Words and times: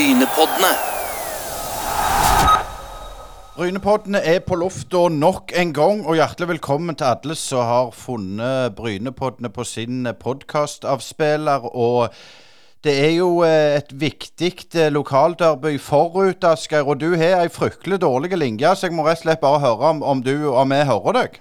Brynepoddene. 0.00 0.68
Brynepoddene 3.56 4.22
er 4.24 4.38
på 4.40 4.56
lufta 4.56 5.02
nok 5.12 5.52
en 5.60 5.74
gang, 5.76 6.00
og 6.08 6.16
hjertelig 6.16 6.48
velkommen 6.54 6.96
til 6.96 7.04
alle 7.04 7.36
som 7.36 7.66
har 7.68 7.90
funnet 7.92 8.78
Brynepoddene 8.78 9.50
på 9.52 9.66
sin 9.68 10.08
podkastavspiller. 10.22 11.68
Og 11.76 12.08
det 12.80 12.96
er 12.96 13.12
jo 13.18 13.28
eh, 13.44 13.76
et 13.82 13.92
viktig 13.92 14.54
eh, 14.72 14.88
lokalderby 14.88 15.76
forut, 15.76 16.48
Asgeir. 16.48 16.88
Og 16.88 16.96
du 17.04 17.10
har 17.20 17.44
ei 17.44 17.52
fryktelig 17.52 18.00
dårlig 18.00 18.32
linje, 18.40 18.72
så 18.72 18.88
jeg 18.88 18.96
må 18.96 19.04
rett 19.04 19.20
og 19.20 19.26
slett 19.26 19.44
bare 19.44 19.60
høre 19.66 19.92
om, 19.92 20.00
om 20.00 20.24
du 20.24 20.48
og 20.48 20.64
vi 20.72 20.80
hører 20.94 21.20
deg. 21.20 21.40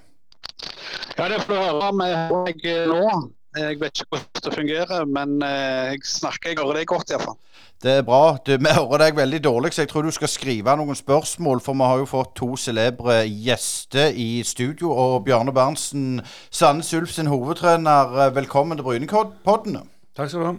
Ja, 1.16 1.32
det 1.32 1.46
får 1.48 1.56
du 1.56 1.60
høre 1.62 1.94
om 1.94 2.04
jeg 2.04 2.42
deg 2.52 2.72
nå. 2.92 3.20
Jeg 3.60 3.80
vet 3.80 4.02
ikke 4.02 4.16
hvordan 4.16 4.44
det 4.46 4.54
fungerer, 4.56 5.06
men 5.10 5.42
eh, 5.44 5.92
jeg 5.94 6.06
snakker, 6.08 6.54
jeg 6.54 6.60
hører 6.62 6.80
deg 6.80 6.88
godt 6.88 7.12
iallfall. 7.12 7.38
Det 7.84 7.92
er 7.92 8.06
bra. 8.08 8.38
Du, 8.46 8.52
vi 8.60 8.72
hører 8.76 9.04
deg 9.06 9.18
veldig 9.20 9.40
dårlig, 9.44 9.72
så 9.74 9.84
jeg 9.84 9.92
tror 9.92 10.04
du 10.04 10.12
skal 10.12 10.32
skrive 10.32 10.76
noen 10.80 10.98
spørsmål. 11.00 11.62
For 11.64 11.78
vi 11.80 11.88
har 11.88 12.02
jo 12.02 12.08
fått 12.10 12.34
to 12.40 12.50
celebre 12.60 13.22
gjester 13.28 14.16
i 14.16 14.44
studio. 14.48 14.92
Og 14.92 15.24
Bjarne 15.28 15.54
Berntsen, 15.56 16.22
Sandnes 16.52 16.92
Ulf 16.96 17.14
sin 17.16 17.32
hovedtrener, 17.32 18.16
eh, 18.26 18.36
velkommen 18.36 18.80
til 18.80 18.88
Brynepodden. 18.88 19.80
Takk 20.16 20.32
skal 20.32 20.40
du 20.40 20.50
ha. 20.52 20.56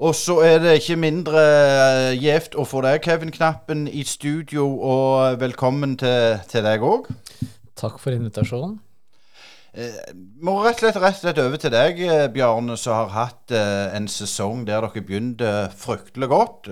Og 0.00 0.14
så 0.16 0.38
er 0.40 0.62
det 0.64 0.78
ikke 0.80 0.96
mindre 0.96 1.40
eh, 1.44 2.12
gjevt 2.16 2.56
å 2.56 2.64
få 2.64 2.80
deg, 2.86 3.02
Kevin 3.04 3.32
Knappen, 3.36 3.84
i 3.88 4.04
studio. 4.08 4.68
Og 4.80 5.40
velkommen 5.40 5.98
til, 6.00 6.40
til 6.48 6.64
deg 6.64 6.80
òg. 6.80 7.12
Takk 7.76 8.00
for 8.00 8.16
invitasjonen. 8.16 8.78
Eh, 9.70 9.98
må 10.42 10.56
rett 10.64 10.80
og, 10.80 10.82
slett, 10.82 10.96
rett 10.98 11.14
og 11.14 11.22
slett 11.22 11.40
over 11.44 11.60
til 11.62 11.70
deg, 11.70 12.00
eh, 12.02 12.26
Bjarne, 12.34 12.74
som 12.80 12.96
har 12.96 13.12
hatt 13.14 13.52
eh, 13.54 13.94
en 13.94 14.08
sesong 14.10 14.64
der 14.66 14.82
dere 14.82 15.02
begynte 15.06 15.50
fryktelig 15.78 16.28
godt. 16.32 16.70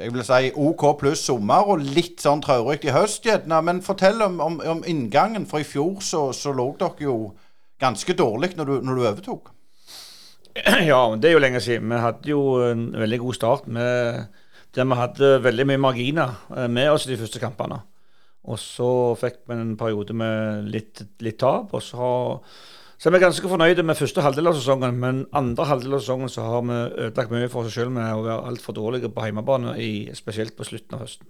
Jeg 0.00 0.12
vil 0.14 0.22
si 0.22 0.50
OK 0.60 0.84
pluss 1.00 1.24
sommer 1.26 1.66
og 1.72 1.80
litt 1.82 2.20
sånn 2.22 2.42
traurig 2.44 2.84
i 2.84 2.92
høst, 2.94 3.24
gjerne. 3.26 3.62
Men 3.64 3.80
fortell 3.82 4.20
om, 4.22 4.36
om, 4.44 4.60
om 4.60 4.84
inngangen. 4.86 5.48
For 5.50 5.64
i 5.64 5.66
fjor 5.66 6.04
så, 6.04 6.28
så 6.36 6.52
lå 6.54 6.68
dere 6.78 7.08
jo 7.08 7.16
ganske 7.80 8.14
dårlig 8.14 8.52
når 8.58 8.68
du, 8.68 8.76
når 8.86 9.00
du 9.00 9.06
overtok. 9.08 9.50
Ja, 10.90 11.00
det 11.16 11.30
er 11.30 11.36
jo 11.36 11.42
lenge 11.42 11.62
siden. 11.64 11.88
Vi 11.88 12.04
hadde 12.04 12.28
jo 12.28 12.42
en 12.66 12.90
veldig 12.98 13.20
god 13.22 13.38
start 13.38 13.68
med 13.70 14.26
der 14.76 14.86
vi 14.86 14.98
hadde 14.98 15.28
veldig 15.42 15.66
mye 15.66 15.82
marginer 15.82 16.34
med 16.70 16.90
oss 16.92 17.08
i 17.08 17.14
de 17.14 17.18
første 17.18 17.40
kampene. 17.42 17.80
Og 18.48 18.60
så 18.60 18.90
fikk 19.20 19.42
vi 19.48 19.56
en 19.56 19.74
periode 19.80 20.16
med 20.16 20.70
litt, 20.72 21.02
litt 21.20 21.40
tap. 21.42 21.74
Og 21.76 21.82
så, 21.84 21.98
har, 22.00 22.38
så 22.96 23.10
er 23.10 23.16
vi 23.16 23.24
ganske 23.24 23.50
fornøyde 23.52 23.84
med 23.84 23.98
første 23.98 24.24
halvdel 24.24 24.52
av 24.52 24.56
sesongen, 24.56 24.96
men 25.02 25.26
andre 25.36 25.68
halvdel 25.68 25.98
av 25.98 26.04
sesongen 26.04 26.32
så 26.32 26.46
har 26.46 26.64
vi 26.64 26.78
ødelagt 27.08 27.34
mye 27.34 27.50
for 27.52 27.68
oss 27.68 27.76
selv 27.76 27.92
med 27.96 28.08
å 28.14 28.24
være 28.24 28.48
altfor 28.52 28.78
dårlige 28.78 29.12
på 29.12 29.28
hjemmebane, 29.28 29.76
i, 29.82 29.92
spesielt 30.16 30.56
på 30.56 30.66
slutten 30.68 30.96
av 30.96 31.04
høsten. 31.04 31.28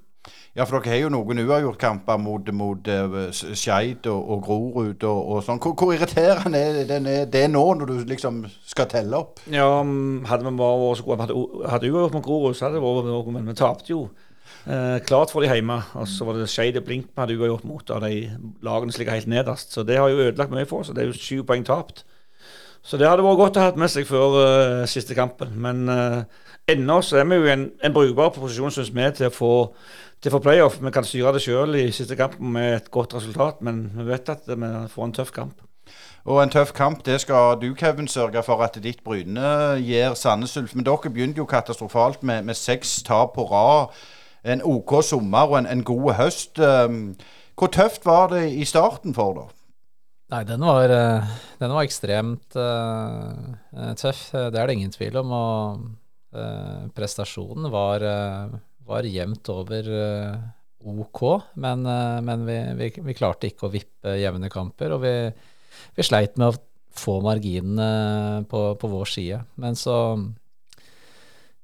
Ja, 0.53 0.66
for 0.66 0.83
dere 0.83 0.92
har 0.92 1.05
jo 1.05 1.11
noen 1.14 1.41
uavgjortkamper 1.47 2.19
mot, 2.20 2.48
mot 2.53 2.88
uh, 2.91 3.19
Skeid 3.33 4.08
og, 4.11 4.19
og 4.34 4.42
Grorud 4.44 5.05
og, 5.08 5.20
og 5.33 5.44
sånn. 5.47 5.61
Hvor, 5.62 5.77
hvor 5.78 5.94
irriterende 5.94 6.61
er 6.61 6.81
det, 6.88 6.98
er 6.98 7.28
det 7.31 7.44
nå, 7.53 7.62
når 7.78 7.92
du 7.92 8.11
liksom 8.11 8.42
skal 8.69 8.91
telle 8.91 9.16
opp? 9.22 9.41
Ja, 9.50 9.69
hadde 9.81 10.44
vi 10.44 10.56
bare 10.58 10.83
vært 10.83 11.00
så 11.00 11.06
gode 11.06 11.25
hadde, 11.25 11.38
hadde 11.70 11.92
uavgjort 11.92 12.19
mot 12.19 12.27
Grorud, 12.27 12.58
så 12.58 12.66
hadde 12.66 12.81
det 12.81 12.84
vært 12.84 13.08
noe, 13.08 13.36
men 13.38 13.48
vi 13.48 13.56
tapte 13.62 13.94
jo. 13.94 14.03
Eh, 14.66 15.00
klart 15.06 15.30
for 15.33 15.41
de 15.41 15.48
hjemme. 15.48 15.78
Og 15.94 16.08
så 16.08 16.25
var 16.25 16.36
det 16.36 16.48
Skeid 16.53 16.77
og 16.77 16.84
Blink 16.84 17.08
vi 17.08 17.20
hadde 17.20 17.39
uavgjort 17.39 17.64
mot 17.64 17.91
og 17.91 18.03
de 18.05 18.30
lagene 18.62 18.92
som 18.92 19.00
ligger 19.00 19.16
helt 19.16 19.30
nederst. 19.30 19.72
Så 19.72 19.83
det 19.83 19.97
har 19.98 20.08
jo 20.08 20.20
ødelagt 20.27 20.53
mye 20.53 20.69
for 20.69 20.84
oss. 20.84 20.92
Det 20.92 21.03
er 21.03 21.08
jo 21.11 21.16
sju 21.16 21.42
poeng 21.47 21.64
tapt. 21.66 22.05
Så 22.83 22.97
det 22.97 23.08
hadde 23.08 23.25
vært 23.25 23.41
godt 23.41 23.58
å 23.61 23.64
ha 23.64 23.72
med 23.77 23.92
seg 23.92 24.06
før 24.08 24.36
uh, 24.41 24.84
siste 24.88 25.16
kampen. 25.16 25.53
Men 25.61 25.88
uh, 25.88 26.22
ennå 26.69 27.00
så 27.05 27.20
er 27.20 27.27
vi 27.28 27.36
jo 27.36 27.48
i 27.48 27.53
en, 27.53 27.66
en 27.84 27.97
brukbar 27.97 28.33
posisjon, 28.33 28.72
syns 28.72 28.92
vi, 28.94 29.08
til 29.16 29.28
å 29.28 29.34
få 29.34 29.55
til 30.20 30.33
for 30.33 30.44
playoff. 30.44 30.78
Vi 30.81 30.92
kan 30.92 31.05
styre 31.05 31.34
det 31.36 31.42
sjøl 31.44 31.77
i 31.81 31.91
siste 31.92 32.16
kampen 32.16 32.53
med 32.56 32.77
et 32.77 32.91
godt 32.92 33.16
resultat, 33.16 33.61
men 33.64 33.86
vi 33.97 34.08
vet 34.08 34.33
at 34.33 34.48
vi 34.48 34.70
får 34.93 35.04
en 35.06 35.15
tøff 35.16 35.32
kamp. 35.37 35.60
Og 36.28 36.43
en 36.43 36.53
tøff 36.53 36.72
kamp, 36.76 37.00
det 37.04 37.20
skal 37.22 37.56
du, 37.60 37.70
Kevin, 37.76 38.09
sørge 38.09 38.43
for 38.44 38.60
at 38.65 38.76
ditt 38.84 39.00
Bryne 39.04 39.81
gir 39.81 40.16
Sandnes 40.16 40.56
Ulf. 40.60 40.75
Men 40.76 40.84
dere 40.84 41.12
begynte 41.12 41.41
jo 41.41 41.49
katastrofalt 41.49 42.22
med, 42.22 42.44
med 42.49 42.56
seks 42.56 42.99
tap 43.06 43.32
på 43.37 43.47
rad. 43.49 43.97
En 44.45 44.62
OK 44.65 44.97
sommer 45.05 45.51
og 45.51 45.59
en, 45.61 45.69
en 45.69 45.84
god 45.87 46.15
høst. 46.21 46.61
Um, 46.61 47.17
hvor 47.59 47.73
tøft 47.75 48.06
var 48.09 48.31
det 48.33 48.47
i 48.56 48.65
starten 48.69 49.17
for 49.17 49.37
deg? 49.37 49.56
Nei, 50.31 50.45
den 50.47 50.62
var, 50.62 50.93
den 51.59 51.75
var 51.75 51.84
ekstremt 51.84 52.56
uh, 52.56 53.93
tøff. 53.99 54.31
Det 54.33 54.55
er 54.55 54.71
det 54.71 54.77
ingen 54.79 54.95
tvil 54.95 55.19
om. 55.21 55.34
Og 55.34 55.83
uh, 56.39 56.87
prestasjonen 56.97 57.67
var 57.73 58.06
uh, 58.06 58.56
var 58.87 59.06
jevnt 59.06 59.50
over 59.53 59.93
OK, 60.81 61.21
men, 61.61 61.84
men 62.25 62.47
vi, 62.49 62.56
vi, 62.79 62.87
vi, 63.05 63.15
klarte 63.15 63.50
ikke 63.50 63.69
å 63.69 63.73
vippe 63.75 64.15
jevne 64.17 64.49
kamper. 64.50 64.97
Og 64.97 65.03
vi, 65.05 65.12
vi 65.99 66.06
sleit 66.06 66.41
med 66.41 66.55
å 66.55 66.59
få 66.97 67.21
marginene 67.23 68.45
på, 68.50 68.62
på, 68.81 68.91
vår 68.91 69.11
side. 69.11 69.41
Men 69.61 69.79
så 69.79 69.97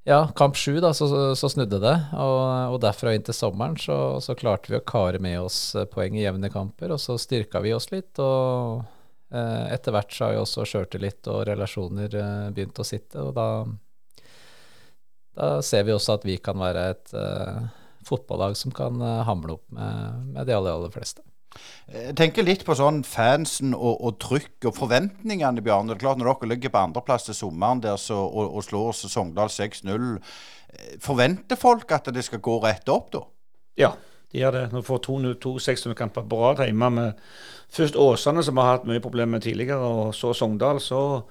Ja, 0.07 0.21
kamp 0.39 0.55
sju, 0.55 0.77
da, 0.81 0.93
så, 0.95 1.09
så, 1.35 1.49
snudde 1.51 1.81
det. 1.83 1.95
Og, 2.15 2.43
og 2.75 2.77
derfra 2.85 3.15
inn 3.17 3.25
til 3.27 3.35
sommeren 3.35 3.75
så, 3.81 4.21
så, 4.23 4.37
klarte 4.39 4.71
vi 4.71 4.79
å 4.79 4.85
kare 4.87 5.19
med 5.23 5.41
oss 5.43 5.75
eh, 5.75 5.89
poeng 5.91 6.15
i 6.15 6.23
jevne 6.23 6.51
kamper, 6.53 6.95
og 6.95 7.03
så 7.03 7.19
styrka 7.19 7.63
vi 7.65 7.75
oss 7.75 7.91
litt. 7.95 8.15
og 8.23 8.87
etter 9.27 9.91
hvert 9.91 10.13
så 10.15 10.29
har 10.29 10.37
jo 10.37 10.45
også 10.45 10.65
sjøltillit 10.71 11.27
og 11.33 11.41
relasjoner 11.49 12.13
begynt 12.55 12.79
å 12.79 12.85
sitte, 12.87 13.19
og 13.19 13.35
da 13.35 13.49
da 15.37 15.63
ser 15.63 15.85
vi 15.85 15.93
også 15.93 16.17
at 16.17 16.25
vi 16.25 16.39
kan 16.41 16.57
være 16.61 16.85
et 16.95 17.13
eh, 17.17 17.65
fotballag 18.07 18.57
som 18.57 18.73
kan 18.73 18.97
uh, 19.03 19.25
hamle 19.29 19.59
opp 19.59 19.67
med, 19.75 20.21
med, 20.33 20.47
de 20.49 20.55
aller, 20.57 20.73
aller 20.73 20.93
fleste. 20.95 21.25
Jeg 21.93 22.17
tenker 22.19 22.47
litt 22.47 22.65
på 22.67 22.75
sånn 22.79 23.03
fansen 23.07 23.75
og, 23.77 24.01
og 24.01 24.19
trykk 24.23 24.69
og 24.71 24.75
forventningene, 24.77 25.63
Bjarne. 25.65 25.93
Det 25.93 25.99
er 25.99 26.03
klart 26.03 26.21
Når 26.21 26.33
dere 26.33 26.51
ligger 26.55 26.75
på 26.75 26.83
andreplass 26.83 27.29
til 27.29 27.39
sommeren 27.39 27.83
der 27.85 28.01
så, 28.01 28.19
og, 28.27 28.57
og 28.59 28.67
slår 28.67 28.93
Sogndal 28.99 29.53
6-0, 29.53 30.11
eh, 30.17 30.97
forventer 31.03 31.61
folk 31.61 31.95
at 31.95 32.11
det 32.15 32.27
skal 32.27 32.43
gå 32.45 32.59
rett 32.65 32.91
opp 32.93 33.13
da? 33.15 33.23
Ja, 33.79 33.93
de 34.33 34.43
gjør 34.43 34.59
det. 34.59 34.65
Når 34.73 34.83
vi 34.83 34.91
får 34.91 35.03
to, 35.07 35.19
to 35.47 35.55
600-kamper 35.63 36.27
på 36.27 36.43
rad 36.43 36.65
hjemme 36.67 36.91
med 36.97 37.25
først 37.77 37.97
Åsane, 38.01 38.43
som 38.43 38.59
har 38.63 38.75
hatt 38.75 38.91
mye 38.91 39.05
problemer 39.05 39.37
med 39.37 39.47
tidligere, 39.47 39.79
og 39.79 40.15
så 40.17 40.35
Sogndal, 40.35 40.83
så 40.83 41.23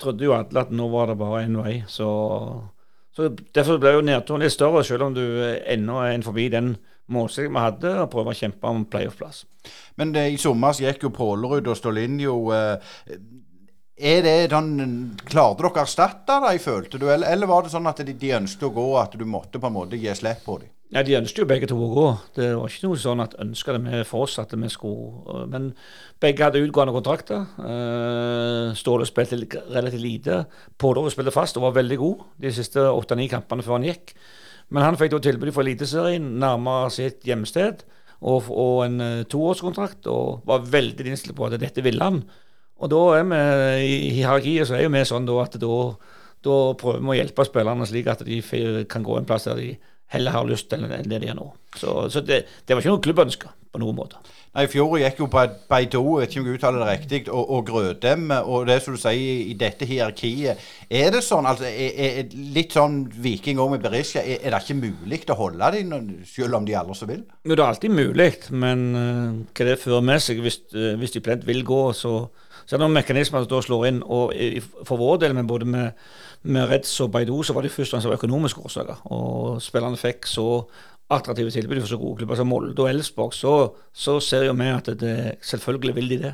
trodde 0.00 0.26
jo 0.26 0.34
alle 0.36 0.66
at 0.66 0.72
nå 0.74 0.88
var 0.92 1.08
det 1.08 1.20
bare 1.20 1.44
én 1.46 1.58
vei. 1.62 1.80
Så 1.88 2.10
så 3.14 3.28
Derfor 3.54 3.78
ble 3.78 3.92
jo 3.94 4.02
nedturen 4.02 4.42
litt 4.42 4.54
større, 4.54 4.82
selv 4.82 5.06
om 5.06 5.14
du 5.14 5.22
ennå 5.22 6.00
er 6.02 6.16
en 6.16 6.26
forbi 6.26 6.48
den 6.50 6.74
målsettingen 7.12 7.56
vi 7.56 7.64
hadde, 7.64 7.94
og 8.02 8.10
prøve 8.12 8.32
å 8.32 8.38
kjempe 8.38 8.70
om 8.70 8.84
playoff-plass. 8.88 9.44
Men 10.00 10.12
det, 10.14 10.28
i 10.32 10.40
sommer 10.40 10.76
gikk 10.78 11.06
jo 11.06 11.14
Pålerud 11.14 11.68
og 11.68 11.78
Stolinjo. 11.78 12.36
Eh, 12.56 13.18
er 13.94 14.24
det 14.26 14.38
den, 14.50 14.70
Klarte 15.22 15.62
dere 15.62 15.70
å 15.70 15.82
erstatte 15.84 16.40
dem, 16.42 16.62
følte 16.62 16.98
du, 16.98 17.06
eller, 17.10 17.28
eller, 17.30 17.50
var 17.50 17.64
det 17.64 17.74
sånn 17.74 17.86
at 17.86 18.02
de, 18.02 18.16
de 18.18 18.32
ønsket 18.40 18.66
å 18.66 18.74
gå, 18.74 18.88
at 18.98 19.14
du 19.18 19.26
måtte 19.28 19.60
på 19.62 19.70
en 19.70 19.76
måte 19.76 20.00
gi 20.00 20.14
slipp 20.16 20.42
på 20.46 20.58
dem? 20.62 20.72
Ja, 20.94 21.02
De 21.02 21.16
ønsket 21.18 21.40
jo 21.42 21.48
begge 21.50 21.66
to 21.66 21.76
å 21.80 21.90
gå. 21.90 22.06
Det 22.36 22.48
var 22.54 22.70
ikke 22.70 22.86
noe 22.86 22.98
sånn 23.00 23.22
at 23.24 23.32
ønska 23.42 23.74
det 23.74 23.80
med 23.82 24.04
for 24.06 24.28
oss 24.28 24.36
at 24.38 24.52
vi 24.54 24.68
skulle 24.70 25.46
Men 25.50 25.72
begge 26.22 26.44
hadde 26.44 26.62
utgående 26.62 26.94
kontrakter. 26.94 27.48
Uh, 27.58 28.70
Ståle 28.78 29.06
spilte 29.08 29.40
relativt 29.74 30.04
lite. 30.04 30.44
Pådorud 30.78 31.10
spilte 31.10 31.34
fast 31.34 31.58
og 31.58 31.66
var 31.66 31.78
veldig 31.80 31.98
god 31.98 32.22
de 32.44 32.52
siste 32.54 32.84
åtte-ni 32.84 33.26
kampene 33.32 33.64
før 33.66 33.80
han 33.80 33.88
gikk. 33.88 34.14
Men 34.72 34.86
han 34.86 34.98
fikk 35.00 35.12
da 35.12 35.20
tilbud 35.24 35.52
fra 35.54 35.64
Eliteserien, 35.64 36.32
nærmere 36.40 36.92
sitt 36.94 37.26
hjemsted, 37.28 37.84
og, 38.24 38.48
og 38.48 38.84
en 38.86 39.02
uh, 39.02 39.26
toårskontrakt, 39.28 40.08
og 40.10 40.46
var 40.48 40.64
veldig 40.72 41.06
innstilt 41.10 41.36
på 41.36 41.48
at 41.48 41.58
dette 41.60 41.84
ville 41.84 42.04
han. 42.04 42.22
Og 42.82 42.90
da 42.90 43.02
er 43.18 43.26
vi 43.28 43.40
i 43.86 44.12
hierarkiet 44.16 44.68
så 44.68 44.78
er 44.78 44.86
jo 44.86 44.92
vi 44.94 45.02
sånn 45.06 45.28
da 45.28 45.36
at 45.44 45.58
da, 45.62 45.74
da 46.44 46.56
prøver 46.80 47.02
vi 47.02 47.12
å 47.12 47.18
hjelpe 47.20 47.46
spillerne 47.46 47.86
slik 47.88 48.08
at 48.10 48.24
de 48.26 48.40
kan 48.90 49.04
gå 49.06 49.18
en 49.18 49.28
plass 49.28 49.46
der 49.46 49.60
de 49.60 49.68
heller 50.14 50.34
har 50.34 50.48
lyst 50.48 50.68
til 50.70 50.84
enn 50.84 51.10
det 51.10 51.20
de 51.22 51.30
er 51.30 51.38
nå. 51.38 51.46
Så, 51.78 51.94
så 52.12 52.22
det, 52.24 52.44
det, 52.64 52.74
var 52.74 52.82
ikke 52.82 52.94
noe 52.96 53.04
klubbønske 53.04 53.52
på 53.72 53.82
noen 53.82 53.98
måte. 53.98 54.20
Nei, 54.54 54.68
Fjor 54.70 54.92
gikk 55.00 55.18
jo 55.18 55.26
Beidou, 55.26 56.20
jeg 56.20 56.28
vet 56.28 56.30
ikke 56.30 56.40
om 56.40 56.46
jeg 56.46 56.58
uttaler 56.60 56.84
det 56.84 56.90
riktig, 56.92 57.18
og, 57.26 57.48
og 57.56 57.64
Grødem. 57.66 58.28
Og 58.46 58.68
det 58.68 58.76
som 58.84 58.94
du 58.94 59.00
sier, 59.02 59.40
i 59.50 59.56
dette 59.58 59.88
hierarkiet 59.88 60.62
Er 60.86 61.10
det 61.10 61.24
sånn, 61.26 61.48
altså, 61.50 61.66
er, 61.66 61.96
er, 62.20 62.36
litt 62.54 62.76
sånn 62.76 63.00
Viking 63.24 63.58
òg 63.58 63.72
med 63.72 63.82
Berisha, 63.82 64.22
er, 64.22 64.38
er, 64.38 64.54
det 64.54 64.62
ikke 64.62 64.78
mulig 64.78 65.24
å 65.26 65.38
holde 65.40 65.72
dem, 65.74 66.12
selv 66.30 66.60
om 66.60 66.68
de 66.68 66.76
aldri 66.78 66.98
så 67.00 67.10
vil? 67.10 67.24
Jo, 67.42 67.56
det 67.56 67.58
er 67.58 67.66
alltid 67.66 67.96
mulig, 67.98 68.30
men 68.54 68.84
uh, 68.94 69.42
hva 69.50 69.66
det 69.72 69.80
fører 69.82 70.06
med 70.06 70.22
seg 70.22 70.44
hvis, 70.44 70.60
uh, 70.76 70.92
hvis 71.00 71.16
de 71.16 71.24
plent 71.24 71.42
vil 71.48 71.66
gå, 71.66 71.82
så, 71.98 72.20
så 72.62 72.76
er 72.76 72.78
det 72.78 72.84
noen 72.84 73.00
mekanismer 73.00 73.42
som 73.42 73.50
da 73.50 73.64
slår 73.66 73.88
inn. 73.90 74.04
Og 74.06 74.36
i, 74.38 74.62
for 74.62 75.02
vår 75.02 75.24
del, 75.24 75.34
men 75.34 75.50
både 75.50 75.66
med 75.66 76.06
med 76.44 76.68
Reds 76.68 76.92
og 77.00 77.10
Baidu 77.12 77.38
så 77.42 77.54
var 77.56 77.64
det 77.64 77.72
først 77.72 77.94
og 77.94 78.02
fremst 78.02 78.18
økonomiske 78.18 78.60
årsaker. 78.60 79.06
Og 79.16 79.62
spillerne 79.64 79.96
fikk 79.96 80.26
så 80.28 80.66
attraktive 81.12 81.52
tilbud 81.52 81.82
for 81.82 81.90
så 81.90 82.00
gode 82.00 82.22
klubber 82.22 82.38
som 82.38 82.48
Molde 82.48 82.80
og 82.80 82.88
Elsborg, 82.88 83.34
så, 83.36 83.74
så 83.92 84.16
ser 84.24 84.48
jo 84.48 84.56
vi 84.56 84.70
at 84.72 84.88
det, 85.00 85.18
selvfølgelig 85.44 85.94
vil 85.98 86.10
de 86.14 86.18
det. 86.22 86.32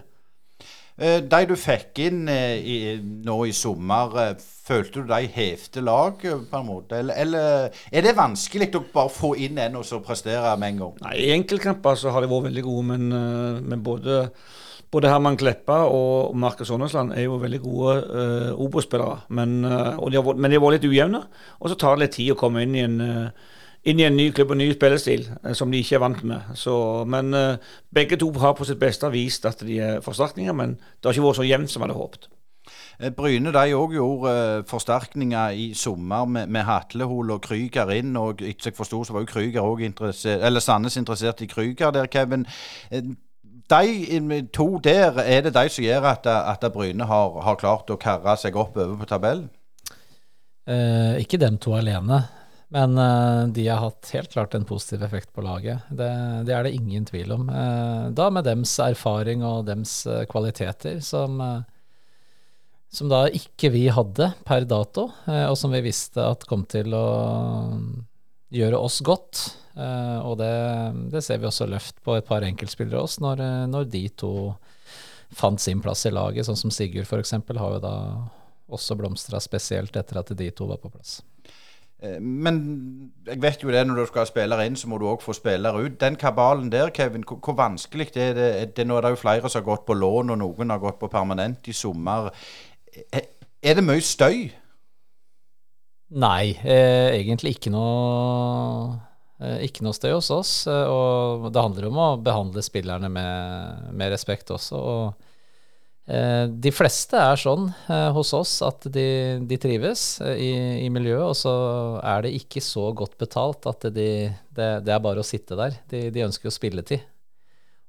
Eh, 1.01 1.19
De 1.25 1.41
du 1.49 1.57
fikk 1.57 2.03
inn 2.05 2.29
eh, 2.29 2.61
i, 2.61 2.77
nå 3.01 3.39
i 3.49 3.53
sommer, 3.57 4.15
eh, 4.21 4.47
følte 4.71 5.01
du 5.01 5.11
de 5.11 5.27
hevte 5.35 5.83
lag 5.83 6.21
på 6.21 6.61
en 6.61 6.67
måte? 6.69 7.01
Eller, 7.01 7.17
eller 7.19 7.85
er 7.91 8.05
det 8.05 8.17
vanskelig 8.19 8.71
å 8.77 8.85
bare 8.93 9.13
få 9.13 9.35
inn 9.41 9.59
en 9.59 9.81
og 9.81 9.87
så 9.89 10.03
prestere 10.05 10.53
med 10.61 10.75
en 10.75 10.83
gang? 10.85 10.97
Nei, 11.09 11.15
I 11.25 11.31
enkeltkamper 11.39 11.99
så 11.99 12.13
har 12.15 12.23
de 12.23 12.31
vært 12.31 12.51
veldig 12.51 12.67
gode, 12.69 12.85
men, 12.93 13.09
men 13.67 13.83
både, 13.83 14.21
både 14.93 15.11
Herman 15.11 15.39
Kleppa 15.41 15.81
og 15.91 16.37
Markus 16.39 16.71
Aanesland 16.71 17.17
er 17.17 17.27
jo 17.27 17.41
veldig 17.43 17.63
gode 17.65 17.97
uh, 18.05 18.63
Obos-spillere. 18.63 19.25
Men, 19.35 19.65
uh, 19.65 19.97
men 19.99 20.51
de 20.51 20.59
har 20.61 20.63
vært 20.67 20.77
litt 20.77 20.91
ujevne, 20.93 21.25
og 21.59 21.73
så 21.73 21.81
tar 21.81 21.97
det 21.97 22.05
litt 22.05 22.17
tid 22.21 22.35
å 22.35 22.39
komme 22.39 22.63
inn 22.67 22.77
i 22.77 22.85
en 22.85 23.01
eh, 23.05 23.49
inn 23.85 24.01
i 24.01 24.05
en 24.05 24.17
ny 24.17 24.29
klubb 24.37 24.53
og 24.53 24.59
ny 24.61 24.71
spillestil 24.75 25.25
eh, 25.29 25.55
som 25.57 25.71
de 25.73 25.81
ikke 25.81 25.97
er 25.99 26.05
vant 26.05 26.25
med. 26.27 26.53
Så, 26.59 26.75
men 27.09 27.33
eh, 27.37 27.71
begge 27.95 28.19
to 28.21 28.31
har 28.43 28.57
på 28.59 28.67
sitt 28.69 28.81
beste 28.81 29.09
vist 29.13 29.47
at 29.49 29.65
de 29.67 29.79
er 29.81 30.05
forsterkninger, 30.05 30.57
men 30.57 30.77
det 30.77 31.09
har 31.09 31.17
ikke 31.17 31.31
vært 31.31 31.41
så 31.41 31.49
jevnt 31.49 31.73
som 31.73 31.83
jeg 31.83 31.89
hadde 31.89 32.01
håpet. 32.01 32.29
Eh, 33.01 33.13
Bryne 33.17 33.55
de 33.57 33.79
òg 33.79 33.97
gjorde 33.97 34.35
forsterkninger 34.69 35.57
i 35.57 35.71
sommer 35.79 36.29
med, 36.29 36.53
med 36.53 36.69
Hatlehol 36.69 37.33
og 37.37 37.43
Krüger 37.47 37.95
inn. 37.97 38.13
og 38.21 38.45
Etter 38.45 38.71
jeg 38.71 38.77
forsto, 38.77 39.03
så 39.05 39.17
var 39.17 39.25
jo 39.25 39.33
Krüger 39.33 39.65
også 39.65 39.89
interessert, 39.89 40.45
eller 40.45 40.65
Sandnes 40.65 41.01
interessert 41.01 41.41
i 41.41 41.49
Krüger 41.51 41.95
der, 41.97 42.11
Kevin. 42.13 42.47
De 43.71 44.43
to 44.53 44.81
der, 44.83 45.23
er 45.23 45.47
det 45.47 45.55
de 45.55 45.69
som 45.71 45.85
gjør 45.85 46.11
at, 46.11 46.27
at 46.27 46.73
Bryne 46.73 47.07
har, 47.07 47.41
har 47.47 47.57
klart 47.57 47.91
å 47.95 47.99
karre 48.03 48.35
seg 48.37 48.59
opp 48.59 48.77
over 48.77 48.99
på 48.99 49.09
tabellen? 49.09 49.49
Eh, 50.71 51.21
ikke 51.23 51.39
dem 51.41 51.57
to 51.59 51.73
alene, 51.75 52.21
men 52.73 52.99
eh, 52.99 53.47
de 53.47 53.67
har 53.69 53.83
hatt 53.83 54.11
helt 54.15 54.31
klart 54.33 54.55
en 54.55 54.65
positiv 54.65 55.03
effekt 55.03 55.33
på 55.35 55.43
laget. 55.43 55.89
Det, 55.91 56.11
det 56.47 56.55
er 56.55 56.67
det 56.67 56.77
ingen 56.79 57.07
tvil 57.07 57.33
om. 57.35 57.49
Eh, 57.51 58.05
da 58.15 58.29
med 58.31 58.47
dems 58.47 58.77
erfaring 58.85 59.43
og 59.43 59.65
dems 59.67 60.05
eh, 60.07 60.23
kvaliteter, 60.31 61.01
som, 61.03 61.43
som 62.95 63.11
da 63.11 63.25
ikke 63.27 63.73
vi 63.75 63.89
hadde 63.91 64.31
per 64.47 64.69
dato, 64.71 65.09
og 65.27 65.57
som 65.59 65.75
vi 65.75 65.83
visste 65.89 66.23
at 66.23 66.47
kom 66.47 66.63
til 66.71 66.95
å 66.95 67.09
gjøre 68.55 68.79
oss 68.79 69.01
godt. 69.07 69.43
Og 70.27 70.35
det, 70.39 70.55
det 71.11 71.23
ser 71.23 71.39
vi 71.39 71.47
også 71.47 71.69
løft 71.71 72.01
på 72.05 72.17
et 72.19 72.27
par 72.27 72.45
enkeltspillere 72.45 73.03
også, 73.03 73.23
når, 73.23 73.43
når 73.71 73.87
de 73.91 74.03
to 74.19 74.33
fant 75.31 75.63
sin 75.63 75.83
plass 75.83 76.03
i 76.07 76.13
laget, 76.15 76.47
sånn 76.47 76.59
som 76.59 76.75
Sigurd 76.75 77.07
f.eks. 77.07 77.35
har 77.39 77.77
jo 77.77 77.83
da 77.83 77.95
også 78.71 78.99
blomstra 78.99 79.39
spesielt 79.43 79.95
etter 79.99 80.19
at 80.23 80.35
de 80.39 80.51
to 80.55 80.67
var 80.71 80.83
på 80.83 80.91
plass. 80.91 81.21
Eh, 82.03 82.19
Men 82.21 82.61
jeg 83.27 83.43
vet 83.43 83.63
jo 83.63 83.71
det, 83.71 83.87
når 83.87 83.95
du 84.01 84.07
skal 84.07 84.23
ha 84.25 84.29
spillere 84.31 84.67
inn, 84.67 84.77
så 84.77 84.89
må 84.89 84.99
du 84.99 85.07
òg 85.11 85.21
få 85.23 85.35
spillere 85.37 85.85
ut. 85.85 85.99
Den 86.01 86.17
kabalen 86.17 86.71
der, 86.73 86.91
Kevin, 86.97 87.25
hvor, 87.29 87.55
vanskelig 87.59 88.11
er 88.17 88.33
det? 88.35 88.77
det? 88.77 88.87
Nå 88.87 88.97
er 88.97 89.03
det 89.09 89.11
jo 89.17 89.21
flere 89.25 89.49
som 89.51 89.61
har 89.63 89.69
gått 89.69 89.87
på 89.87 89.95
lån, 89.99 90.31
og 90.31 90.39
noen 90.41 90.71
har 90.71 90.79
gått 90.83 90.99
på 91.01 91.11
permanent 91.13 91.69
i 91.69 91.73
sommer. 91.77 92.31
Er- 93.13 93.29
Er 93.63 93.75
det 93.75 93.85
mye 93.85 94.01
støy? 94.01 94.51
Nei, 96.11 96.57
eh, 96.65 97.13
egentlig 97.21 97.53
ikke 97.59 97.71
noe 97.71 98.97
eh, 99.41 99.61
ikke 99.67 99.85
noe 99.85 99.93
støy 99.95 100.11
hos 100.17 100.31
oss. 100.35 100.67
eh, 100.67 100.87
Og 100.89 101.53
det 101.53 101.61
handler 101.63 101.87
om 101.91 101.99
å 102.01 102.09
behandle 102.25 102.63
spillerne 102.65 103.09
med, 103.13 103.93
med 103.93 104.11
respekt 104.11 104.51
også. 104.51 104.81
Og 104.81 105.05
eh, 105.13 105.30
de 106.51 106.73
fleste 106.75 107.19
er 107.19 107.39
sånn 107.39 107.69
eh, 107.93 108.09
hos 108.17 108.33
oss 108.35 108.57
at 108.67 108.87
de, 108.91 109.39
de 109.47 109.59
trives 109.61 110.05
eh, 110.25 110.41
i, 110.43 110.51
i 110.87 110.89
miljøet, 110.91 111.29
og 111.29 111.37
så 111.39 111.55
er 112.03 112.25
det 112.27 112.35
ikke 112.39 112.63
så 112.65 112.89
godt 112.97 113.15
betalt 113.21 113.69
at 113.71 113.87
de, 113.95 114.09
det 114.57 114.91
er 114.91 115.05
bare 115.05 115.23
å 115.23 115.27
sitte 115.27 115.59
der. 115.59 115.77
De, 115.93 116.09
de 116.15 116.25
ønsker 116.27 116.49
jo 116.49 116.55
spilletid. 116.55 117.05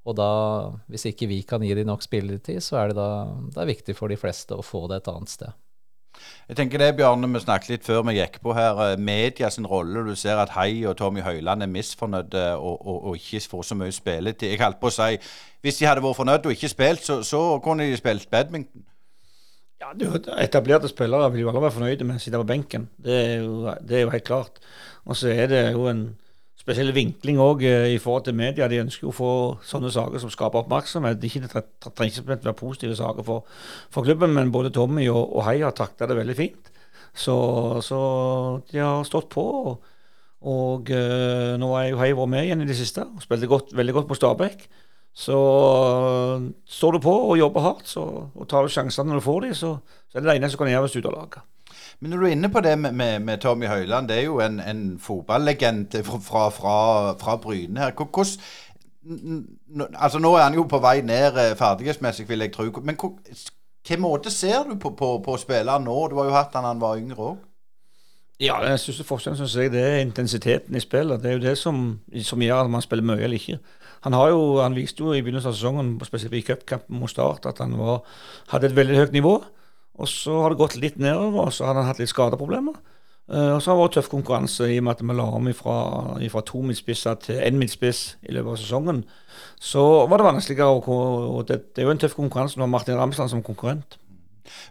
Og 0.05 0.17
da, 0.17 0.29
hvis 0.89 1.07
ikke 1.11 1.29
vi 1.29 1.41
kan 1.47 1.61
gi 1.65 1.73
dem 1.77 1.89
nok 1.89 2.03
spilletid, 2.05 2.61
så 2.65 2.79
er 2.81 2.91
det 2.91 2.97
da 2.97 3.09
det 3.53 3.61
er 3.61 3.69
viktig 3.69 3.97
for 3.97 4.09
de 4.09 4.17
fleste 4.17 4.57
å 4.57 4.65
få 4.65 4.87
det 4.89 5.01
et 5.01 5.11
annet 5.11 5.33
sted. 5.33 5.57
Jeg 6.49 6.57
tenker 6.57 6.81
det, 6.81 6.95
Bjarne, 6.97 7.29
vi 7.31 7.39
snakket 7.39 7.69
litt 7.69 7.85
før 7.87 8.01
vi 8.07 8.17
gikk 8.17 8.41
på 8.43 8.53
her. 8.57 8.79
eh, 8.85 8.97
Media 8.97 9.49
sin 9.49 9.67
rolle. 9.67 10.03
Du 10.07 10.15
ser 10.15 10.41
at 10.41 10.53
Hei 10.57 10.85
og 10.85 10.97
Tommy 10.97 11.21
Høiland 11.21 11.63
er 11.63 11.71
misfornøyde 11.71 12.45
og, 12.57 12.87
og, 12.87 13.03
og 13.05 13.15
ikke 13.15 13.43
får 13.49 13.63
så 13.69 13.75
mye 13.75 13.91
spilletid. 13.95 14.49
Jeg 14.49 14.61
holdt 14.61 14.81
på 14.81 14.91
å 14.91 14.95
si 14.95 15.17
hvis 15.61 15.77
de 15.77 15.85
hadde 15.85 16.03
vært 16.03 16.17
fornøyd 16.17 16.47
og 16.49 16.55
ikke 16.55 16.71
spilt, 16.71 17.03
så, 17.05 17.21
så 17.23 17.59
kunne 17.63 17.85
de 17.85 17.97
spilt 17.97 18.29
badminton. 18.31 18.83
Ja, 19.81 19.91
er 19.97 20.43
Etablerte 20.43 20.89
spillere 20.89 21.31
vil 21.33 21.41
jo 21.41 21.49
alle 21.49 21.61
være 21.63 21.73
fornøyde 21.73 22.05
med 22.05 22.19
å 22.19 22.21
sitte 22.21 22.37
på 22.41 22.49
benken. 22.49 22.89
Det 23.01 23.15
er 23.17 23.37
jo, 23.41 23.71
det 23.81 23.97
er 23.97 24.03
jo 24.05 24.11
helt 24.13 24.27
klart. 24.27 24.59
Og 25.05 25.17
så 25.17 25.31
er 25.33 25.47
det 25.49 25.61
jo 25.73 25.87
en 25.89 26.03
spesiell 26.61 26.93
vinkling 26.93 27.39
òg 27.41 27.63
i 27.65 27.97
forhold 28.01 28.27
til 28.27 28.37
media. 28.37 28.69
De 28.69 28.81
ønsker 28.83 29.07
jo 29.07 29.11
å 29.13 29.17
få 29.17 29.31
sånne 29.65 29.91
saker 29.93 30.21
som 30.21 30.31
skaper 30.33 30.61
oppmerksomhet. 30.61 31.17
Det, 31.21 31.31
trenger 31.31 32.21
ikke, 32.21 32.25
ikke 32.37 32.49
være 32.51 32.57
positive 32.59 32.97
saker 32.99 33.25
for, 33.25 33.47
for 33.93 34.05
klubben, 34.05 34.35
men 34.37 34.53
både 34.53 34.73
Tommy 34.75 35.07
og, 35.09 35.23
og 35.25 35.45
Hei 35.47 35.61
har 35.63 35.73
takta 35.77 36.09
det 36.09 36.19
veldig 36.19 36.37
fint. 36.37 36.71
Så, 37.13 37.35
så 37.83 37.97
de 38.71 38.79
har 38.79 39.03
stått 39.07 39.29
på. 39.33 39.43
Og, 39.43 39.89
og 40.41 40.89
uh, 40.89 41.57
nå 41.61 41.73
er 41.77 41.91
jo 41.91 41.99
Hei 42.01 42.13
vært 42.17 42.33
med 42.33 42.47
igjen 42.47 42.63
i 42.63 42.69
det 42.69 42.77
siste 42.79 43.05
og 43.05 43.21
spilte 43.25 43.49
godt, 43.49 43.75
veldig 43.77 43.97
godt 43.99 44.09
på 44.09 44.17
Stabæk. 44.17 44.65
Så 45.11 45.37
uh, 45.37 46.49
står 46.65 46.97
du 46.97 47.03
på 47.03 47.13
og 47.13 47.39
jobber 47.39 47.65
hardt 47.67 47.89
så, 47.91 48.05
og 48.31 48.49
tar 48.49 48.65
du 48.65 48.73
sjansene 48.73 49.11
når 49.11 49.21
du 49.21 49.27
får 49.27 49.41
dem, 49.47 49.57
så, 49.57 49.75
så 50.07 50.17
er 50.17 50.23
det 50.23 50.31
det 50.31 50.37
eneste 50.39 50.55
som 50.55 50.63
kan 50.63 50.71
gjøres 50.73 50.95
ut 50.97 51.09
av 51.09 51.17
laget. 51.17 51.47
Men 52.01 52.09
når 52.09 52.17
du 52.17 52.25
er 52.25 52.33
inne 52.33 52.49
på 52.49 52.61
det 52.65 52.73
med, 52.79 52.91
med, 52.97 53.19
med 53.19 53.37
Tommy 53.37 53.67
Høiland, 53.69 54.07
det 54.09 54.17
er 54.17 54.25
jo 54.25 54.39
en, 54.41 54.59
en 54.59 54.99
fotballegende 54.99 56.03
fra, 56.03 56.17
fra, 56.19 56.49
fra, 56.49 56.77
fra 57.21 57.35
Bryne 57.37 57.79
her. 57.79 57.91
Hvordan 57.93 59.45
Altså 59.99 60.19
Nå 60.19 60.35
er 60.35 60.43
han 60.43 60.53
jo 60.53 60.67
på 60.69 60.77
vei 60.81 61.01
ned 61.01 61.37
eh, 61.41 61.55
ferdighetsmessig, 61.57 62.27
vil 62.29 62.39
jeg 62.45 62.53
tro. 62.53 62.67
Men 62.81 62.97
hvilken 62.97 64.01
måte 64.01 64.33
ser 64.33 64.67
du 64.69 64.75
på, 64.81 64.93
på, 64.97 65.15
på 65.25 65.37
spilleren 65.41 65.85
nå? 65.85 65.95
Du 66.09 66.19
har 66.19 66.29
jo 66.29 66.35
hatt 66.35 66.57
han 66.57 66.67
han 66.69 66.81
var 66.81 66.97
yngre 67.01 67.31
òg. 67.31 67.39
Ja, 68.41 68.57
Den 68.65 68.77
største 68.81 69.05
forskjellen 69.05 69.37
synes 69.37 69.55
jeg, 69.55 69.71
det 69.73 69.81
er 69.85 69.99
intensiteten 70.01 70.75
i 70.75 70.81
spillet. 70.81 71.21
Det 71.21 71.29
er 71.29 71.37
jo 71.37 71.43
det 71.43 71.57
som, 71.57 71.99
som 72.25 72.41
gjør 72.41 72.63
at 72.63 72.69
man 72.73 72.81
spiller 72.81 73.05
mye 73.05 73.21
eller 73.21 73.37
ikke. 73.37 73.59
Han, 74.01 74.13
jo, 74.13 74.57
han 74.61 74.75
viste 74.75 75.03
jo 75.03 75.13
i 75.13 75.21
begynnelsen 75.21 75.51
av 75.51 75.57
sesongen, 75.57 75.91
spesielt 76.05 76.33
i 76.33 76.41
cupkampen 76.45 76.97
mot 76.97 77.09
Start, 77.09 77.45
at 77.45 77.61
han 77.61 77.77
var, 77.77 78.01
hadde 78.49 78.71
et 78.71 78.75
veldig 78.75 78.97
høyt 78.97 79.13
nivå. 79.13 79.35
Og 79.99 80.07
så 80.09 80.37
har 80.41 80.53
det 80.53 80.61
gått 80.61 80.79
litt 80.79 80.97
nedover, 81.01 81.47
og 81.49 81.55
så 81.55 81.67
har 81.67 81.79
han 81.79 81.89
hatt 81.89 81.99
litt 82.01 82.11
skadeproblemer. 82.11 82.77
Uh, 83.31 83.55
og 83.55 83.61
så 83.61 83.71
har 83.71 83.77
det 83.77 83.83
vært 83.85 83.93
tøff 83.99 84.09
konkurranse 84.11 84.65
i 84.67 84.79
og 84.81 84.85
med 84.87 84.97
at 84.97 85.03
vi 85.05 85.15
la 85.15 85.25
om 85.37 85.45
ifra, 85.47 85.75
ifra 86.25 86.41
to 86.43 86.59
midtspisser 86.67 87.19
til 87.23 87.39
én 87.39 87.59
midtspiss 87.59 88.01
i 88.27 88.33
løpet 88.35 88.55
av 88.55 88.59
sesongen. 88.59 89.03
Så 89.61 89.83
var 90.11 90.19
det 90.19 90.27
vanskeligere 90.27 90.81
å 90.81 90.97
og 91.37 91.45
det, 91.47 91.61
det 91.71 91.83
er 91.83 91.87
jo 91.87 91.93
en 91.95 92.01
tøff 92.01 92.17
konkurranse 92.17 92.59
når 92.59 92.71
Martin 92.73 92.99
Ramsland 92.99 93.31
som 93.31 93.43
konkurrent. 93.45 94.00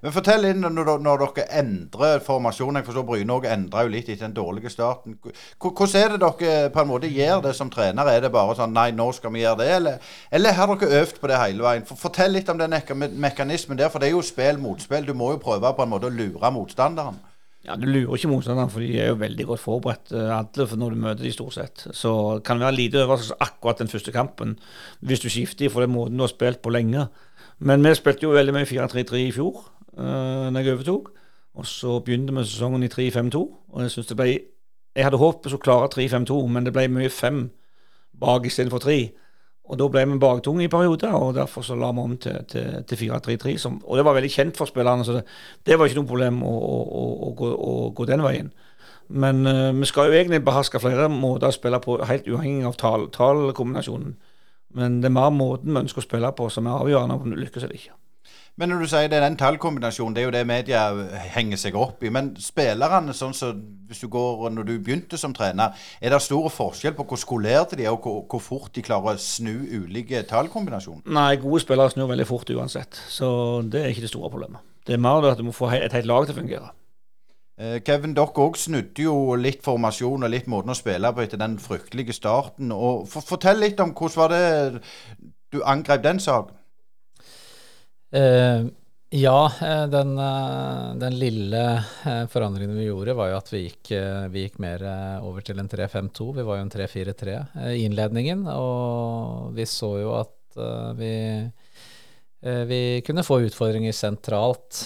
Men 0.03 0.15
fortell 0.15 0.47
inn 0.49 0.65
når, 0.65 0.93
når 1.05 1.25
dere 1.25 1.47
endrer 1.61 2.23
formasjonen. 2.25 2.81
Jeg 2.81 2.89
forstår 2.89 3.07
Bryne 3.09 3.39
endra 3.51 3.85
jo 3.87 3.93
litt 3.93 4.09
etter 4.09 4.27
den 4.27 4.37
dårlige 4.37 4.73
starten. 4.73 5.17
Hvordan 5.61 5.97
er 6.01 6.15
det 6.15 6.21
dere 6.25 6.75
på 6.75 6.83
en 6.83 6.91
måte 6.91 7.11
gjør 7.11 7.45
det 7.49 7.55
som 7.59 7.73
trener? 7.73 8.11
Er 8.11 8.27
det 8.27 8.33
bare 8.35 8.59
sånn 8.59 8.75
Nei, 8.77 8.91
nå 8.97 9.11
skal 9.17 9.35
vi 9.35 9.43
gjøre 9.45 9.63
det, 9.63 9.71
eller, 9.79 10.13
eller 10.31 10.57
har 10.57 10.71
dere 10.75 11.03
øvd 11.03 11.19
på 11.21 11.31
det 11.31 11.41
hele 11.41 11.67
veien? 11.67 11.89
For, 11.89 12.01
fortell 12.09 12.37
litt 12.37 12.53
om 12.53 12.61
den 12.61 12.77
mekanismen 13.21 13.81
der, 13.81 13.91
for 13.93 14.03
det 14.03 14.11
er 14.11 14.17
jo 14.17 14.23
spill 14.25 14.61
mot 14.63 14.81
spill. 14.83 15.09
Du 15.09 15.17
må 15.17 15.35
jo 15.35 15.43
prøve 15.43 15.75
på 15.75 15.87
en 15.87 15.93
måte 15.93 16.11
å 16.11 16.15
lure 16.15 16.55
motstanderen. 16.55 17.19
Ja, 17.67 17.75
Du 17.77 17.85
lurer 17.85 18.17
ikke 18.17 18.31
motstanderen, 18.31 18.71
for 18.73 18.81
de 18.81 18.95
er 18.97 19.11
jo 19.11 19.19
veldig 19.21 19.45
godt 19.51 19.61
forberedt 19.61 20.15
eh, 20.17 20.31
alle 20.33 20.65
for 20.67 20.81
når 20.81 20.95
du 20.95 21.03
møter 21.03 21.27
de 21.27 21.33
stort 21.35 21.59
sett. 21.59 21.83
Så 21.93 22.13
det 22.39 22.45
kan 22.49 22.63
være 22.63 22.73
lite 22.79 23.03
overraskelse 23.03 23.37
akkurat 23.45 23.83
den 23.83 23.91
første 23.93 24.15
kampen, 24.15 24.55
hvis 25.05 25.21
du 25.21 25.29
skifter 25.29 25.69
fra 25.73 25.85
den 25.85 25.93
måten 25.93 26.17
du 26.17 26.25
har 26.25 26.33
spilt 26.33 26.63
på 26.65 26.73
lenge. 26.73 27.05
Men 27.61 27.85
vi 27.85 27.95
spilte 27.95 28.25
jo 28.25 28.33
veldig 28.33 28.55
mye 28.57 28.69
4-3-3 28.69 29.21
i 29.21 29.33
fjor, 29.37 29.65
uh, 29.99 30.49
når 30.49 30.61
jeg 30.65 30.77
overtok. 30.79 31.11
Og 31.61 31.67
så 31.67 31.99
begynte 32.05 32.33
vi 32.33 32.45
sesongen 32.47 32.87
i 32.87 32.89
3-5-2, 32.89 33.41
og 33.73 33.83
jeg 33.83 33.91
synes 33.91 34.07
det 34.07 34.17
ble 34.17 34.31
Jeg 34.97 35.07
hadde 35.07 35.21
håpet 35.21 35.53
å 35.55 35.59
klare 35.63 35.91
3-5-2, 35.93 36.37
men 36.51 36.65
det 36.67 36.73
ble 36.75 36.89
mye 36.91 37.11
fem 37.15 37.45
bak 38.21 38.47
istedenfor 38.47 38.83
tre. 38.83 38.97
Og 39.71 39.79
da 39.79 39.87
ble 39.87 40.03
vi 40.11 40.17
baktunge 40.19 40.65
i 40.65 40.71
perioder, 40.73 41.13
og 41.15 41.37
derfor 41.37 41.63
så 41.63 41.77
la 41.79 41.93
vi 41.95 42.03
om 42.03 42.17
til, 42.19 42.41
til, 42.51 42.81
til 42.89 42.99
4-3-3. 43.05 43.55
Og 43.85 43.97
det 43.97 44.05
var 44.05 44.17
veldig 44.17 44.33
kjent 44.35 44.59
for 44.59 44.67
spillerne, 44.67 45.05
så 45.07 45.21
det, 45.21 45.23
det 45.67 45.79
var 45.79 45.87
ikke 45.87 46.01
noe 46.01 46.11
problem 46.11 46.43
å, 46.43 46.51
å, 46.51 47.05
å, 47.29 47.31
gå, 47.39 47.53
å 47.55 47.77
gå 47.95 48.09
den 48.11 48.25
veien. 48.25 48.51
Men 49.11 49.47
uh, 49.47 49.71
vi 49.79 49.87
skal 49.87 50.11
jo 50.11 50.19
egentlig 50.19 50.43
beherske 50.47 50.83
flere 50.83 51.07
måter 51.13 51.51
å 51.51 51.55
spille 51.55 51.79
på, 51.83 52.01
helt 52.07 52.27
uavhengig 52.27 52.67
av 52.67 52.77
tall, 52.83 53.07
tallkombinasjonen. 53.15 54.17
Men 54.77 55.01
det 55.03 55.11
er 55.11 55.17
mer 55.17 55.33
måten 55.35 55.75
vi 55.75 55.83
ønsker 55.83 56.03
å 56.03 56.07
spille 56.07 56.31
på 56.37 56.47
som 56.53 56.69
er 56.69 56.79
avgjørende 56.85 57.19
om 57.19 57.33
du 57.33 57.39
lykkes 57.41 57.67
eller 57.67 57.79
ikke. 57.79 57.97
Men 58.61 58.69
når 58.69 58.83
du 58.83 58.89
sier 58.91 59.09
det 59.09 59.17
er 59.17 59.25
den 59.25 59.39
tallkombinasjonen, 59.41 60.13
det 60.13 60.21
er 60.21 60.27
jo 60.27 60.33
det 60.35 60.43
media 60.45 60.81
henger 61.33 61.61
seg 61.63 61.77
opp 61.81 62.03
i. 62.05 62.11
Men 62.13 62.33
spillerne, 62.43 63.15
sånn 63.17 63.33
som 63.37 63.61
hvis 63.89 64.03
du 64.03 64.11
går 64.13 64.51
når 64.53 64.67
du 64.69 64.73
begynte 64.77 65.17
som 65.21 65.33
trener, 65.37 65.79
er 65.97 66.13
det 66.13 66.19
stor 66.21 66.51
forskjell 66.53 66.97
på 66.99 67.07
hvor 67.09 67.21
skolerte 67.23 67.79
de 67.79 67.87
er, 67.87 67.95
og 67.95 68.05
hvor, 68.05 68.21
hvor 68.29 68.43
fort 68.45 68.75
de 68.77 68.85
klarer 68.85 69.17
å 69.17 69.23
snu 69.23 69.55
ulike 69.81 70.21
tallkombinasjoner? 70.29 71.07
Nei, 71.09 71.31
gode 71.41 71.63
spillere 71.65 71.95
snur 71.95 72.11
veldig 72.11 72.29
fort 72.29 72.53
uansett, 72.53 73.01
så 73.09 73.31
det 73.65 73.85
er 73.85 73.95
ikke 73.95 74.05
det 74.05 74.13
store 74.13 74.33
problemet. 74.35 74.67
Det 74.85 74.99
er 74.99 75.03
mer 75.09 75.25
det 75.25 75.33
at 75.37 75.41
du 75.41 75.47
må 75.47 75.57
få 75.57 75.71
et 75.77 75.97
helt 75.97 76.11
lag 76.11 76.29
til 76.29 76.37
å 76.37 76.41
fungere. 76.43 76.73
Eh, 77.61 77.81
Kevin, 77.85 78.15
dere 78.17 78.41
òg 78.41 78.57
snudde 78.57 79.05
jo 79.05 79.35
litt 79.37 79.61
formasjon 79.65 80.25
og 80.25 80.33
litt 80.33 80.47
måten 80.49 80.73
å 80.73 80.79
spille 80.79 81.11
på 81.13 81.27
etter 81.27 81.41
den 81.41 81.59
fryktelige 81.61 82.15
starten. 82.17 82.73
og 82.73 83.05
for, 83.11 83.27
Fortell 83.35 83.61
litt 83.61 83.81
om 83.85 83.93
hvordan 83.93 84.17
var 84.17 84.33
det 84.33 84.83
du 85.53 85.61
angrep 85.69 86.03
den 86.07 86.23
saken? 86.23 86.57
Eh, 88.17 88.65
ja, 89.11 89.53
eh, 89.61 89.85
den, 89.93 90.17
eh, 90.19 90.95
den, 91.03 91.19
lille 91.19 91.63
forandringen 92.33 92.79
vi 92.79 92.89
gjorde, 92.89 93.15
var 93.15 93.29
jo 93.31 93.39
at 93.39 93.53
vi 93.53 93.63
gikk, 93.67 93.93
vi 94.33 94.47
gikk 94.47 94.59
mer 94.63 94.87
over 95.21 95.45
til 95.45 95.61
en 95.61 95.69
3-5-2. 95.69 96.31
Vi 96.41 96.47
var 96.47 96.59
jo 96.59 96.65
en 96.65 96.73
3-4-3 96.73 97.37
i 97.75 97.85
innledningen, 97.85 98.47
og 98.55 99.53
vi 99.55 99.69
så 99.69 99.99
jo 100.01 100.15
at 100.17 100.37
vi 100.97 101.13
vi 102.41 103.03
kunne 103.05 103.25
få 103.27 103.37
utfordringer 103.45 103.93
sentralt 103.93 104.79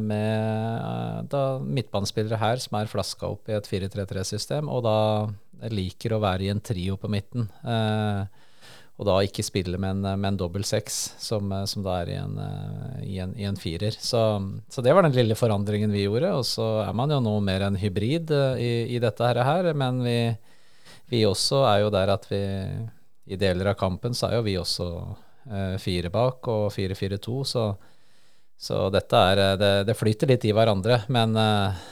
med 0.00 1.26
da 1.28 1.42
midtbanespillere 1.60 2.38
her 2.40 2.62
som 2.62 2.78
er 2.78 2.88
flaska 2.88 3.28
opp 3.28 3.50
i 3.52 3.56
et 3.58 3.68
4-3-3-system, 3.68 4.70
og 4.72 4.86
da 4.86 4.96
liker 5.72 6.14
å 6.14 6.22
være 6.22 6.46
i 6.46 6.50
en 6.52 6.62
trio 6.64 6.96
på 7.00 7.10
midten. 7.12 7.46
Eh, 7.64 8.42
og 8.94 9.08
da 9.08 9.16
ikke 9.26 9.42
spille 9.42 9.78
med 9.80 9.96
en, 9.96 10.20
med 10.20 10.28
en 10.28 10.36
dobbel 10.44 10.64
seks, 10.66 11.16
som, 11.18 11.50
som, 11.66 11.82
da 11.82 11.96
er 12.02 12.12
i 12.12 12.18
en, 12.20 12.36
i 13.02 13.16
en, 13.22 13.32
i 13.34 13.46
en 13.48 13.58
firer. 13.58 13.96
Så, 13.98 14.20
så, 14.70 14.84
det 14.86 14.94
var 14.94 15.02
den 15.02 15.16
lille 15.16 15.34
forandringen 15.34 15.90
vi 15.90 16.04
gjorde. 16.04 16.30
Og 16.38 16.46
så 16.46 16.68
er 16.84 16.94
man 16.94 17.10
jo 17.10 17.18
nå 17.24 17.34
mer 17.42 17.66
en 17.66 17.78
hybrid 17.80 18.30
eh, 18.34 18.62
i, 18.62 18.72
i 18.94 19.00
dette 19.02 19.32
her, 19.34 19.72
men 19.74 19.98
vi, 20.06 20.18
vi, 21.10 21.24
også 21.26 21.64
er 21.72 21.82
jo 21.82 21.90
der 21.94 22.14
at 22.14 22.30
vi 22.30 22.44
i 23.24 23.40
deler 23.40 23.72
av 23.72 23.78
kampen 23.80 24.14
så 24.14 24.28
er 24.28 24.38
jo 24.38 24.46
vi 24.46 24.58
også 24.60 24.88
eh, 25.00 25.23
fire 25.80 26.08
bak 26.08 26.48
og 26.48 26.70
4-4-2, 26.72 27.34
så, 27.44 27.64
så 28.56 28.86
dette 28.92 29.20
er 29.30 29.42
det, 29.60 29.72
det, 29.90 29.96
flyter 29.98 30.30
litt 30.30 30.46
i 30.48 30.54
hverandre. 30.56 31.02
Men 31.12 31.36
eh, 31.36 31.82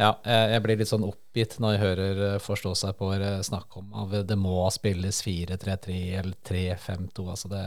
ja, 0.00 0.14
jeg, 0.24 0.62
blir 0.64 0.80
litt 0.80 0.90
sånn 0.90 1.04
oppgitt 1.06 1.58
når 1.60 1.74
jeg 1.74 1.82
hører 1.82 2.22
eh, 2.30 2.40
forstå 2.42 2.72
seg 2.78 2.96
på 2.98 3.10
snakke 3.44 3.82
om 3.82 3.92
at 4.04 4.16
det 4.28 4.38
må 4.40 4.64
spilles 4.72 5.20
4-3-3 5.24 5.98
eller 6.22 6.38
3-5-2. 6.48 7.26
Altså 7.34 7.52
det, 7.52 7.62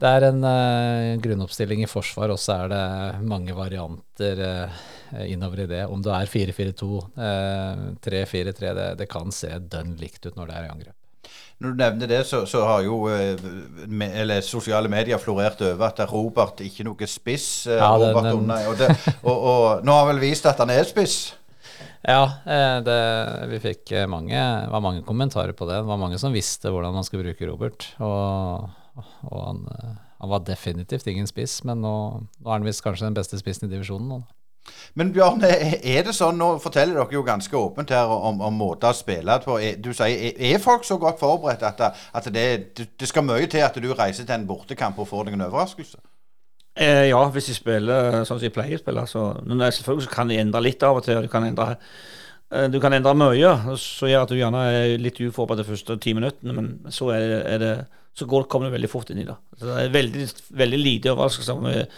det, 0.00 0.10
er 0.10 0.28
en 0.30 0.40
uh, 0.48 1.20
grunnoppstilling 1.22 1.84
i 1.84 1.90
forsvar, 1.90 2.32
og 2.32 2.40
så 2.40 2.64
er 2.64 2.72
det 2.72 2.82
mange 3.28 3.56
varianter 3.56 4.42
uh, 4.42 4.82
innover 5.28 5.66
i 5.66 5.70
det. 5.70 5.84
Om 5.86 6.02
det 6.04 6.16
er 6.16 6.32
4-4-2, 6.32 6.90
uh, 7.20 7.86
3-4-3, 8.08 8.74
det, 8.80 8.90
det, 9.02 9.10
kan 9.12 9.34
se 9.34 9.52
dønn 9.60 9.98
likt 10.00 10.24
ut 10.24 10.38
når 10.38 10.50
det 10.50 10.58
er 10.58 10.68
i 10.68 10.76
angrep. 10.78 11.03
Når 11.62 11.70
du 11.70 11.78
nevner 11.78 12.10
det, 12.10 12.22
så, 12.26 12.42
så 12.50 12.64
har 12.66 12.82
jo 12.84 13.04
me, 13.86 14.08
eller 14.10 14.42
sosiale 14.44 14.90
medier 14.90 15.20
florert 15.22 15.62
over 15.62 15.86
at 15.86 16.02
Robert 16.10 16.60
ikke 16.64 16.82
er 16.82 16.88
noe 16.90 17.08
spiss. 17.08 17.46
Ja, 17.70 17.92
Robert 17.94 18.26
den, 18.26 18.42
den. 18.50 18.68
Og, 18.72 18.76
det, 18.80 18.90
og, 19.22 19.36
og, 19.38 19.86
nå 19.86 19.94
har 19.94 20.04
han 20.04 20.12
vel 20.14 20.24
vist 20.26 20.50
at 20.50 20.60
han 20.60 20.74
er 20.74 20.84
spiss? 20.88 21.18
Ja, 22.04 22.24
eh, 22.44 22.78
det, 22.84 23.00
vi 23.48 23.60
fikk 23.64 23.92
eh, 23.96 24.06
mange, 24.10 24.36
var 24.70 24.82
mange 24.84 25.00
kommentarer 25.06 25.56
på 25.56 25.64
det. 25.68 25.80
Det 25.80 25.88
var 25.88 26.00
mange 26.00 26.18
som 26.20 26.34
visste 26.36 26.72
hvordan 26.72 26.92
man 26.92 27.06
skulle 27.06 27.24
bruke 27.24 27.48
Robert. 27.48 27.86
Og, 28.04 28.66
og 29.24 29.38
han, 29.40 29.62
eh, 29.72 29.94
han, 30.20 30.32
var 30.34 30.44
definitivt 30.44 31.08
ingen 31.08 31.30
spiss, 31.30 31.62
men 31.64 31.80
nå, 31.80 31.94
nå 32.36 32.50
er 32.50 32.58
han 32.58 32.68
visst 32.68 32.84
kanskje 32.84 33.08
den 33.08 33.16
beste 33.16 33.40
spissen 33.40 33.70
i 33.70 33.72
divisjonen. 33.72 34.10
nå. 34.12 34.43
Men 34.94 35.10
Bjørn, 35.12 35.42
er 35.44 36.06
det 36.06 36.14
sånn, 36.14 36.38
nå 36.38 36.54
forteller 36.62 36.96
dere 36.96 37.16
jo 37.16 37.24
ganske 37.26 37.58
åpent 37.58 37.90
her 37.92 38.10
om, 38.10 38.40
om 38.46 38.58
måter 38.58 38.92
å 38.92 38.96
spille 38.96 39.36
på. 39.44 39.58
Du 39.82 39.90
sier, 39.96 40.32
Er 40.38 40.62
folk 40.62 40.86
så 40.86 40.98
godt 41.02 41.20
forberedt 41.20 41.64
at, 41.66 41.82
at 42.14 42.28
det, 42.34 42.46
det, 42.78 43.08
skal 43.10 43.26
mye 43.26 43.48
til 43.50 43.66
at 43.66 43.76
du 43.76 43.90
reiser 43.92 44.24
til 44.24 44.36
en 44.38 44.46
bortekamp 44.48 44.98
og 45.02 45.10
får 45.10 45.28
deg 45.28 45.38
en 45.38 45.46
overraskelse? 45.48 45.98
Eh, 46.74 47.08
ja, 47.10 47.20
hvis 47.30 47.50
de 47.50 47.54
spiller 47.54 48.22
sånn 48.22 48.38
som 48.38 48.42
de 48.42 48.52
pleier 48.54 48.78
å 48.78 48.82
spille. 48.82 49.06
Så, 49.10 49.26
selvfølgelig 49.44 50.08
så 50.08 50.14
kan 50.14 50.30
de 50.30 50.40
endre 50.42 50.64
litt 50.64 50.82
av 50.86 50.98
og 50.98 51.06
til. 51.06 51.20
Du 51.22 51.30
kan 51.30 51.46
endre, 51.46 51.76
eh, 52.50 52.66
du 52.70 52.80
kan 52.82 52.94
endre 52.96 53.14
mye, 53.18 53.54
så 53.78 54.10
gjør 54.10 54.26
at 54.26 54.32
du 54.32 54.40
gjerne 54.40 54.64
er 54.72 54.98
litt 54.98 55.20
uforberedt 55.22 55.62
de 55.62 55.70
første 55.70 55.98
ti 56.02 56.16
minuttene. 56.18 56.56
Men 56.56 56.74
så, 56.90 57.12
er 57.14 57.28
det, 57.30 57.40
er 57.52 57.62
det, 57.62 57.72
så 58.14 58.26
går, 58.30 58.48
kommer 58.50 58.70
du 58.70 58.78
veldig 58.78 58.90
fort 58.90 59.10
inn 59.10 59.22
i 59.22 59.28
det. 59.28 59.38
Så 59.58 59.70
det 59.70 59.80
er 59.84 59.96
veldig, 59.98 60.28
veldig 60.64 60.82
lite 60.82 61.14
overraskelser. 61.14 61.88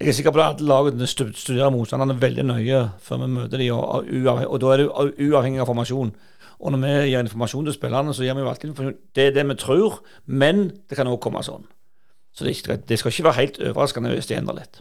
Jeg 0.00 0.08
er 0.08 0.16
sikker 0.16 0.34
på 0.34 0.42
at 0.44 0.62
lagene 0.64 1.06
studerer 1.06 1.72
motstanderne 1.74 2.18
veldig 2.20 2.44
nøye 2.48 2.82
før 3.02 3.22
vi 3.24 3.30
møter 3.36 3.62
dem, 3.62 3.74
og, 3.76 4.08
og, 4.46 4.58
da 4.62 4.72
er 4.72 4.82
det 4.82 5.28
uavhengig 5.28 5.62
av 5.62 5.70
formasjon. 5.70 6.14
Og 6.62 6.72
når 6.72 6.82
vi 6.82 6.90
gir 7.10 7.22
informasjon 7.24 7.66
til 7.66 7.76
spillerne, 7.76 8.14
så 8.14 8.26
gir 8.26 8.36
vi 8.38 8.44
jo 8.44 8.50
alltid 8.50 8.70
informasjon. 8.70 8.98
Det 9.14 9.28
er 9.28 9.36
det 9.36 9.46
vi 9.48 9.56
tror, 9.58 10.02
men 10.26 10.68
det 10.88 10.98
kan 10.98 11.10
òg 11.10 11.18
komme 11.22 11.42
sånn. 11.46 11.64
Så 12.32 12.46
det, 12.46 12.84
det, 12.88 12.98
skal 12.98 13.12
ikke 13.12 13.28
være 13.28 13.40
helt 13.40 13.58
overraskende 13.60 14.12
hvis 14.14 14.30
det 14.30 14.38
endrer 14.38 14.62
litt. 14.62 14.78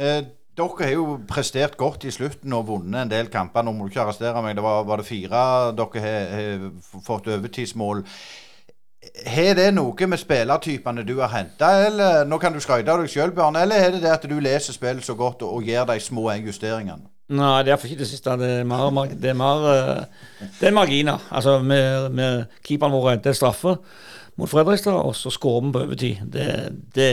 Eh, 0.00 0.22
dere 0.58 0.84
har 0.84 0.94
jo 0.96 1.18
prestert 1.28 1.76
godt 1.80 2.04
i 2.08 2.12
slutten 2.12 2.52
og 2.56 2.66
vunnet 2.68 3.04
en 3.04 3.12
del 3.12 3.30
kamper. 3.32 3.64
Nå 3.64 3.72
må 3.76 3.86
du 3.86 3.92
ikke 3.92 4.02
arrestere 4.06 4.42
meg, 4.44 4.56
det 4.58 4.64
var, 4.64 4.82
var 4.88 5.00
det 5.00 5.08
fire 5.08 5.44
dere 5.78 6.02
har, 6.04 6.32
har 6.32 7.04
fått 7.06 7.30
overtidsmål. 7.32 8.02
Har 9.26 9.56
det 9.58 9.70
noe 9.74 10.06
med 10.06 10.20
spillertypene 10.20 11.02
du 11.06 11.16
har 11.18 11.32
henta, 11.32 11.72
eller 11.88 12.22
nå 12.28 12.38
kan 12.38 12.54
du 12.54 12.60
skryte 12.62 12.92
av 12.92 13.02
deg 13.02 13.10
sjøl, 13.10 13.32
Bjørn, 13.34 13.58
eller 13.58 13.82
er 13.82 13.96
det 13.96 14.04
det 14.04 14.12
at 14.14 14.28
du 14.30 14.36
leser 14.38 14.76
spillet 14.76 15.04
så 15.04 15.16
godt 15.18 15.42
og, 15.42 15.56
og 15.58 15.66
gjør 15.66 15.88
de 15.90 15.98
små 16.00 16.30
justeringene? 16.38 17.10
Nei, 17.32 17.62
det 17.64 17.72
er 17.72 17.84
ikke 17.86 18.00
det 18.02 18.08
siste. 18.10 18.34
Det 18.38 18.48
er 18.60 18.64
mer, 18.68 18.88
det 19.08 19.30
er 19.30 19.36
mer 19.38 19.68
eh, 19.72 20.48
det 20.60 20.68
er 20.68 20.74
marginer. 20.76 21.22
Altså, 21.30 21.58
med, 21.64 22.10
med 22.10 22.44
keeperen 22.66 22.92
vår 22.92 23.14
det 23.22 23.32
er 23.32 23.38
straffe 23.38 23.76
mot 24.36 24.48
Fredrikstad, 24.48 24.96
og 24.96 25.16
så 25.16 25.30
skårer 25.30 25.66
vi 25.66 25.72
på 25.72 25.84
overtid. 25.86 26.16
Det, 26.32 26.46
det, 26.94 27.08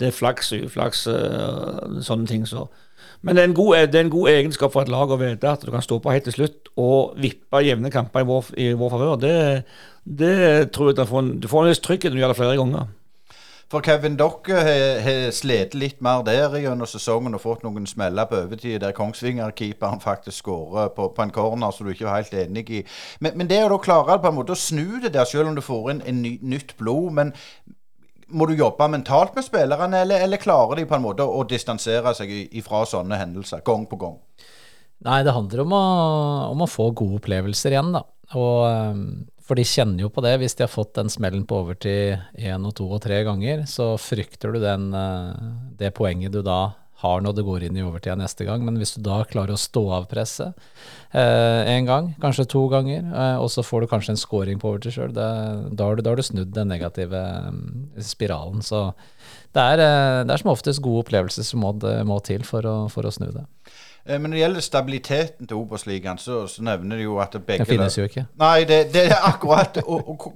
det, 0.00 0.08
er 0.08 0.14
flaks 0.14 0.52
og 0.52 0.66
uflaks, 0.66 1.06
eh, 1.10 2.02
sånne 2.06 2.26
ting. 2.26 2.46
Så. 2.48 2.66
Men 3.22 3.36
det 3.36 3.44
er, 3.44 3.52
god, 3.52 3.76
det 3.92 4.00
er, 4.00 4.06
en 4.06 4.14
god, 4.14 4.28
egenskap 4.30 4.72
for 4.74 4.86
et 4.86 4.92
lag 4.92 5.10
å 5.10 5.20
vite 5.20 5.50
at 5.50 5.66
du 5.66 5.72
kan 5.74 5.84
stå 5.84 5.98
på 6.02 6.14
helt 6.14 6.26
til 6.28 6.36
slutt 6.36 6.72
og 6.76 7.16
vippe 7.22 7.62
jevne 7.64 7.90
kamper 7.92 8.24
i 8.24 8.28
vår, 8.28 8.50
i 8.56 8.72
vår 8.78 8.94
favør. 8.94 9.20
Det 10.06 10.72
tror 10.72 10.92
jeg 10.92 11.00
du 11.00 11.06
får, 11.10 11.34
du 11.42 11.48
får 11.50 11.64
en 11.64 11.72
viss 11.72 11.82
trygghet 11.82 12.12
når 12.12 12.16
du 12.16 12.22
gjør 12.22 12.32
det 12.32 12.38
flere 12.38 12.56
ganger. 12.60 12.94
For 13.66 13.82
Kevin, 13.82 14.14
dere 14.14 14.60
har 15.02 15.32
slitt 15.34 15.72
litt 15.74 15.98
mer 16.04 16.20
der 16.22 16.52
gjennom 16.54 16.86
sesongen 16.86 17.34
og 17.34 17.42
fått 17.42 17.64
noen 17.66 17.88
smeller 17.90 18.28
på 18.30 18.38
overtid 18.44 18.78
der 18.84 18.94
Kongsvinger-keeperen 18.94 19.98
faktisk 20.04 20.44
skårer 20.44 20.92
på, 20.94 21.08
på, 21.16 21.24
en 21.24 21.34
corner 21.34 21.74
som 21.74 21.88
du 21.88 21.90
ikke 21.90 22.06
er 22.06 22.20
helt 22.20 22.36
enig 22.44 22.62
i. 22.70 22.84
Men, 23.18 23.34
men 23.40 23.50
det 23.50 23.64
å 23.64 23.72
da 23.74 23.80
klare 23.82 24.20
på 24.22 24.30
en 24.30 24.38
måte 24.38 24.54
å 24.54 24.60
snu 24.60 25.00
det 25.02 25.16
der, 25.18 25.26
selv 25.26 25.50
om 25.50 25.58
du 25.58 25.64
får 25.66 25.90
inn 25.96 26.04
en 26.06 26.22
ny, 26.22 26.36
nytt 26.46 26.76
blod 26.78 27.10
men 27.18 27.34
må 28.26 28.46
du 28.46 28.54
jobbe 28.58 28.86
mentalt 28.90 29.34
med 29.34 29.46
spillerne, 29.46 30.02
eller, 30.02 30.22
eller, 30.26 30.42
klarer 30.42 30.78
de 30.78 30.86
på 30.86 30.94
en 30.96 31.02
måte 31.02 31.26
å 31.26 31.42
distansere 31.46 32.14
seg 32.14 32.30
ifra 32.58 32.84
sånne 32.86 33.18
hendelser 33.18 33.66
gang 33.66 33.86
på 33.90 33.98
gang? 33.98 34.20
Nei, 35.06 35.20
det 35.26 35.34
handler 35.34 35.62
om 35.66 35.74
å, 35.74 35.86
om 36.54 36.62
å 36.62 36.70
få 36.70 36.92
gode 36.96 37.20
opplevelser 37.20 37.74
igjen, 37.74 37.92
da. 37.94 38.06
Og 38.34 38.62
ehm, 38.66 39.10
for 39.46 39.58
de 39.58 39.66
kjenner 39.66 40.06
jo 40.06 40.10
på 40.12 40.24
det. 40.24 40.36
Hvis 40.42 40.56
de 40.58 40.66
har 40.66 40.72
fått 40.72 40.96
den 40.98 41.12
smellen 41.12 41.46
på 41.46 41.60
overtid 41.62 42.18
én 42.34 42.66
og 42.66 42.74
to 42.78 42.88
og 42.90 43.02
tre 43.04 43.22
ganger, 43.26 43.62
så 43.70 43.94
frykter 44.00 44.56
du 44.56 44.60
den, 44.62 44.90
eh, 44.94 45.46
det 45.78 45.94
poenget 45.94 46.34
du 46.34 46.42
da 46.42 46.74
har 47.02 47.20
når 47.20 47.34
det 47.36 47.44
går 47.44 47.66
inn 47.66 47.76
i 47.76 47.84
overtida 47.84 48.16
neste 48.16 48.46
gang. 48.48 48.62
Men 48.64 48.78
hvis 48.80 48.94
du 48.96 49.02
da 49.04 49.20
klarer 49.28 49.56
å 49.56 49.60
stå 49.60 49.82
av 49.98 50.06
presset 50.10 50.56
én 51.12 51.82
eh, 51.82 51.88
gang, 51.88 52.14
kanskje 52.22 52.48
to 52.54 52.64
ganger, 52.72 53.04
eh, 53.04 53.36
og 53.42 53.50
så 53.52 53.64
får 53.66 53.84
du 53.84 53.90
kanskje 53.90 54.14
en 54.14 54.20
scoring 54.20 54.62
på 54.62 54.72
overtid 54.72 54.96
sjøl, 54.96 55.12
da, 55.16 55.28
da, 55.68 55.90
har 55.90 56.00
du 56.00 56.24
snudd 56.24 56.54
den 56.56 56.72
negative 56.72 57.20
um, 57.50 57.60
spiralen. 58.00 58.64
Så 58.64 58.88
det 59.56 59.62
er, 59.62 59.84
eh, 59.84 60.22
det 60.24 60.32
er, 60.32 60.40
som 60.40 60.54
oftest 60.54 60.84
gode 60.84 61.04
opplevelser 61.04 61.44
som 61.46 61.64
må, 61.64 61.74
må 62.08 62.18
til 62.24 62.46
for 62.48 62.64
å, 62.64 62.78
for 62.92 63.08
å 63.08 63.12
snu 63.12 63.28
det. 63.28 63.44
Eh, 64.06 64.20
men 64.20 64.30
når 64.30 64.36
det 64.36 64.42
gjelder 64.42 64.66
stabiliteten 64.66 65.46
til 65.46 65.56
Obos-ligaen, 65.56 66.18
så, 66.18 66.44
så, 66.50 66.62
nevner 66.62 66.96
de 66.96 67.06
jo 67.08 67.18
at 67.22 67.36
begge 67.46 67.64
Den 67.64 67.66
finnes 67.66 67.98
jo 67.98 68.06
ikke. 68.06 68.26
Nei, 68.38 68.58
det, 68.68 68.80
det 68.94 69.08
er 69.10 69.24
akkurat 69.26 69.80
og, 69.84 70.10
og, 70.10 70.28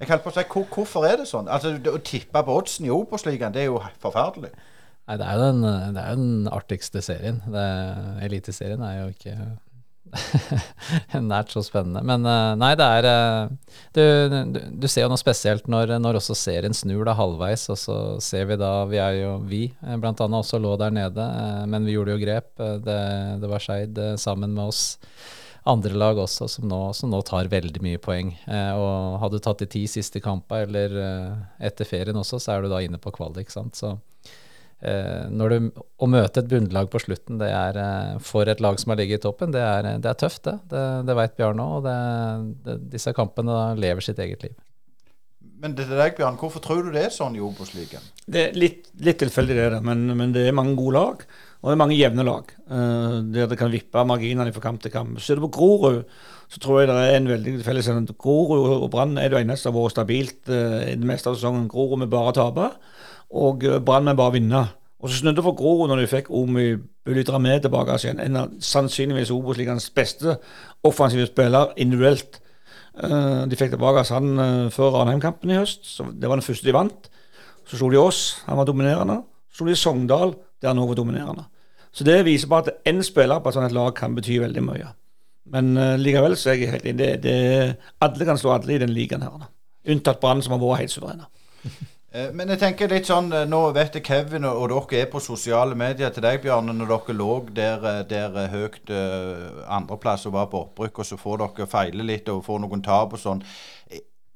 Jeg 0.00 0.08
holdt 0.08 0.24
på 0.24 0.32
å 0.32 0.36
si, 0.36 0.46
hvor, 0.52 0.70
Hvorfor 0.74 1.06
er 1.08 1.20
det 1.20 1.28
sånn? 1.28 1.48
Altså, 1.48 1.76
Å 1.76 2.00
tippe 2.04 2.42
på 2.46 2.56
oddsen 2.56 2.88
i 2.88 2.94
Obos-ligaen, 2.94 3.54
det 3.54 3.66
er 3.66 3.70
jo 3.70 3.82
forferdelig. 4.02 4.54
Nei, 5.06 5.18
det 5.20 5.26
er 5.26 5.38
jo 5.38 5.44
den, 5.46 5.62
det 5.94 6.02
er 6.02 6.18
den 6.18 6.48
artigste 6.50 7.02
serien. 7.04 7.38
Eliteserien 8.26 8.82
er 8.82 8.96
jo 9.04 9.12
ikke 9.12 9.36
Nært 11.30 11.52
så 11.52 11.62
spennende. 11.64 12.02
Men 12.06 12.26
eh, 12.28 12.52
nei, 12.60 12.72
det 12.78 12.86
er 12.98 13.08
eh, 13.10 13.54
Du, 13.96 14.02
du, 14.82 14.86
ser 14.88 15.06
jo 15.06 15.10
noe 15.12 15.20
spesielt 15.20 15.68
når, 15.70 15.96
når, 16.02 16.20
også 16.20 16.36
serien 16.38 16.76
snur 16.76 17.06
da 17.08 17.16
halvveis, 17.18 17.68
og 17.72 17.80
så 17.80 17.96
ser 18.24 18.48
vi 18.50 18.58
da 18.60 18.72
Vi 18.90 19.00
er 19.02 19.20
jo 19.22 19.32
vi, 19.48 19.64
eh, 19.82 19.96
blant 20.02 20.22
annet, 20.24 20.44
også 20.44 20.60
lå 20.62 20.76
der 20.80 20.94
nede, 20.94 21.26
men 21.70 21.88
vi 21.88 21.96
gjorde 21.96 22.16
jo 22.16 22.22
grep. 22.22 22.52
Det, 22.86 23.00
det 23.42 23.50
var 23.50 23.62
Skeid 23.62 24.00
sammen 24.22 24.54
med 24.56 24.70
oss 24.70 24.86
andre 25.66 25.98
lag 25.98 26.18
også 26.22 26.46
som 26.46 26.68
nå, 26.70 26.80
som 26.94 27.10
nå, 27.10 27.18
tar 27.26 27.48
veldig 27.50 27.80
mye 27.82 27.98
poeng. 27.98 28.28
Og 28.78 29.16
hadde 29.18 29.40
du 29.40 29.42
tatt 29.42 29.64
de 29.64 29.66
ti 29.72 29.82
siste 29.90 30.22
kampene, 30.22 30.68
eller 30.68 30.92
etter 31.58 31.88
ferien 31.88 32.20
også, 32.20 32.38
så 32.38 32.54
er 32.54 32.62
du 32.62 32.70
da 32.70 32.78
inne 32.84 33.00
på 33.02 33.10
kvalik. 33.16 33.50
Så 33.50 33.96
når 35.32 35.52
du, 35.52 35.70
å 35.98 36.06
møte 36.10 36.42
et 36.42 36.50
bunnlag 36.50 36.90
på 36.92 37.00
slutten, 37.00 37.38
det 37.40 37.48
er 37.48 37.78
eh, 37.80 38.18
for 38.22 38.48
et 38.50 38.60
lag 38.60 38.76
som 38.78 38.92
har 38.92 39.00
ligget 39.00 39.22
i 39.22 39.24
toppen, 39.24 39.54
det 39.54 39.62
er, 39.64 39.88
det 40.02 40.10
er 40.12 40.20
tøft, 40.20 40.44
det. 40.44 40.58
Det, 40.70 40.84
det 41.08 41.16
veit 41.16 41.36
Bjarne 41.38 41.64
òg. 41.64 41.88
Og 41.88 42.86
disse 42.92 43.16
kampene 43.16 43.74
lever 43.80 44.04
sitt 44.04 44.20
eget 44.22 44.44
liv. 44.44 44.56
Men 45.62 45.72
det 45.76 45.86
er 45.86 45.96
deg, 45.96 46.14
Bjørn, 46.18 46.36
hvorfor 46.40 46.62
tror 46.62 46.84
du 46.84 46.92
det 46.92 47.06
er 47.06 47.12
sånn 47.14 47.36
i 47.38 47.42
Obos-ligaen? 47.42 48.04
Det 48.28 48.42
er 48.42 48.56
litt, 48.58 48.90
litt 49.00 49.18
tilfeldig, 49.22 49.56
det, 49.56 49.80
men, 49.84 50.04
men, 50.12 50.34
det 50.34 50.44
er 50.44 50.56
mange 50.56 50.76
gode 50.76 50.96
lag. 50.98 51.22
Og 51.62 51.70
det 51.70 51.74
er 51.74 51.80
mange 51.80 51.96
jevne 51.96 52.26
lag, 52.26 52.50
uh, 52.68 53.16
der 53.32 53.48
det 53.50 53.56
kan 53.58 53.72
vippe 53.72 54.04
marginene 54.06 54.52
fra 54.54 54.66
kamp 54.66 54.82
til 54.84 54.92
kamp. 54.92 55.16
Ser 55.24 55.40
du 55.40 55.46
på 55.46 55.54
Grorud, 55.56 56.02
så 56.52 56.60
tror 56.62 56.82
jeg 56.82 56.90
det 56.90 56.98
er 57.00 57.16
en 57.16 57.30
veldig 57.30 57.54
felles 57.66 57.88
Grorud 58.12 58.68
og 58.76 58.90
Brann 58.92 59.16
er 59.18 59.32
det 59.32 59.40
eneste 59.40 59.66
som 59.66 59.74
har 59.74 59.88
vært 59.88 59.96
stabilt 59.96 60.52
uh, 60.52 60.84
i 60.84 60.94
det 61.00 61.08
meste 61.08 61.32
av 61.32 61.38
sesongen. 61.38 61.66
Grorud 61.72 62.04
med 62.04 62.12
bare 62.12 62.36
taper. 62.36 62.76
Og 63.30 63.64
uh, 63.64 63.78
Brann 63.84 64.16
bare 64.16 64.32
vinne. 64.32 64.64
Og 65.00 65.10
så 65.10 65.20
snudde 65.20 65.42
for 65.44 65.56
Grorud 65.56 65.90
når 65.90 66.02
de 66.02 66.10
fikk 66.10 66.30
Omi 66.34 66.74
Bulidramé 67.06 67.58
tilbake 67.62 67.98
igjen. 68.00 68.20
En 68.20 68.40
av 68.40 68.54
sannsynligvis 68.60 69.30
Obos-ligaens 69.30 69.90
beste 69.94 70.38
offensive 70.86 71.28
spiller 71.28 71.74
individuelt. 71.76 72.40
Uh, 72.96 73.44
de 73.46 73.58
fikk 73.58 73.74
tilbake 73.74 74.06
han 74.08 74.32
uh, 74.40 74.70
før 74.72 74.96
Ranheim-kampen 74.96 75.52
i 75.52 75.60
høst. 75.60 75.84
så 75.84 76.08
Det 76.12 76.28
var 76.28 76.40
den 76.40 76.46
første 76.46 76.66
de 76.66 76.74
vant. 76.74 77.10
Så 77.66 77.76
slo 77.76 77.90
de 77.90 78.00
oss, 78.00 78.42
han 78.46 78.56
var 78.56 78.64
dominerende. 78.64 79.20
Så 79.50 79.60
slo 79.60 79.68
de 79.68 79.76
Sogndal, 79.76 80.34
der 80.62 80.72
han 80.72 80.80
òg 80.80 80.94
var 80.94 81.02
dominerende. 81.02 81.44
Så 81.92 82.04
det 82.04 82.24
viser 82.24 82.48
bare 82.48 82.66
at 82.66 82.88
én 82.88 83.02
spiller 83.02 83.40
på 83.40 83.48
et 83.48 83.56
sånt 83.56 83.72
lag 83.72 83.94
kan 83.94 84.14
bety 84.14 84.38
veldig 84.40 84.62
mye. 84.64 84.88
Men 85.52 85.76
uh, 85.76 85.94
likevel 86.00 86.36
så 86.36 86.50
er 86.50 86.60
jeg 86.60 86.72
helt 86.72 86.88
enig. 86.90 87.12
Det, 87.22 87.36
alle 88.00 88.24
kan 88.28 88.38
slå 88.38 88.56
alle 88.56 88.74
i 88.74 88.80
den 88.82 88.94
ligaen 88.96 89.22
her. 89.22 89.50
Unntatt 89.86 90.20
Brann, 90.20 90.42
som 90.42 90.56
har 90.56 90.62
vært 90.64 90.82
helt 90.82 90.94
suverene. 90.96 91.28
Eh, 92.16 92.30
men 92.32 92.48
jeg 92.52 92.60
tenker 92.62 92.88
litt 92.90 93.08
sånn, 93.08 93.28
eh, 93.34 93.44
nå 93.48 93.60
vet 93.76 93.98
jeg 93.98 94.04
Kevin 94.06 94.46
og, 94.48 94.70
dere 94.70 95.02
er 95.02 95.08
på 95.12 95.20
sosiale 95.20 95.76
medier 95.76 96.12
til 96.14 96.24
deg, 96.24 96.40
Bjarne. 96.44 96.72
Når 96.76 96.92
dere 96.92 97.16
lå 97.16 97.32
der, 97.52 97.86
der 98.08 98.36
høyt 98.52 98.90
uh, 98.90 99.64
andreplass 99.76 100.26
og 100.28 100.36
var 100.36 100.48
på 100.52 100.62
opprykk, 100.64 101.02
og 101.02 101.08
så 101.08 101.18
får 101.20 101.42
dere 101.42 101.68
feile 101.70 102.06
litt 102.06 102.30
og 102.32 102.44
får 102.46 102.62
noen 102.62 102.84
tap 102.84 103.16
og 103.16 103.20
sånn. 103.20 103.42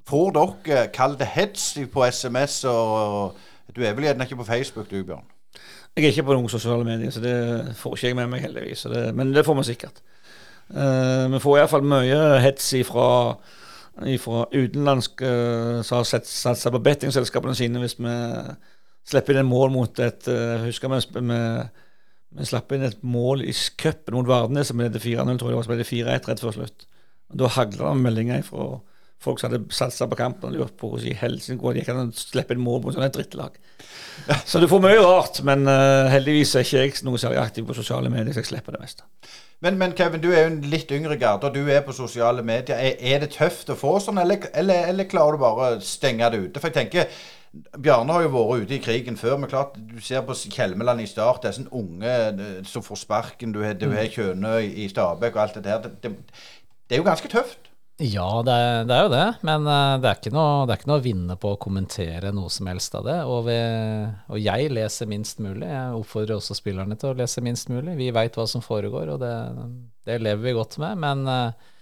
Får 0.09 0.33
dere, 0.37 0.83
kall 0.93 1.17
det 1.17 1.31
hets 1.33 1.73
på 1.93 2.05
SMS, 2.05 2.63
og, 2.69 3.39
du 3.71 3.81
er 3.85 3.95
vel 3.95 4.09
gjerne 4.09 4.27
ikke 4.27 4.41
på 4.41 4.49
Facebook 4.49 4.89
du, 4.91 4.99
Bjørn? 5.07 5.25
Jeg 5.95 6.05
er 6.05 6.13
ikke 6.13 6.27
på 6.27 6.35
noen 6.37 6.51
sosiale 6.51 6.85
medier, 6.87 7.11
så 7.11 7.23
det 7.23 7.35
får 7.79 7.97
ikke 7.97 8.11
jeg 8.11 8.19
med 8.19 8.29
meg, 8.31 8.43
heldigvis. 8.45 8.85
Det, 8.91 9.07
men 9.15 9.33
det 9.35 9.45
får 9.47 9.57
vi 9.57 9.65
sikkert. 9.71 10.03
Uh, 10.69 11.25
vi 11.33 11.41
får 11.41 11.63
iallfall 11.63 11.87
mye 11.87 12.21
hets 12.45 12.69
ifra 12.77 13.07
fra 14.21 14.45
utenlandske 14.53 15.27
uh, 15.27 15.79
som 15.85 16.01
har 16.01 16.07
satsa 16.09 16.73
på 16.73 16.83
bettingselskapene 16.85 17.55
sine 17.57 17.81
hvis 17.83 17.97
vi 17.99 18.15
slipper 19.11 19.35
inn 19.35 19.43
et 19.43 19.49
mål 19.49 19.73
mot 19.73 20.03
et 20.03 20.29
uh, 20.29 20.61
Husker 20.65 20.91
vi, 20.93 21.01
vi, 21.17 22.45
slapp 22.47 22.71
inn 22.75 22.87
et 22.87 23.01
mål 23.03 23.43
i 23.45 23.55
cupen 23.81 24.17
mot 24.17 24.29
Vardnes 24.29 24.71
som 24.71 24.79
ble 24.79 24.89
4-0, 24.91 25.01
tror 25.37 25.51
jeg 25.51 25.55
det 25.55 25.59
var, 25.59 25.67
så 25.67 25.73
ble 25.73 25.81
det 25.81 25.89
4-1 25.89 26.29
rett 26.29 26.43
før 26.45 26.57
slutt. 26.57 26.87
Og 27.31 27.41
Da 27.41 27.51
hagla 27.57 27.91
det 27.91 28.05
meldinger 28.05 28.45
fra 28.47 28.71
folk 29.21 29.37
som 29.37 29.51
hadde 29.51 29.75
satsa 29.75 30.07
på 30.09 30.17
kampen 30.17 30.49
og 30.49 30.57
lurt 30.57 30.77
på 30.79 30.89
hvordan 30.89 31.11
i 31.11 31.17
helsike 31.17 31.73
de 31.75 31.83
kan 31.85 32.09
slippe 32.17 32.55
inn 32.55 32.63
mål 32.63 32.81
mot 32.85 32.95
sånne 32.95 33.11
drittlag. 33.13 33.59
Så 34.49 34.61
du 34.61 34.67
får 34.69 34.81
mye 34.81 35.01
rart, 35.01 35.41
men 35.45 35.67
uh, 35.69 36.09
heldigvis 36.09 36.55
er 36.57 36.65
ikke 36.65 36.85
jeg 36.85 37.05
noe 37.05 37.21
særlig 37.21 37.41
aktiv 37.41 37.67
på 37.67 37.77
sosiale 37.77 38.09
medier, 38.13 38.33
så 38.33 38.41
jeg 38.41 38.49
slipper 38.49 38.75
det 38.75 38.81
meste. 38.81 39.05
Men, 39.61 39.77
men, 39.77 39.93
Kevin, 39.97 40.21
du 40.23 40.31
er 40.31 40.47
jo 40.47 40.53
en 40.55 40.63
litt 40.71 40.89
yngre 40.91 41.19
garde, 41.21 41.45
og 41.49 41.53
du 41.53 41.67
er 41.69 41.83
på 41.85 41.93
sosiale 41.93 42.41
medier. 42.41 42.79
Er, 42.81 42.95
er, 42.97 43.19
det 43.21 43.35
tøft 43.35 43.69
å 43.69 43.77
få 43.77 43.99
sånn, 44.01 44.17
eller, 44.17 44.47
eller, 44.57 44.87
eller 44.89 45.09
klarer 45.09 45.37
du 45.37 45.43
bare 45.43 45.67
å 45.75 45.83
stenge 45.85 46.31
det 46.33 46.39
ute? 46.47 46.61
For 46.63 46.71
jeg 46.71 46.79
tenker, 46.79 47.21
Bjarne 47.77 48.15
har 48.15 48.23
jo 48.25 48.31
vært 48.33 48.65
ute 48.65 48.77
i 48.77 48.81
krigen 48.81 49.19
før, 49.19 49.35
men 49.37 49.51
klart, 49.51 49.75
du 49.75 49.99
ser 50.01 50.23
på 50.25 50.33
Kjelmeland 50.33 51.03
i 51.03 51.09
Start. 51.09 51.43
Det 51.43 51.51
er 51.51 51.57
sånn 51.59 51.73
unge 51.77 52.63
som 52.69 52.85
får 52.85 53.03
sparken. 53.03 53.53
Du 53.53 53.61
har 53.61 53.77
Kjønøy 53.77 54.63
i, 54.63 54.71
i 54.85 54.89
Stabæk 54.89 55.35
og 55.35 55.43
alt 55.43 55.59
det 55.59 55.65
der. 55.67 55.83
Det, 55.83 55.93
det, 56.05 56.41
det 56.87 56.97
er 56.97 57.03
jo 57.03 57.09
ganske 57.11 57.29
tøft. 57.29 57.70
Ja, 58.01 58.41
det 58.41 58.53
er, 58.53 58.85
det 58.89 58.95
er, 58.95 59.03
jo 59.05 59.09
det. 59.13 59.25
Men 59.45 59.67
uh, 59.67 59.99
det, 60.01 60.09
er 60.09 60.33
noe, 60.33 60.63
det, 60.65 60.73
er 60.73 60.79
ikke 60.79 60.89
noe, 60.89 60.97
å 60.97 61.05
vinne 61.05 61.35
på 61.37 61.51
å 61.53 61.59
kommentere 61.61 62.31
noe 62.33 62.49
som 62.49 62.69
helst 62.71 62.95
av 62.97 63.05
det. 63.05 63.17
Og, 63.29 63.43
vi, 63.45 63.57
og, 64.31 64.39
jeg 64.41 64.71
leser 64.73 65.09
minst 65.11 65.41
mulig. 65.43 65.67
Jeg 65.69 65.99
oppfordrer 65.99 66.39
også 66.39 66.57
spillerne 66.57 66.97
til 66.97 67.11
å 67.11 67.19
lese 67.19 67.43
minst 67.45 67.69
mulig. 67.69 67.93
Vi 67.99 68.09
veit 68.15 68.39
hva 68.39 68.47
som 68.49 68.63
foregår, 68.65 69.11
og 69.13 69.21
det, 69.21 69.35
det, 70.09 70.17
lever 70.23 70.47
vi 70.47 70.55
godt 70.57 70.79
med. 70.81 70.97
Men 71.03 71.21
uh, 71.29 71.75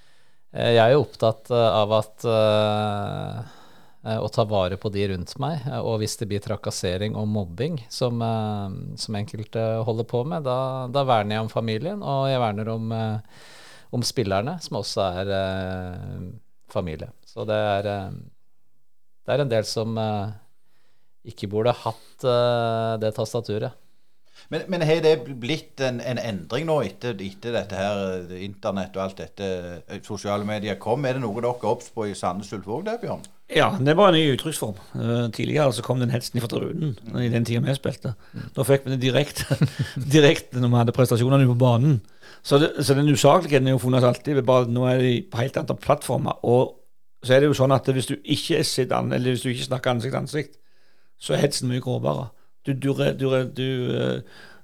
jeg 0.52 0.82
er 0.84 0.96
jo 0.96 1.06
opptatt 1.06 1.52
av 1.54 1.92
at 1.94 2.24
å 4.10 4.30
ta 4.34 4.46
vare 4.50 4.80
på 4.82 4.90
de 4.90 5.04
rundt 5.12 5.36
meg. 5.44 5.62
Og 5.84 6.00
hvis 6.02 6.18
det 6.18 6.26
blir 6.32 6.42
trakassering 6.42 7.14
og 7.20 7.28
mobbing, 7.30 7.78
som, 7.94 8.24
som 8.98 9.18
enkelte 9.20 9.62
holder 9.86 10.08
på 10.10 10.24
med, 10.26 10.48
da, 10.48 10.88
da, 10.90 11.04
verner 11.06 11.38
jeg 11.38 11.46
om 11.46 11.52
familien, 11.54 12.02
og 12.02 12.32
jeg 12.32 12.42
verner 12.42 12.72
om 12.74 12.90
om 13.96 14.03
spillerne, 14.05 14.58
som 14.62 14.79
også 14.79 15.08
er 15.22 15.34
eh, 15.34 16.29
familie. 16.72 17.10
Så 17.25 17.46
det 17.50 17.58
er, 17.58 17.89
eh, 17.89 18.16
det 19.25 19.35
er 19.35 19.44
en 19.44 19.51
del 19.51 19.68
som 19.68 19.98
eh, 19.98 20.31
ikke 21.29 21.50
burde 21.51 21.75
hatt 21.83 22.25
eh, 22.25 22.96
det 23.01 23.14
tastaturet. 23.18 23.77
Men, 24.50 24.64
men 24.72 24.85
har 24.87 25.01
det 25.03 25.18
blitt 25.42 25.81
en, 25.83 26.00
en, 26.00 26.18
endring 26.18 26.64
nå 26.70 26.77
etter, 26.87 27.18
etter 27.22 27.53
dette 27.53 27.75
her 27.75 28.31
internett 28.40 28.96
og 28.96 29.03
alt 29.03 29.20
dette 29.20 30.00
sosiale 30.05 30.48
medier 30.48 30.79
kom? 30.81 31.03
Er 31.05 31.18
det 31.18 31.24
noe 31.25 31.35
dere 31.42 31.51
er 31.51 31.68
obs 31.70 31.92
på 31.94 32.07
i 32.07 32.16
Sandnes 32.18 32.53
Ulf 32.55 32.70
òg, 32.72 32.87
Bjørn? 33.01 33.27
Ja, 33.50 33.72
det 33.81 33.96
var 33.98 34.11
en 34.11 34.18
ny 34.18 34.35
uttrykksform. 34.35 34.77
Uh, 34.94 35.27
tidligere 35.33 35.74
så 35.74 35.83
kom 35.85 36.00
den 36.01 36.11
hetsen 36.14 36.40
fra 36.40 36.50
tribunen 36.51 36.96
i 37.18 37.31
den 37.33 37.46
tida 37.46 37.64
vi 37.66 37.75
spilte. 37.77 38.14
Da 38.55 38.66
fikk 38.66 38.85
vi 38.85 38.94
det 38.94 39.01
direkte, 39.07 39.57
direkt 39.98 40.53
når 40.55 40.70
vi 40.70 40.81
hadde 40.83 40.96
prestasjonene 40.96 41.50
på 41.50 41.57
banen. 41.59 42.00
Så, 42.44 42.58
det, 42.58 42.86
så 42.86 42.96
den 42.96 43.10
usakligheten 43.10 43.68
er 43.68 43.75
jo 43.75 43.82
funnet 43.84 44.04
alltid. 44.04 44.42
Bare 44.48 44.70
nå 44.72 44.86
er 44.88 45.02
de 45.04 45.14
på 45.32 45.42
helt 45.42 45.58
andre 45.58 45.75
plattformer. 45.75 46.40
Og 46.46 46.75
så 47.24 47.36
er 47.36 47.44
det 47.44 47.50
jo 47.50 47.58
sånn 47.58 47.75
at 47.75 47.88
hvis 47.92 48.08
du 48.10 48.16
ikke 48.24 48.64
an, 48.96 49.12
eller 49.14 49.36
hvis 49.36 49.44
du 49.44 49.50
ikke 49.50 49.68
snakker 49.68 49.92
ansikt 49.92 50.14
til 50.14 50.22
ansikt, 50.22 50.60
så 51.20 51.36
er 51.36 51.44
hetsen 51.44 51.70
mye 51.70 51.84
grovere. 51.84 52.30
Du, 52.66 52.74
du, 52.74 52.94
du, 53.20 53.28
du 53.58 53.68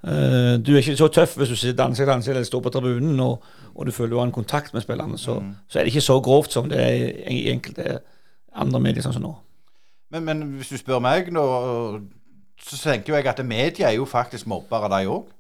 uh, 0.06 0.56
du 0.62 0.74
er 0.74 0.82
ikke 0.82 0.98
så 0.98 1.08
tøff 1.08 1.36
hvis 1.40 1.52
du 1.52 1.56
sitter 1.56 1.84
ansikt 1.84 2.06
til 2.06 2.16
ansikt 2.16 2.36
eller 2.36 2.48
står 2.48 2.64
på 2.64 2.72
tribunen 2.76 3.20
og, 3.20 3.44
og, 3.74 3.86
du 3.86 3.92
føler 3.92 4.14
du 4.14 4.20
har 4.20 4.28
en 4.30 4.36
kontakt 4.36 4.74
med 4.74 4.86
spillerne. 4.86 5.18
Så, 5.18 5.40
mm. 5.40 5.56
så, 5.68 5.80
er 5.80 5.84
det 5.84 5.94
ikke 5.94 6.08
så 6.08 6.20
grovt 6.22 6.54
som 6.54 6.70
det 6.70 6.80
er 6.80 7.32
i 7.32 7.50
enkelte 7.52 8.00
andre 8.56 8.80
medier 8.80 9.04
sånn 9.04 9.18
som 9.18 9.26
nå. 9.26 9.34
Men, 10.14 10.24
men, 10.24 10.44
hvis 10.56 10.72
du 10.72 10.78
spør 10.80 11.02
meg 11.04 11.32
nå, 11.34 11.46
så 12.62 12.78
tenker 12.80 13.18
jeg 13.18 13.28
at 13.28 13.42
media 13.46 13.90
er 13.90 13.98
jo 13.98 14.06
faktisk 14.08 14.48
mobbere, 14.48 14.88
de 14.94 15.10
òg. 15.12 15.32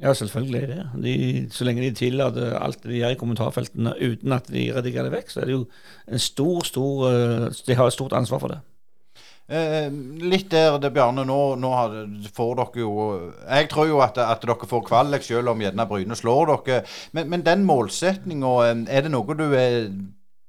Ja, 0.00 0.14
selvfølgelig 0.16 0.60
er 0.62 0.66
det 0.66 1.04
de, 1.04 1.14
Så 1.52 1.64
lenge 1.64 1.82
de 1.84 1.92
tillater 1.92 2.56
alt 2.56 2.82
de 2.82 2.96
gjør 2.96 3.12
i 3.12 3.20
kommentarfeltene 3.20 3.92
uten 4.00 4.32
at 4.32 4.48
de 4.48 4.70
redigerer 4.72 5.10
det 5.10 5.18
vekk, 5.18 5.32
så 5.32 5.42
er 5.42 5.50
det 5.50 5.56
jo 5.58 5.64
en 6.08 6.22
stor, 6.22 6.64
stor 6.64 7.08
eh, 7.10 7.48
De 7.66 7.76
har 7.76 7.86
et 7.86 7.96
stort 7.96 8.16
ansvar 8.16 8.40
for 8.40 8.54
det. 8.54 8.60
Eh, 9.50 9.90
litt 10.24 10.48
der 10.50 10.78
det, 10.80 10.92
Bjarne. 10.94 11.26
Nå, 11.26 11.38
nå 11.60 11.72
får 12.32 12.54
dere 12.62 12.80
jo 12.80 12.94
Jeg 13.44 13.68
tror 13.68 13.90
jo 13.90 14.00
at, 14.00 14.16
at 14.24 14.46
dere 14.46 14.70
får 14.72 14.86
kvalik, 14.88 15.26
selv 15.26 15.52
om 15.52 15.60
gjerne 15.60 15.88
Bryne 15.90 16.16
slår 16.16 16.54
dere. 16.54 16.80
Men, 17.12 17.28
men 17.34 17.44
den 17.44 17.66
målsetninga, 17.68 18.56
eh, 18.70 18.84
er 18.88 19.04
det 19.04 19.12
noe 19.12 19.36
du 19.36 19.50
er 19.52 19.90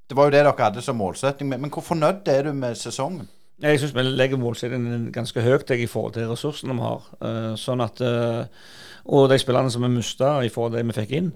det 0.08 0.16
var 0.16 0.28
jo 0.28 0.32
det 0.34 0.42
dere 0.44 0.58
hadde 0.58 0.82
som 0.84 0.96
målsetting. 1.00 1.48
Men, 1.48 1.60
men 1.60 1.72
hvor 1.72 1.84
fornøyd 1.84 2.28
er 2.28 2.48
du 2.48 2.52
med 2.56 2.76
sesongen? 2.76 3.28
Jeg 3.62 3.78
syns 3.78 3.94
vi 3.94 4.02
legger 4.02 4.40
målsettingen 4.40 5.06
ganske 5.14 5.40
høyt 5.40 5.70
i 5.70 5.86
forhold 5.86 6.16
til 6.16 6.26
ressursene 6.28 6.74
vi 6.76 6.82
har. 6.82 7.06
Sånn 7.56 7.80
at, 7.80 8.02
og 9.04 9.30
de 9.30 9.38
spillerne 9.40 9.70
som 9.72 9.82
vi 9.82 9.90
mista 9.92 10.36
i 10.44 10.50
forhold 10.52 10.72
til 10.72 10.82
det 10.82 10.88
vi 10.90 10.98
fikk 11.00 11.16
inn. 11.18 11.32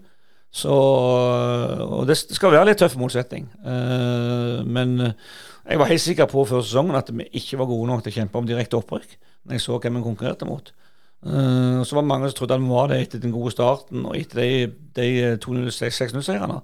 Så, 0.56 0.72
og 0.72 2.06
det 2.08 2.16
skal 2.16 2.54
være 2.54 2.70
litt 2.70 2.80
tøff 2.80 2.96
motsetning. 2.96 3.48
Uh, 3.66 4.62
men 4.64 4.96
jeg 5.02 5.80
var 5.80 5.90
helt 5.90 6.04
sikker 6.04 6.28
på 6.30 6.46
før 6.48 6.62
sesongen 6.64 6.96
at 6.96 7.10
vi 7.12 7.26
ikke 7.36 7.58
var 7.60 7.68
gode 7.68 7.90
nok 7.90 8.04
til 8.04 8.14
å 8.14 8.18
kjempe 8.20 8.40
om 8.40 8.48
direkte 8.48 8.78
opprykk. 8.78 9.18
Når 9.46 9.58
jeg 9.58 9.64
så 9.66 9.78
hvem 9.82 9.98
vi 9.98 10.06
konkurrerte 10.06 10.48
mot. 10.48 10.72
Uh, 11.26 11.82
så 11.82 11.96
var 11.96 12.06
det 12.06 12.12
mange 12.12 12.30
som 12.30 12.38
trodde 12.38 12.56
at 12.56 12.62
vi 12.62 12.72
var 12.72 12.90
det 12.92 13.00
etter 13.02 13.22
den 13.22 13.34
gode 13.34 13.52
starten 13.52 14.06
og 14.06 14.16
etter 14.18 14.40
de, 14.40 14.50
de 14.96 15.08
2-0-6-0-seierne. 15.42 16.60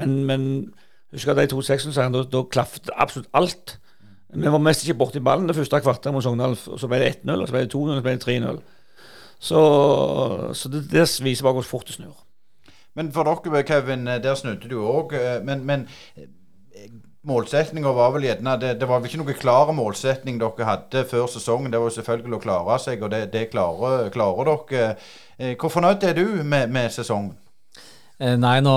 Men, 0.00 0.18
men 0.28 0.46
husk 1.14 1.30
at 1.30 1.42
de 1.42 1.48
to 1.50 1.60
6-0-seierne, 1.62 2.14
da, 2.16 2.24
da 2.30 2.44
klaffet 2.50 2.92
absolutt 2.94 3.28
alt. 3.36 3.76
Vi 4.34 4.50
var 4.50 4.62
mest 4.62 4.82
ikke 4.82 4.98
borti 4.98 5.22
ballen 5.22 5.46
det 5.50 5.56
første 5.56 5.82
kvarteret 5.84 6.14
mot 6.14 6.24
Sogndal. 6.24 6.56
Så 6.56 6.88
ble 6.90 7.02
det 7.02 7.12
1-0, 7.20 7.44
så 7.46 7.54
ble 7.54 7.66
det 7.66 7.74
2-0, 7.74 7.98
så 7.98 8.06
ble 8.06 8.16
det 8.16 8.24
3-0. 8.24 8.62
Så, 9.38 9.60
så, 10.56 10.70
det, 10.72 10.86
det 10.92 11.04
viser 11.24 11.44
bare 11.44 11.58
hvor 11.60 11.68
fort 11.68 11.90
det 11.90 11.98
snur. 11.98 12.16
Men 12.94 13.10
for 13.12 13.26
dere, 13.26 13.64
Kevin, 13.66 14.06
der 14.06 14.38
snudde 14.38 14.70
du 14.70 14.78
òg. 14.80 15.16
Men, 15.44 15.64
men 15.66 15.88
målsettinga 17.24 17.92
var 17.96 18.12
vel 18.14 18.26
gjerne 18.28 18.56
det, 18.60 18.74
det, 18.80 18.88
var 18.88 19.00
vel 19.00 19.08
ikke 19.08 19.22
noen 19.22 19.38
klar 19.38 19.72
målsetning 19.76 20.40
dere 20.40 20.68
hadde 20.68 21.04
før 21.10 21.28
sesongen. 21.30 21.72
Det 21.72 21.80
var 21.80 21.94
selvfølgelig 21.94 22.38
å 22.38 22.42
klare 22.44 22.80
seg, 22.82 23.04
og 23.04 23.14
det, 23.14 23.24
det 23.32 23.48
klarer, 23.52 24.10
klarer, 24.14 24.50
dere. 24.50 24.92
Eh, 25.38 25.56
hvor 25.60 25.72
fornøyd 25.72 26.04
er 26.06 26.18
du 26.18 26.26
med, 26.42 26.72
med 26.74 26.92
sesongen? 26.94 27.34
Eh, 28.20 28.36
nei, 28.38 28.58
nå, 28.62 28.74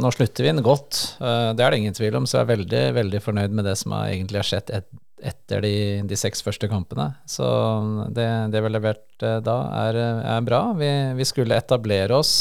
nå, 0.00 0.12
slutter 0.14 0.46
vi 0.46 0.52
inn 0.52 0.64
godt. 0.66 1.02
Eh, 1.20 1.52
det 1.54 1.64
er 1.64 1.72
det 1.72 1.82
ingen 1.82 1.96
tvil 1.96 2.18
om. 2.18 2.26
Så 2.26 2.38
jeg 2.38 2.46
er 2.46 2.52
veldig 2.54 2.84
veldig 2.96 3.22
fornøyd 3.26 3.58
med 3.58 3.68
det 3.68 3.76
som 3.78 3.94
egentlig 4.00 4.42
har 4.42 4.50
skjedd 4.50 4.74
et, 4.80 4.88
etter 5.26 5.62
de, 5.64 5.74
de, 6.08 6.16
seks 6.18 6.42
første 6.46 6.68
kampene. 6.70 7.10
Så 7.28 7.46
det, 8.14 8.26
det 8.52 8.60
vi 8.60 8.68
har 8.68 8.74
levert 8.74 9.24
eh, 9.26 9.38
da, 9.44 9.58
er, 9.86 10.00
er 10.36 10.42
bra. 10.46 10.64
Vi, 10.78 10.90
vi, 11.18 11.28
skulle 11.28 11.58
etablere 11.58 12.16
oss 12.16 12.34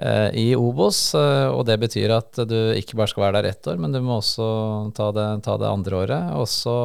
eh, 0.00 0.30
i 0.38 0.46
Obos, 0.58 1.02
og 1.16 1.64
det 1.68 1.80
betyr 1.82 2.16
at 2.18 2.42
du 2.48 2.58
ikke 2.76 3.00
bare 3.00 3.12
skal 3.12 3.26
være 3.26 3.40
der 3.40 3.50
ett 3.52 3.70
år, 3.70 3.80
men 3.80 3.96
du 3.96 4.00
må 4.04 4.20
også 4.20 4.48
ta 4.96 5.10
det, 5.16 5.28
ta 5.46 5.58
det 5.60 5.70
andre 5.70 6.02
året. 6.04 6.32
Og 6.40 6.48
så 6.50 6.78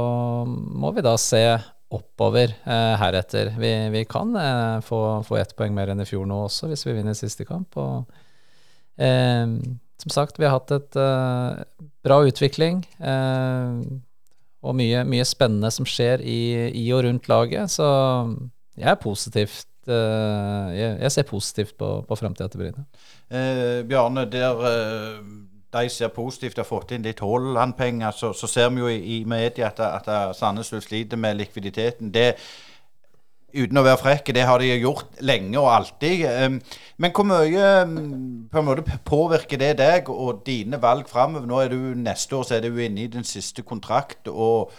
må 0.48 0.94
vi 0.96 1.06
da 1.06 1.16
se 1.22 1.46
oppover 1.96 2.52
eh, 2.52 2.94
heretter. 3.00 3.54
Vi, 3.62 3.74
vi 3.94 4.06
kan 4.10 4.36
eh, 4.40 4.84
få, 4.86 5.02
få 5.28 5.40
ett 5.40 5.56
poeng 5.58 5.76
mer 5.76 5.94
enn 5.94 6.04
i 6.04 6.08
fjor 6.10 6.26
nå 6.30 6.46
også, 6.48 6.70
hvis 6.72 6.88
vi 6.88 6.98
vinner 6.98 7.18
siste 7.18 7.48
kamp. 7.48 7.78
og 7.80 8.22
Eh, 8.98 9.48
som 9.98 10.10
sagt, 10.12 10.40
vi 10.40 10.46
har 10.48 10.56
hatt 10.56 10.72
et 10.76 10.98
eh, 11.00 11.64
bra 12.06 12.20
utvikling. 12.28 12.84
Eh, 13.00 13.80
og 14.66 14.76
mye, 14.78 15.06
mye, 15.08 15.26
spennende 15.28 15.72
som 15.74 15.88
skjer 15.88 16.24
i, 16.26 16.40
i, 16.74 16.86
og 16.96 17.06
rundt 17.06 17.30
laget. 17.32 17.72
Så 17.78 17.88
jeg 18.76 18.92
er 18.92 19.02
positivt 19.02 19.72
jeg, 19.86 20.96
jeg 20.98 21.12
ser 21.14 21.26
positivt 21.30 21.76
på, 21.78 21.88
på 22.10 22.16
framtida 22.18 22.48
til 22.50 22.64
Bryne. 22.64 22.88
Eh, 23.30 23.84
Bjarne, 23.86 24.24
der 24.34 24.64
eh, 24.66 25.20
de 25.76 25.90
ser 25.90 26.08
positivt 26.16 26.58
har 26.58 26.68
fått 26.68 26.96
inn 26.96 27.06
litt 27.06 27.22
Haaland-penger, 27.24 28.16
så, 28.16 28.32
så, 28.34 28.48
ser 28.50 28.72
vi 28.74 28.82
jo 28.82 28.92
i, 28.92 28.98
i 29.18 29.24
media 29.28 29.70
at, 29.72 29.82
at 29.84 30.38
Sandnes 30.38 30.72
sliter 30.86 31.20
med 31.20 31.38
likviditeten. 31.42 32.14
Det 32.14 32.32
uten 33.56 33.80
å 33.80 33.86
være 33.86 34.02
frekk, 34.02 34.32
det 34.36 34.46
har 34.48 34.62
de 34.62 34.72
gjort 34.74 35.22
lenge 35.26 35.60
og 35.62 35.70
alltid. 35.72 36.26
Men 37.02 37.14
hvor 37.16 37.28
mye 37.30 37.70
på 38.52 38.62
en 38.62 38.68
måte 38.68 39.00
påvirker 39.08 39.62
det 39.62 39.72
deg 39.80 40.12
og 40.12 40.44
dine 40.48 40.80
valg 40.84 41.10
framover? 41.12 41.48
Nå 41.50 41.62
er 41.64 41.74
du 41.74 41.96
neste 42.00 42.38
år 42.38 42.48
så 42.48 42.58
er 42.58 42.68
du 42.68 42.80
inne 42.84 43.06
i 43.06 43.12
din 43.12 43.28
siste 43.28 43.66
kontrakt. 43.68 44.28
og 44.28 44.74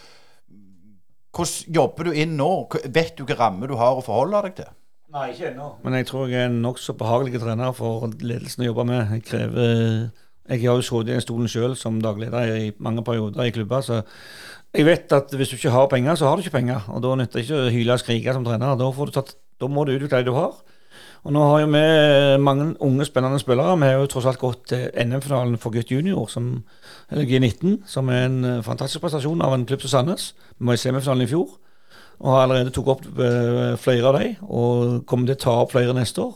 Hvordan 1.37 1.77
jobber 1.79 2.09
du 2.09 2.17
inn 2.17 2.37
nå? 2.37 2.51
Vet 2.85 3.17
du 3.17 3.23
hvilke 3.23 3.39
rammer 3.39 3.69
du 3.69 3.77
har 3.77 3.97
å 3.97 4.05
forholde 4.05 4.43
deg 4.47 4.59
til? 4.61 4.71
Nei, 5.17 5.29
ikke 5.31 5.51
ennå. 5.53 5.67
Men 5.85 5.95
jeg 5.99 6.07
tror 6.09 6.31
jeg 6.31 6.41
er 6.43 6.49
en 6.49 6.61
nokså 6.65 6.93
behagelig 6.99 7.39
trener 7.39 7.75
for 7.75 8.09
ledelsen 8.11 8.65
å 8.65 8.71
jobbe 8.71 8.87
med. 8.89 9.13
Jeg 9.15 9.23
krever 9.29 10.09
Jeg 10.47 10.63
har 10.63 10.79
jo 10.79 10.85
sittet 10.85 11.11
i 11.11 11.15
den 11.15 11.23
stolen 11.23 11.51
sjøl 11.51 11.75
som 11.75 11.99
dagleder 12.01 12.53
i 12.55 12.71
mange 12.79 13.03
perioder 13.03 13.43
i 13.43 13.51
klubber. 13.51 13.81
så 13.81 14.01
jeg 14.73 14.85
vet 14.85 15.11
at 15.15 15.31
hvis 15.33 15.49
du 15.49 15.55
ikke 15.55 15.73
har 15.73 15.87
penger, 15.87 16.15
så 16.15 16.27
har 16.27 16.35
du 16.35 16.43
ikke 16.43 16.57
penger. 16.57 16.81
Og 16.87 17.03
da 17.03 17.15
nytter 17.15 17.39
det 17.39 17.45
ikke 17.45 17.59
å 17.59 17.69
hyle 17.73 17.93
og 17.93 18.01
skrike 18.01 18.33
som 18.35 18.45
trener. 18.45 18.75
Da, 18.77 18.89
tatt, 19.15 19.35
da, 19.59 19.69
må 19.71 19.85
du 19.85 19.93
utvikle 19.95 20.19
det 20.21 20.27
du 20.27 20.35
har. 20.35 20.55
Og 21.25 21.33
nå 21.33 21.43
har 21.43 21.61
jo 21.63 21.69
vi 21.71 21.83
mange 22.43 22.67
unge, 22.83 23.05
spennende 23.07 23.39
spillere. 23.39 23.77
Vi 23.79 23.87
har 23.89 23.97
jo 23.97 24.09
tross 24.11 24.27
alt 24.29 24.39
gått 24.39 24.67
til 24.71 24.85
NM-finalen 24.93 25.57
for 25.59 25.73
gutt 25.73 25.91
junior, 25.91 26.27
som, 26.31 26.51
eller 27.11 27.25
G19, 27.27 27.79
som 27.89 28.11
er 28.13 28.27
en 28.27 28.43
eh, 28.45 28.63
fantastisk 28.63 29.03
prestasjon 29.03 29.41
av 29.43 29.55
en 29.55 29.65
klubb 29.67 29.81
som 29.83 29.95
Sandnes. 29.95 30.33
Vi 30.59 30.67
var 30.67 30.77
i 30.77 30.83
semifinalen 30.83 31.25
i 31.25 31.31
fjor 31.31 31.57
og 32.17 32.31
har 32.33 32.47
allerede 32.47 32.73
tok 32.73 32.87
opp 32.95 33.03
uh, 33.19 33.75
flere 33.77 34.09
av 34.09 34.15
dem, 34.17 34.37
og 34.49 35.03
kommer 35.09 35.29
til 35.29 35.37
å 35.37 35.41
ta 35.43 35.51
opp 35.61 35.75
flere 35.75 35.93
neste 35.93 36.23
år. 36.23 36.31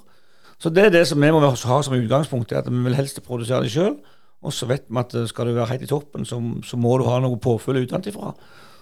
Så 0.62 0.70
det 0.70 0.86
er 0.86 0.94
det 0.94 1.08
som 1.10 1.22
vi 1.22 1.32
må 1.34 1.42
ha 1.42 1.56
som 1.58 1.96
utgangspunkt, 1.98 2.52
at 2.54 2.70
vi 2.70 2.84
vil 2.86 2.98
helst 2.98 3.22
produsere 3.26 3.66
det 3.66 3.74
sjøl. 3.74 3.96
Og 4.42 4.54
så 4.54 4.68
vet 4.70 4.86
vi 4.90 5.00
at 5.02 5.14
eh, 5.18 5.28
skal 5.30 5.50
du 5.50 5.56
være 5.56 5.70
helt 5.74 5.86
i 5.86 5.90
toppen, 5.90 6.26
så, 6.26 6.38
så 6.66 6.78
må 6.78 6.98
du 6.98 7.06
ha 7.10 7.20
noe 7.22 7.38
påfyll 7.42 7.82
utenfra. 7.82 8.34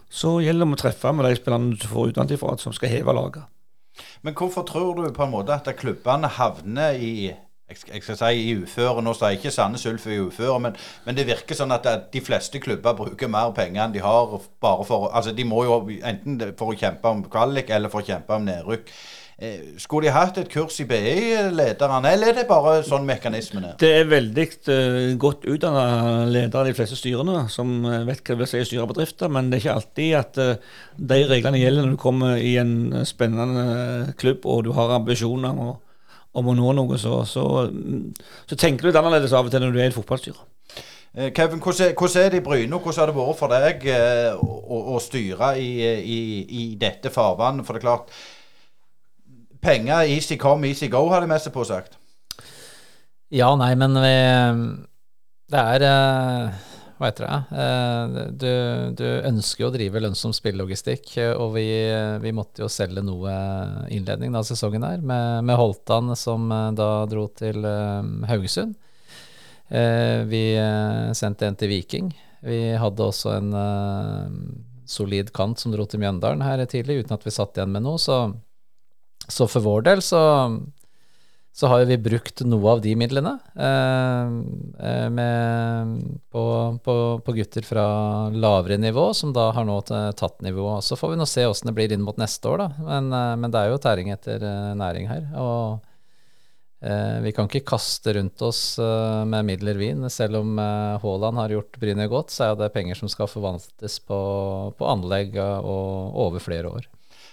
Så 0.10 0.40
gjelder 0.44 0.66
det 0.66 0.78
å 0.78 0.82
treffe 0.82 1.12
med 1.14 1.28
de 1.28 1.36
spillerne 1.40 1.76
du 1.76 1.88
får 1.88 2.14
utenfra, 2.14 2.56
som 2.60 2.76
skal 2.76 2.92
heve 2.92 3.16
laget. 3.16 3.48
Men 4.24 4.36
hvorfor 4.36 4.64
tror 4.68 4.96
du 4.96 5.12
på 5.12 5.26
en 5.26 5.34
måte 5.34 5.56
at 5.56 5.68
klubbene 5.80 6.32
havner 6.40 6.96
i 6.96 7.14
jeg 7.70 8.02
skal 8.02 8.18
si 8.18 8.38
i 8.50 8.54
uføre. 8.58 9.02
Nå 9.06 9.12
sier 9.14 9.36
jeg 9.36 9.40
ikke 9.40 9.52
Sandnes 9.54 9.84
Ulf 9.86 10.08
i 10.10 10.16
uføre, 10.18 10.56
men, 10.64 10.78
men, 11.06 11.14
det 11.14 11.28
virker 11.28 11.54
sånn 11.54 11.76
at 11.76 11.86
de 12.10 12.22
fleste 12.26 12.58
klubber 12.64 12.96
bruker 12.98 13.30
mer 13.30 13.52
penger 13.54 13.84
enn 13.84 13.94
de 13.94 14.02
har 14.02 14.32
bare 14.64 14.88
for 14.90 15.12
Altså, 15.14 15.36
de 15.38 15.46
må 15.46 15.62
jo 15.68 15.76
enten 16.02 16.42
for 16.58 16.74
å 16.74 16.80
kjempe 16.80 17.12
om 17.14 17.22
kvalik 17.30 17.70
eller 17.70 17.94
for 17.94 18.02
å 18.02 18.08
kjempe 18.10 18.40
om 18.40 18.48
nedrykk. 18.50 18.90
Eh, 19.42 19.60
skulle 19.80 20.10
de 20.10 20.12
hatt 20.12 20.36
et 20.36 20.50
kurs 20.52 20.76
i 20.84 20.86
BI-lederne, 20.88 22.10
eller 22.12 22.34
er 22.34 22.36
det 22.42 22.44
bare 22.50 22.82
sånn 22.84 23.06
mekanismene? 23.08 23.70
Det 23.80 23.92
er 24.02 24.10
veldig 24.12 24.46
uh, 24.68 25.14
godt 25.22 25.46
utdanna 25.48 26.26
ledere 26.28 26.66
i 26.68 26.74
de 26.74 26.76
fleste 26.76 26.98
styrene 27.00 27.46
som 27.48 27.70
eh, 27.88 28.02
vet 28.10 28.20
hva 28.20 28.34
det 28.36 28.42
vil 28.42 28.50
si 28.52 28.60
å 28.60 28.66
styre 28.68 28.88
bedrifter, 28.90 29.30
men 29.32 29.48
det 29.48 29.62
er 29.62 29.64
ikke 29.64 29.76
alltid 29.78 30.18
at 30.20 30.40
de 31.14 31.20
reglene 31.30 31.62
gjelder 31.62 31.86
når 31.86 31.94
du 31.96 32.02
kommer 32.02 32.36
i 32.36 32.58
en 32.60 32.74
spennende 33.08 34.10
klubb 34.20 34.44
og 34.44 34.66
du 34.68 34.74
har 34.76 34.92
ambisjoner 34.98 35.54
om 35.54 35.70
å, 35.70 35.76
om 36.42 36.50
å 36.52 36.56
nå 36.58 36.74
noe. 36.76 37.00
Så, 37.00 37.22
så, 37.30 37.46
så, 38.44 38.58
tenker 38.58 38.84
du 38.84 38.90
litt 38.90 39.00
annerledes 39.00 39.36
av 39.38 39.48
og 39.48 39.54
til 39.54 39.64
når 39.64 39.72
du 39.72 39.80
er 39.80 39.88
i 39.88 39.94
et 39.94 39.96
fotballstyre. 39.96 40.44
Kevin, 41.38 41.62
hvordan, 41.64 41.96
hvordan 41.96 42.26
er 42.26 42.36
det 42.36 42.42
i 42.42 42.44
Bryne? 42.44 42.82
Hvordan 42.84 43.00
har 43.00 43.14
det 43.14 43.16
vært 43.16 43.40
for 43.40 43.56
deg 43.56 43.88
å, 44.36 44.82
å 44.98 45.00
styre 45.02 45.54
i, 45.64 45.72
i, 45.96 46.20
i 46.60 46.68
dette 46.82 47.08
farvannet? 47.14 47.64
For 47.64 47.80
det 47.80 47.82
er 47.82 47.88
klart 47.88 48.14
penger 49.62 50.08
easy 50.08 50.38
come, 50.38 50.68
easy 50.68 50.88
go, 50.88 51.08
har 51.10 51.22
de 51.22 51.32
mest 51.32 51.52
på 51.54 51.66
sagt. 51.68 51.98
Ja, 53.30 53.54
nei, 53.56 53.76
men 53.78 53.94
vi 53.94 54.16
Det 55.50 55.62
er 55.62 55.84
eh, 55.86 56.66
Hva 56.98 57.10
heter 57.10 57.26
det? 57.26 57.60
Eh, 57.64 58.16
du, 58.42 58.52
du 58.98 59.06
ønsker 59.30 59.64
jo 59.64 59.70
å 59.70 59.74
drive 59.76 60.02
lønnsom 60.02 60.34
spillelogistikk, 60.36 61.14
og 61.38 61.54
vi, 61.56 61.68
vi, 62.24 62.34
måtte 62.36 62.66
jo 62.66 62.72
selge 62.72 63.04
noe 63.06 63.34
innledning 63.94 64.36
av 64.36 64.48
sesongen 64.50 64.84
her, 64.84 65.00
med, 65.00 65.46
med 65.48 65.60
Holtan 65.62 66.12
som 66.20 66.50
eh, 66.52 66.72
da 66.78 66.90
dro 67.10 67.28
til 67.30 67.64
Haugesund. 68.30 68.76
Vi 69.70 70.44
sendte 71.14 71.46
en 71.46 71.56
til 71.62 71.70
Viking. 71.70 72.08
Vi 72.42 72.58
hadde 72.82 73.06
også 73.06 73.36
en 73.36 73.52
solid 74.90 75.30
kant 75.30 75.62
som 75.62 75.70
dro 75.70 75.86
til 75.86 76.02
Mjøndalen 76.02 76.42
her 76.42 76.64
tidlig, 76.66 77.04
uten 77.04 77.14
at 77.14 77.28
vi 77.28 77.34
satt 77.36 77.60
igjen 77.60 77.76
med 77.76 77.86
noe. 77.86 78.02
så 78.02 78.32
så 79.30 79.48
for 79.50 79.64
vår 79.66 79.86
del 79.88 80.02
så, 80.04 80.22
så 81.54 81.68
har 81.68 81.84
vi 81.90 81.98
brukt 82.02 82.42
noe 82.48 82.72
av 82.72 82.82
de 82.84 82.94
midlene 82.98 83.36
eh, 83.56 84.30
eh, 84.88 85.10
med, 85.14 85.98
på, 86.32 86.44
på, 86.86 86.96
på, 87.26 87.36
gutter 87.36 87.66
fra 87.68 87.84
lavere 88.32 88.80
nivå, 88.82 89.10
som 89.18 89.34
da 89.36 89.50
har 89.56 89.68
nå 89.68 89.82
tatt 89.84 90.40
nivået. 90.46 90.86
Så 90.86 90.98
får 91.00 91.14
vi 91.14 91.20
nå 91.20 91.28
se 91.30 91.46
åssen 91.50 91.70
det 91.72 91.76
blir 91.78 91.94
inn 91.94 92.06
mot 92.06 92.18
neste 92.22 92.48
år, 92.50 92.64
da. 92.64 92.88
Men, 92.88 93.12
eh, 93.14 93.36
men 93.44 93.54
det 93.54 93.62
er 93.62 93.74
jo 93.74 93.84
tæring 93.84 94.14
etter 94.16 94.46
eh, 94.46 94.74
næring 94.80 95.12
her. 95.12 95.30
Og 95.40 95.86
vi 96.80 97.34
kan 97.36 97.50
ikke 97.50 97.74
kaste 97.74 98.14
rundt 98.16 98.40
oss 98.48 98.62
med 98.80 99.44
midler, 99.44 99.76
vin. 99.76 100.06
Selv 100.08 100.38
om 100.40 100.54
Haaland 101.04 101.42
har 101.42 101.52
gjort 101.52 101.76
Bryne 101.82 102.06
godt, 102.08 102.32
så 102.32 102.46
er 102.46 102.54
det 102.56 102.70
penger 102.72 102.96
som 102.96 103.12
skal 103.12 103.28
forvaltes 103.28 103.98
på, 104.08 104.20
på 104.80 104.88
anlegg 104.88 105.36
og 105.44 106.16
over 106.24 106.40
flere 106.40 106.72
år. 106.72 106.88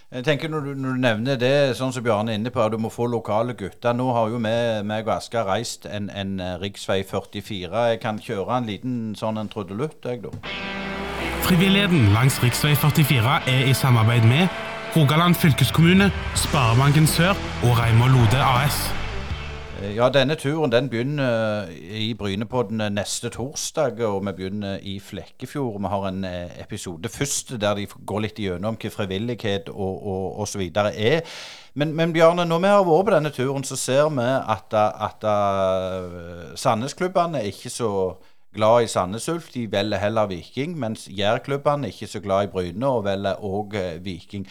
Jeg 0.07 0.23
tenker 0.23 0.47
når 0.47 0.59
du, 0.59 0.67
når 0.73 0.93
du, 0.95 0.99
nevner 1.03 1.35
det, 1.35 1.55
sånn 1.75 1.91
som 1.91 2.03
Bjarne 2.05 2.31
er 2.31 2.37
inne 2.39 2.51
på, 2.53 2.61
at 2.63 2.71
du 2.71 2.77
må 2.79 2.87
få 2.87 3.09
lokale 3.11 3.57
gutter. 3.59 3.91
Nå 3.91 4.05
har 4.15 4.29
jo 4.31 4.37
vi, 4.39 4.53
meg 4.87 5.03
og 5.03 5.17
Asker 5.17 5.43
reist 5.43 5.83
en, 5.83 6.07
en 6.07 6.39
eh, 6.39 6.53
rv. 6.61 7.03
44. 7.09 7.81
Jeg 7.91 7.99
kan 7.99 8.21
kjøre 8.23 8.55
en 8.55 8.69
liten 8.69 8.93
sånn 9.19 9.35
en 9.41 9.51
trudelutt, 9.51 9.99
jeg, 10.07 10.23
da. 10.23 10.31
Frivilligheten 11.43 12.13
langs 12.15 12.39
rv. 12.39 12.55
44 12.55 13.41
er 13.51 13.67
i 13.67 13.75
samarbeid 13.75 14.23
med 14.31 14.47
Rogaland 14.95 15.35
fylkeskommune, 15.35 16.07
Sparebanken 16.39 17.11
Sør 17.11 17.35
og 17.67 17.75
Reimar 17.75 18.07
Lode 18.15 18.39
AS. 18.39 18.96
Eh, 19.81 19.95
ja, 19.95 20.09
denne 20.09 20.35
turen 20.35 20.71
den 20.71 20.89
begynner 20.89 21.67
eh, 21.69 21.99
i 22.09 22.13
Brynepodden 22.17 22.81
eh, 22.81 22.89
neste 22.89 23.29
torsdag, 23.29 23.99
og 24.01 24.25
vi 24.25 24.33
begynner 24.33 24.79
i 24.81 24.99
Flekkefjord. 24.99 25.81
Vi 25.81 25.91
har 25.91 26.07
en 26.07 26.25
episode 26.61 27.09
først 27.09 27.53
der 27.61 27.75
de 27.75 27.85
går 27.85 28.23
litt 28.25 28.39
gjennom 28.41 28.77
hva 28.81 28.91
frivillighet 28.93 29.69
og, 29.69 30.07
og, 30.39 30.47
så 30.47 30.61
videre 30.61 30.95
er. 30.95 31.21
Men, 31.73 31.93
men, 31.93 32.13
Bjarne, 32.13 32.45
når 32.45 32.63
vi 32.63 32.71
har 32.73 32.87
vært 32.87 33.05
på 33.05 33.13
denne 33.13 33.33
turen, 33.35 33.67
så 33.67 33.77
ser 33.77 34.09
vi 34.09 34.25
at, 34.25 34.73
at, 34.73 35.27
at 35.29 36.57
Sandnesklubbene 36.57 37.43
er 37.43 37.51
ikke 37.51 37.69
så 37.69 37.91
glad 38.57 38.83
i 38.83 38.89
Sandnes 38.89 39.29
Ulf. 39.29 39.51
De 39.53 39.67
velger 39.71 40.01
heller 40.01 40.25
Viking, 40.31 40.73
mens 40.79 41.05
Jærklubbene 41.11 41.85
er 41.85 41.93
ikke 41.93 42.09
så 42.09 42.23
glad 42.23 42.47
i 42.47 42.51
Bryne 42.55 42.89
og 42.89 43.05
velger 43.05 43.45
òg 43.45 43.77
Viking. 44.01 44.47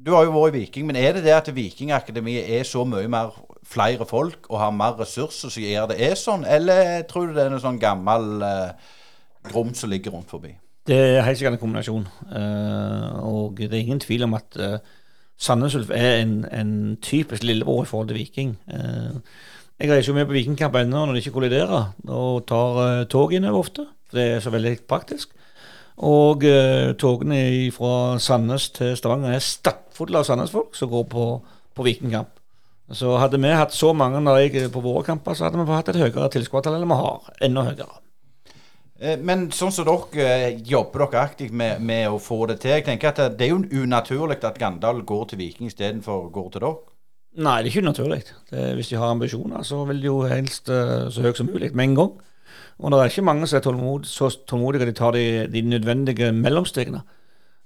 Du 0.00 0.14
har 0.14 0.24
jo 0.24 0.32
vært 0.32 0.54
i 0.54 0.62
Viking, 0.62 0.86
men 0.88 0.96
er 0.96 1.12
det 1.16 1.26
det 1.26 1.34
at 1.36 1.48
Vikingakademiet 1.52 2.48
er 2.56 2.64
så 2.64 2.86
mye 2.88 3.08
mer 3.10 3.34
flere 3.70 4.06
folk 4.08 4.48
og 4.48 4.56
har 4.62 4.72
mer 4.72 4.96
ressurser 4.98 5.52
som 5.52 5.62
gjør 5.62 5.90
det 5.90 5.98
er 6.06 6.16
sånn, 6.16 6.46
eller 6.48 7.02
tror 7.10 7.28
du 7.28 7.36
det 7.36 7.44
er 7.44 7.52
noe 7.52 7.62
sånn 7.62 7.80
gammel 7.82 8.40
eh, 8.46 8.94
grom 9.50 9.74
som 9.76 9.92
ligger 9.92 10.14
rundt 10.16 10.32
forbi? 10.32 10.54
Det 10.88 10.96
er 10.96 11.26
helt 11.26 11.38
sikkert 11.38 11.58
en 11.58 11.60
kombinasjon. 11.60 12.06
Eh, 12.32 13.20
og 13.28 13.60
det 13.60 13.74
er 13.74 13.82
ingen 13.82 14.00
tvil 14.00 14.24
om 14.24 14.38
at 14.38 14.56
eh, 14.56 14.78
Sandnes 15.40 15.76
Ulf 15.76 15.92
er 15.92 16.22
en, 16.22 16.34
en, 16.48 16.72
typisk 17.04 17.44
lillebror 17.44 17.84
i 17.84 17.90
forhold 17.90 18.08
til 18.08 18.20
Viking. 18.22 18.54
Eh, 18.72 19.20
jeg 19.80 19.92
reiser 19.92 20.12
jo 20.12 20.16
med 20.16 20.26
på 20.28 20.36
Vikingkamp 20.38 20.80
ennå 20.80 21.04
når 21.04 21.16
de 21.16 21.22
ikke 21.24 21.36
kolliderer, 21.36 21.92
og 22.08 22.46
tar 22.48 22.80
eh, 22.86 23.04
tog 23.12 23.36
innover 23.36 23.66
ofte. 23.66 23.86
For 24.08 24.20
det 24.20 24.26
er 24.30 24.42
så 24.44 24.52
veldig 24.56 24.74
praktisk. 24.88 25.36
Og 26.06 26.44
eh, 26.48 26.94
togene 26.96 27.68
fra 27.76 28.18
Sandnes 28.22 28.70
til 28.72 28.94
Stavanger 28.96 29.34
er 29.36 29.42
stappfulle 29.44 30.22
av 30.22 30.28
Sandnes-folk 30.28 30.76
som 30.76 30.88
går 30.92 31.08
på, 31.12 31.24
på 31.76 31.84
Vikingkamp. 31.84 32.30
Så 32.96 33.12
hadde 33.20 33.38
vi 33.38 33.50
hatt 33.54 33.74
så 33.76 33.92
mange 33.94 34.22
når 34.24 34.38
jeg 34.40 34.70
på 34.72 34.82
våre 34.82 35.04
kamper, 35.06 35.36
så 35.36 35.46
hadde 35.46 35.60
vi 35.60 35.76
hatt 35.76 35.90
et 35.92 36.00
høyere 36.00 36.30
tilskuertall 36.32 36.78
enn 36.78 36.88
vi 36.88 36.96
har. 36.98 37.28
Enda 37.46 37.66
høyere. 37.68 38.00
Eh, 38.96 39.20
men 39.20 39.50
sånn 39.52 39.74
som 39.76 39.86
dere 39.90 40.24
eh, 40.48 40.62
jobber 40.72 41.04
dere 41.04 41.26
aktivt 41.26 41.52
med, 41.52 41.84
med, 41.84 42.08
å 42.08 42.22
få 42.22 42.46
det 42.48 42.62
til. 42.64 42.78
Jeg 42.78 42.88
tenker 42.88 43.12
at 43.12 43.36
Det 43.36 43.50
er 43.50 43.52
jo 43.52 43.84
unaturlig 43.84 44.40
at 44.40 44.58
Gandal 44.58 45.04
går 45.04 45.28
til 45.30 45.42
Viking 45.44 45.68
istedenfor 45.68 46.30
går 46.32 46.48
til 46.54 46.64
dere? 46.64 46.74
Nei, 47.44 47.60
det 47.60 47.68
er 47.68 47.70
ikke 47.74 47.84
unaturlig. 47.84 48.24
hvis 48.74 48.88
de 48.90 48.96
har 48.98 49.12
ambisjoner, 49.12 49.62
så 49.62 49.84
vil 49.86 50.00
de 50.02 50.08
jo 50.08 50.16
helst 50.26 50.66
så 50.66 51.22
høyt 51.22 51.38
som 51.38 51.46
mulig 51.46 51.68
med 51.70 51.84
en 51.84 51.94
gang. 51.94 52.10
Og 52.80 52.92
det 52.92 52.98
er 52.98 53.10
ikke 53.12 53.26
mange 53.28 53.46
som 53.48 53.58
er 53.58 53.64
tålmod, 53.64 54.06
så 54.08 54.30
tålmodige 54.48 54.86
at 54.86 54.90
de 54.90 54.96
tar 54.96 55.16
de, 55.16 55.24
de 55.52 55.62
nødvendige 55.68 56.30
mellomstegene. 56.32 57.02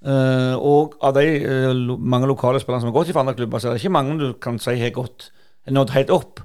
Uh, 0.04 0.52
og 0.60 0.98
av 1.00 1.14
de 1.16 1.28
uh, 1.48 1.94
mange 1.96 2.28
lokale 2.28 2.60
spillerne 2.60 2.82
som 2.82 2.90
har 2.90 2.96
gått 2.98 3.12
i 3.12 3.14
andre 3.16 3.36
klubber, 3.38 3.62
så 3.62 3.70
er 3.70 3.76
det 3.76 3.80
ikke 3.80 3.94
mange 3.94 4.18
du 4.20 4.26
kan 4.36 4.58
si 4.60 4.74
har 4.76 4.92
gått 4.92 5.30
nådd 5.70 5.94
helt 5.94 6.12
opp. 6.12 6.42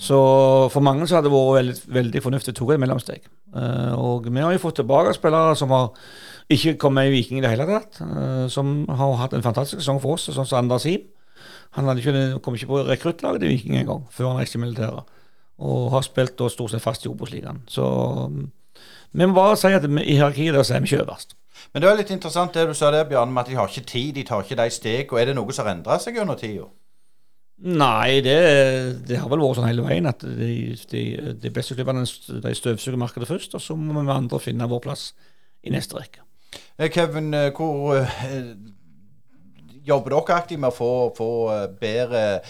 Så 0.00 0.16
for 0.72 0.82
mange 0.82 1.06
så 1.06 1.18
hadde 1.18 1.28
det 1.28 1.36
vært 1.36 1.58
veldig, 1.60 1.76
veldig 1.98 2.22
fornuftig 2.24 2.54
å 2.54 2.58
ta 2.58 2.72
et 2.74 2.82
mellomsteg. 2.82 3.30
Uh, 3.54 3.94
og 3.94 4.26
vi 4.26 4.42
har 4.42 4.56
jo 4.56 4.64
fått 4.64 4.80
tilbake 4.80 5.14
spillere 5.14 5.54
som 5.60 5.70
har 5.76 5.92
ikke 6.50 6.78
kommet 6.82 7.04
med 7.04 7.12
i 7.12 7.14
Viking 7.18 7.38
i 7.38 7.44
det 7.44 7.52
hele 7.52 7.68
tatt. 7.68 8.00
Som 8.50 8.88
har 8.90 9.20
hatt 9.20 9.36
en 9.36 9.44
fantastisk 9.44 9.84
sesong 9.84 10.00
for 10.02 10.16
oss, 10.16 10.26
sånn 10.34 10.48
som 10.48 10.64
Anders 10.64 10.88
Him. 10.88 11.04
Han 11.78 11.86
hadde 11.86 12.02
ikke, 12.02 12.40
kom 12.42 12.56
ikke 12.58 12.72
på 12.72 12.80
rekruttlaget 12.88 13.44
i 13.46 13.52
Viking 13.52 13.76
engang, 13.78 14.02
før 14.10 14.32
han 14.32 14.40
reiste 14.40 14.58
i 14.58 14.64
militæret. 14.64 15.06
Og 15.60 15.90
har 15.92 16.04
spilt 16.06 16.38
da 16.40 16.48
stort 16.48 16.72
sett 16.72 16.84
fast 16.84 17.04
i 17.04 17.10
Obos-ligaen. 17.10 17.60
Så 17.68 17.84
um, 17.84 18.48
vi 19.12 19.26
må 19.26 19.36
bare 19.36 19.58
si 19.60 19.72
at 19.74 19.84
i 19.84 20.16
hierarkiet 20.16 20.56
der 20.56 20.64
så 20.64 20.76
er 20.76 20.84
vi 20.84 20.90
ikke 20.90 21.04
øverst. 21.04 21.36
Men 21.72 21.82
det 21.82 21.90
var 21.90 21.98
litt 21.98 22.12
interessant 22.14 22.54
det 22.56 22.66
du 22.66 22.74
sa 22.74 22.90
der, 22.94 23.08
Bjørn, 23.08 23.32
med 23.34 23.44
at 23.44 23.50
de 23.50 23.58
har 23.58 23.68
ikke 23.68 23.86
tid, 23.86 24.14
de 24.16 24.24
tar 24.26 24.42
ikke 24.42 24.56
de 24.58 24.94
og 25.10 25.18
Er 25.20 25.28
det 25.28 25.36
noe 25.36 25.52
som 25.52 25.66
har 25.66 25.74
endra 25.74 25.98
seg 26.00 26.18
under 26.18 26.38
tida? 26.40 26.70
Nei, 27.60 28.22
det, 28.24 28.38
det, 29.04 29.18
har 29.20 29.28
vel 29.28 29.42
vært 29.44 29.58
sånn 29.58 29.68
hele 29.68 29.84
veien 29.84 30.08
at 30.08 30.22
de, 30.24 30.72
de, 30.88 31.02
de 31.36 31.50
beste 31.52 31.76
klubbene 31.76 32.06
de 32.06 32.54
støvsuger 32.56 32.96
markedet 32.96 33.28
først, 33.28 33.54
og 33.54 33.60
så 33.60 33.76
må 33.76 34.00
vi 34.00 34.14
andre 34.14 34.40
finne 34.40 34.68
vår 34.70 34.80
plass 34.86 35.10
i 35.60 35.72
neste 35.74 35.98
rekke. 35.98 36.24
Eh, 36.78 36.88
Kevin, 36.88 37.34
eh, 37.36 37.50
hvor 37.52 37.98
eh, 38.00 38.54
jobber 39.84 40.16
dere 40.16 40.38
aktivt 40.38 40.62
med 40.62 40.72
å 40.72 40.78
få, 40.78 40.90
få 41.18 41.30
bedre 41.82 42.40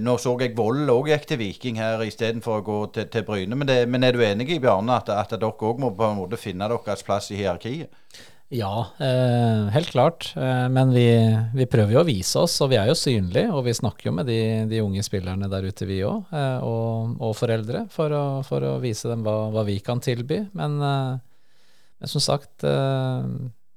Nå 0.00 0.14
så 0.16 0.30
jeg 0.40 0.54
Vold 0.56 0.88
òg 0.88 1.10
gikk 1.10 1.26
til 1.28 1.40
Viking 1.42 1.76
her 1.76 2.00
istedenfor 2.00 2.62
å 2.62 2.64
gå 2.64 2.78
til, 2.94 3.04
til 3.12 3.26
Bryne. 3.26 3.52
Men, 3.52 3.68
det, 3.68 3.82
men, 3.90 4.06
er 4.06 4.16
du 4.16 4.22
enig 4.24 4.48
i 4.54 4.60
Bjarne 4.62 4.96
at, 4.96 5.10
at 5.12 5.34
dere 5.36 5.52
òg 5.52 5.82
må 5.82 5.90
på 5.92 6.06
en 6.08 6.22
måte 6.22 6.40
finne 6.40 6.70
deres 6.72 7.04
plass 7.04 7.28
i 7.34 7.40
hierarkiet? 7.42 7.92
Ja, 8.48 8.86
eh, 8.98 9.68
helt 9.68 9.90
klart. 9.90 10.32
Eh, 10.36 10.68
men 10.72 10.92
vi, 10.94 11.04
vi, 11.54 11.66
prøver 11.68 11.92
jo 11.92 12.00
å 12.00 12.08
vise 12.08 12.40
oss, 12.40 12.54
og 12.64 12.70
vi 12.72 12.78
er 12.80 12.88
jo 12.88 12.96
synlige. 12.96 13.50
Og 13.52 13.66
vi 13.66 13.74
snakker 13.76 14.08
jo 14.08 14.14
med 14.16 14.28
de, 14.30 14.38
de 14.70 14.80
unge 14.80 15.04
spillerne 15.04 15.50
der 15.52 15.66
ute, 15.68 15.88
vi 15.88 16.00
òg, 16.08 16.30
eh, 16.32 16.64
og, 16.64 17.18
og, 17.20 17.34
foreldre, 17.36 17.84
for 17.92 18.14
å, 18.16 18.24
for 18.48 18.64
å, 18.64 18.78
vise 18.80 19.10
dem 19.12 19.26
hva, 19.26 19.50
hva 19.52 19.66
vi 19.68 19.76
kan 19.84 20.00
tilby. 20.00 20.46
Men, 20.56 20.78
eh, 20.80 21.50
men 22.00 22.12
som 22.14 22.24
sagt, 22.24 22.64
eh, 22.64 23.28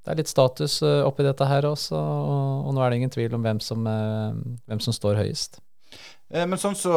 det 0.02 0.14
er 0.14 0.22
litt 0.22 0.32
status 0.32 0.80
eh, 0.88 1.02
oppi 1.04 1.28
dette 1.28 1.50
her 1.52 1.68
også, 1.68 2.00
og, 2.00 2.70
og, 2.70 2.72
nå 2.72 2.86
er 2.86 2.94
det 2.94 3.02
ingen 3.02 3.14
tvil 3.18 3.36
om 3.36 3.44
hvem 3.44 3.60
som, 3.60 3.84
hvem 3.84 4.84
som 4.88 4.96
står 4.96 5.20
høyest. 5.20 5.60
Men 6.32 6.60
sånn 6.60 6.78
så 6.80 6.96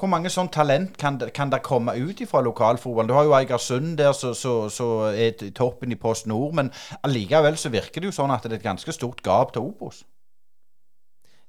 hvor 0.00 0.08
mange 0.08 0.30
sånn 0.32 0.48
talent 0.52 0.94
kan, 1.00 1.18
kan 1.36 1.50
det 1.52 1.60
komme 1.66 1.92
ut 2.00 2.22
fra 2.28 2.40
lokalfotballen? 2.44 3.10
Du 3.10 3.16
har 3.16 3.26
jo 3.28 3.34
Eigersund 3.36 3.98
der 4.00 4.14
som 4.16 5.10
er 5.12 5.50
toppen 5.56 5.92
i 5.92 5.98
Post 6.00 6.28
Nord, 6.30 6.54
men 6.56 6.70
allikevel 7.04 7.58
så 7.60 7.72
virker 7.72 8.00
det 8.00 8.08
jo 8.08 8.16
sånn 8.16 8.32
at 8.32 8.46
det 8.46 8.56
er 8.56 8.62
et 8.62 8.70
ganske 8.70 8.94
stort 8.96 9.20
gap 9.26 9.52
til 9.52 9.68
Obos. 9.68 10.00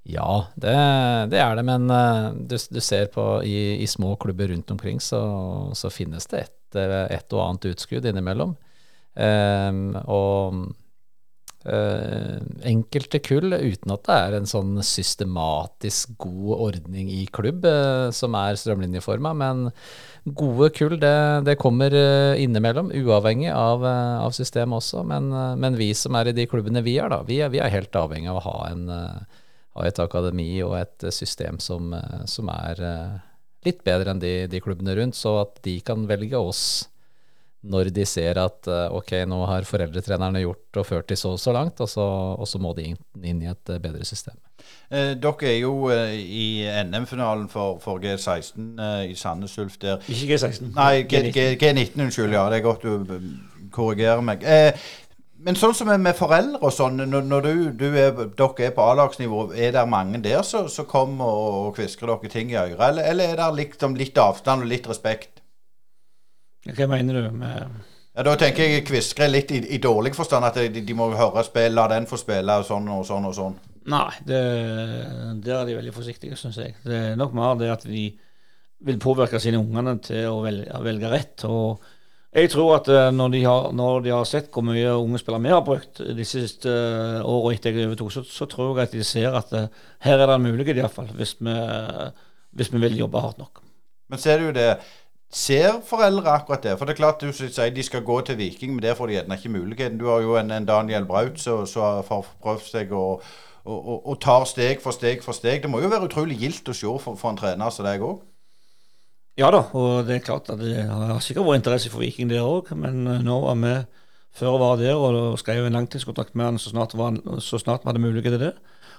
Ja, 0.03 0.47
det, 0.57 0.73
det, 1.29 1.39
er 1.39 1.55
det, 1.55 1.63
men 1.63 1.85
uh, 1.93 2.33
du, 2.33 2.57
du, 2.57 2.79
ser 2.81 3.05
på 3.13 3.23
i, 3.45 3.77
i, 3.83 3.87
små 3.87 4.15
klubber 4.19 4.49
rundt 4.49 4.73
omkring, 4.73 4.99
så, 4.99 5.21
så 5.77 5.91
finnes 5.93 6.25
det 6.31 6.47
et, 6.47 6.79
et, 6.81 7.27
og 7.31 7.43
annet 7.45 7.69
utskudd 7.71 8.07
innimellom. 8.09 8.55
Um, 9.13 9.93
og 10.09 10.57
enkelte 11.63 13.19
kull, 13.21 13.53
uten 13.53 13.93
at 13.93 14.05
det 14.07 14.15
er 14.17 14.35
en 14.37 14.47
sånn 14.49 14.79
systematisk 14.85 16.15
god 16.21 16.63
ordning 16.67 17.11
i 17.13 17.27
klubb 17.29 17.67
uh, 17.67 18.09
som 18.15 18.33
er 18.39 18.57
strømlinjeforma. 18.57 19.33
Men 19.37 19.67
gode 20.25 20.71
kull, 20.73 20.97
det, 21.01 21.13
det 21.45 21.57
kommer 21.61 21.93
uh, 21.93 22.33
innimellom, 22.41 22.89
uavhengig 22.97 23.51
av, 23.53 23.85
av 23.85 24.33
systemet 24.37 24.81
også. 24.81 25.05
Men, 25.07 25.29
men, 25.61 25.77
vi 25.77 25.91
som 25.97 26.17
er 26.17 26.31
i 26.31 26.35
de 26.37 26.47
klubbene 26.49 26.83
vi 26.85 26.97
er, 26.97 27.13
da, 27.13 27.21
vi 27.27 27.41
er, 27.45 27.53
vi 27.53 27.61
er 27.61 27.73
helt 27.73 27.95
avhengig 27.95 28.31
av 28.33 28.41
å 28.41 28.45
ha, 28.47 28.57
en, 28.71 28.87
ha, 28.91 29.85
et 29.85 30.01
akademi 30.01 30.49
og 30.65 30.79
et 30.81 31.11
system 31.13 31.61
som, 31.61 31.93
som 32.29 32.49
er 32.53 32.81
litt 33.65 33.83
bedre 33.85 34.15
enn 34.15 34.21
de, 34.21 34.33
de 34.49 34.61
klubbene 34.63 34.97
rundt, 34.97 35.17
så 35.17 35.43
at 35.43 35.61
de 35.65 35.77
kan 35.85 36.07
velge 36.09 36.39
oss 36.39 36.63
når 37.61 37.91
de 37.93 38.05
ser 38.09 38.39
at 38.41 38.67
eh, 38.69 38.87
ok, 38.97 39.13
nå 39.29 39.43
har 39.49 39.67
foreldretrenerne 39.69 40.41
gjort 40.41 40.79
og 40.81 40.87
ført 40.87 41.11
de 41.11 41.17
så 41.19 41.35
og 41.35 41.41
så 41.41 41.53
langt, 41.53 41.81
og 41.83 41.89
så, 41.89 42.05
og 42.33 42.47
så 42.49 42.61
må 42.61 42.73
de 42.77 42.87
inn, 42.91 43.01
inn, 43.21 43.43
i 43.43 43.51
et 43.51 43.73
eh, 43.73 43.81
bedre 43.81 44.05
system. 44.07 44.37
Eh, 44.89 45.13
dere 45.21 45.49
er 45.51 45.59
jo 45.59 45.75
eh, 45.93 46.15
i 46.17 46.47
NM-finalen 46.87 47.47
for, 47.51 47.77
for, 47.83 48.01
G16 48.01 48.73
eh, 48.81 49.11
i 49.11 49.15
Sandnes 49.17 49.53
Ulf 49.61 49.77
der. 49.81 50.01
Ikke 50.09 50.33
G16. 50.33 50.71
Nei, 50.73 51.05
G19. 51.05 51.61
G19, 51.61 52.01
unnskyld. 52.07 52.33
Ja, 52.33 52.47
det 52.49 52.61
er 52.61 52.65
godt 52.65 52.87
du 52.87 53.05
eh, 53.05 53.29
korrigerer 53.71 54.25
meg. 54.25 54.41
men 55.41 55.57
sånn 55.57 55.73
som 55.77 55.89
med 55.89 56.17
foreldre 56.17 56.59
og 56.65 56.73
sånn, 56.73 56.97
når, 57.09 57.29
når 57.29 57.45
du, 57.45 57.53
du 57.77 57.85
er, 57.93 58.09
dere 58.37 58.65
er 58.67 58.73
på 58.75 58.87
A-lagsnivå, 58.89 59.45
er 59.53 59.77
det 59.77 59.85
mange 59.89 60.19
der 60.21 60.41
som 60.43 60.67
kommer 60.89 61.29
og, 61.29 61.53
og 61.67 61.77
kvisker 61.77 62.09
dere 62.09 62.33
ting 62.33 62.51
i 62.51 62.57
øret, 62.57 62.81
eller, 62.89 63.05
eller 63.13 63.31
er 63.31 63.39
det 63.39 63.51
liksom 63.61 63.95
litt 64.01 64.17
avstand 64.21 64.65
og 64.65 64.73
litt 64.73 64.89
respekt? 64.89 65.40
Hva 66.67 66.87
mener 66.91 67.17
du 67.17 67.29
med 67.33 67.63
ja, 68.11 68.23
Da 68.27 68.35
tenker 68.37 68.67
jeg 68.67 68.85
kviskre 68.85 69.29
litt 69.31 69.53
i, 69.55 69.61
i, 69.75 69.79
dårlig 69.81 70.13
forstand. 70.17 70.45
At 70.45 70.59
de, 70.59 70.83
de 70.83 70.97
må 70.97 71.09
høre 71.15 71.45
spill, 71.47 71.73
la 71.77 71.87
den 71.91 72.09
få 72.09 72.19
spille, 72.19 72.57
og 72.59 72.67
sånn 72.67 72.89
og 72.91 73.05
sånn 73.07 73.29
og 73.29 73.37
sånn. 73.37 73.55
Nei, 73.91 74.09
det, 74.27 74.41
der 75.41 75.61
er 75.61 75.69
de 75.69 75.77
veldig 75.79 75.95
forsiktige, 75.95 76.37
syns 76.37 76.59
jeg. 76.61 76.75
Det 76.83 76.99
er 77.13 77.17
nok 77.17 77.33
mer 77.37 77.55
det 77.57 77.71
at 77.73 77.87
de 77.87 78.11
vil 78.85 78.99
påvirke 79.01 79.39
sine 79.41 79.61
ungene 79.61 79.95
til 80.03 80.27
å 80.29 80.43
velge, 80.45 80.83
velge 80.85 81.09
rett. 81.09 81.47
og 81.49 81.81
jeg 82.31 82.47
tror 82.53 82.77
at 82.77 82.87
uh, 82.87 83.09
når, 83.11 83.31
de 83.33 83.41
har, 83.43 83.65
når, 83.75 83.97
de 84.05 84.11
har, 84.13 84.27
sett 84.27 84.47
hvor 84.55 84.63
mye 84.63 84.93
unge 84.95 85.19
spillere 85.19 85.43
vi 85.43 85.51
har 85.51 85.65
brukt 85.67 85.99
de 85.99 86.25
siste 86.27 86.71
uh, 86.71 87.25
årene 87.27 87.57
etter 87.57 87.75
jeg 87.75 87.89
overtok, 87.89 88.13
så, 88.15 88.23
så, 88.23 88.47
tror 88.47 88.79
jeg 88.79 88.87
at 88.87 88.95
de 88.95 89.03
ser 89.03 89.35
at 89.35 89.51
uh, 89.51 89.65
her 90.05 90.15
er 90.15 90.29
det 90.29 90.37
en 90.37 90.45
mulighet, 90.45 90.79
iallfall, 90.79 91.11
hvis, 91.17 91.35
vi, 91.43 91.55
hvis 92.55 92.71
vi 92.71 92.81
vil 92.85 93.01
jobbe 93.01 93.23
hardt 93.25 93.41
nok. 93.41 93.59
Men 94.11 94.23
ser 94.23 94.39
du 94.39 94.55
det 94.55 94.69
Ser 95.31 95.77
foreldre 95.87 96.27
akkurat 96.27 96.63
det? 96.63 96.73
For 96.77 96.85
det 96.85 96.93
er 96.93 96.99
klart 96.99 97.21
du 97.23 97.31
sier 97.31 97.71
de 97.71 97.83
skal 97.87 98.03
gå 98.03 98.17
til 98.27 98.35
Viking, 98.37 98.73
men 98.75 98.83
der 98.83 98.97
får 98.97 99.07
de 99.07 99.15
gjerne 99.15 99.37
ikke 99.39 99.53
muligheten. 99.53 99.99
Du 99.99 100.09
har 100.11 100.19
jo 100.19 100.35
en, 100.35 100.51
en 100.51 100.67
Daniel 100.67 101.07
Braut 101.07 101.39
som 101.39 101.63
har 101.63 102.03
prøvd 102.43 102.65
seg 102.67 102.91
og, 102.91 103.23
og, 103.63 103.93
og, 104.01 104.17
tar 104.19 104.43
steg 104.49 104.83
for 104.83 104.91
steg 104.91 105.23
for 105.23 105.37
steg. 105.37 105.63
Det 105.63 105.71
må 105.71 105.79
jo 105.79 105.91
være 105.91 106.09
utrolig 106.09 106.35
gildt 106.41 106.67
å 106.67 106.75
se 106.75 106.97
for, 106.99 107.15
for 107.15 107.31
en 107.31 107.39
trener 107.39 107.71
som 107.71 107.87
deg 107.87 108.03
òg? 108.03 108.19
Ja 109.39 109.47
da, 109.55 109.63
og 109.71 110.03
det 110.09 110.17
er 110.17 110.25
klart 110.27 110.51
at 110.51 110.59
det 110.59 110.83
har 110.83 111.23
sikkert 111.23 111.47
vært 111.47 111.61
interesse 111.61 111.89
for 111.93 112.03
Viking 112.03 112.27
der 112.27 112.43
òg, 112.43 112.73
men 112.75 113.05
eh, 113.07 113.23
nå 113.23 113.39
var 113.45 113.55
vi 113.61 113.75
før 114.35 114.57
var 114.59 114.77
der 114.79 114.99
og 114.99 115.39
skrev 115.39 115.65
en 115.67 115.79
langtidskontrakt 115.79 116.35
med 116.35 116.45
han 116.45 116.59
så 116.59 116.73
snart, 116.73 116.97
var, 116.99 117.15
så 117.39 117.59
snart 117.59 117.85
vi 117.85 117.91
hadde 117.91 118.03
mulighet 118.03 118.35
til 118.35 118.43
det. 118.49 118.53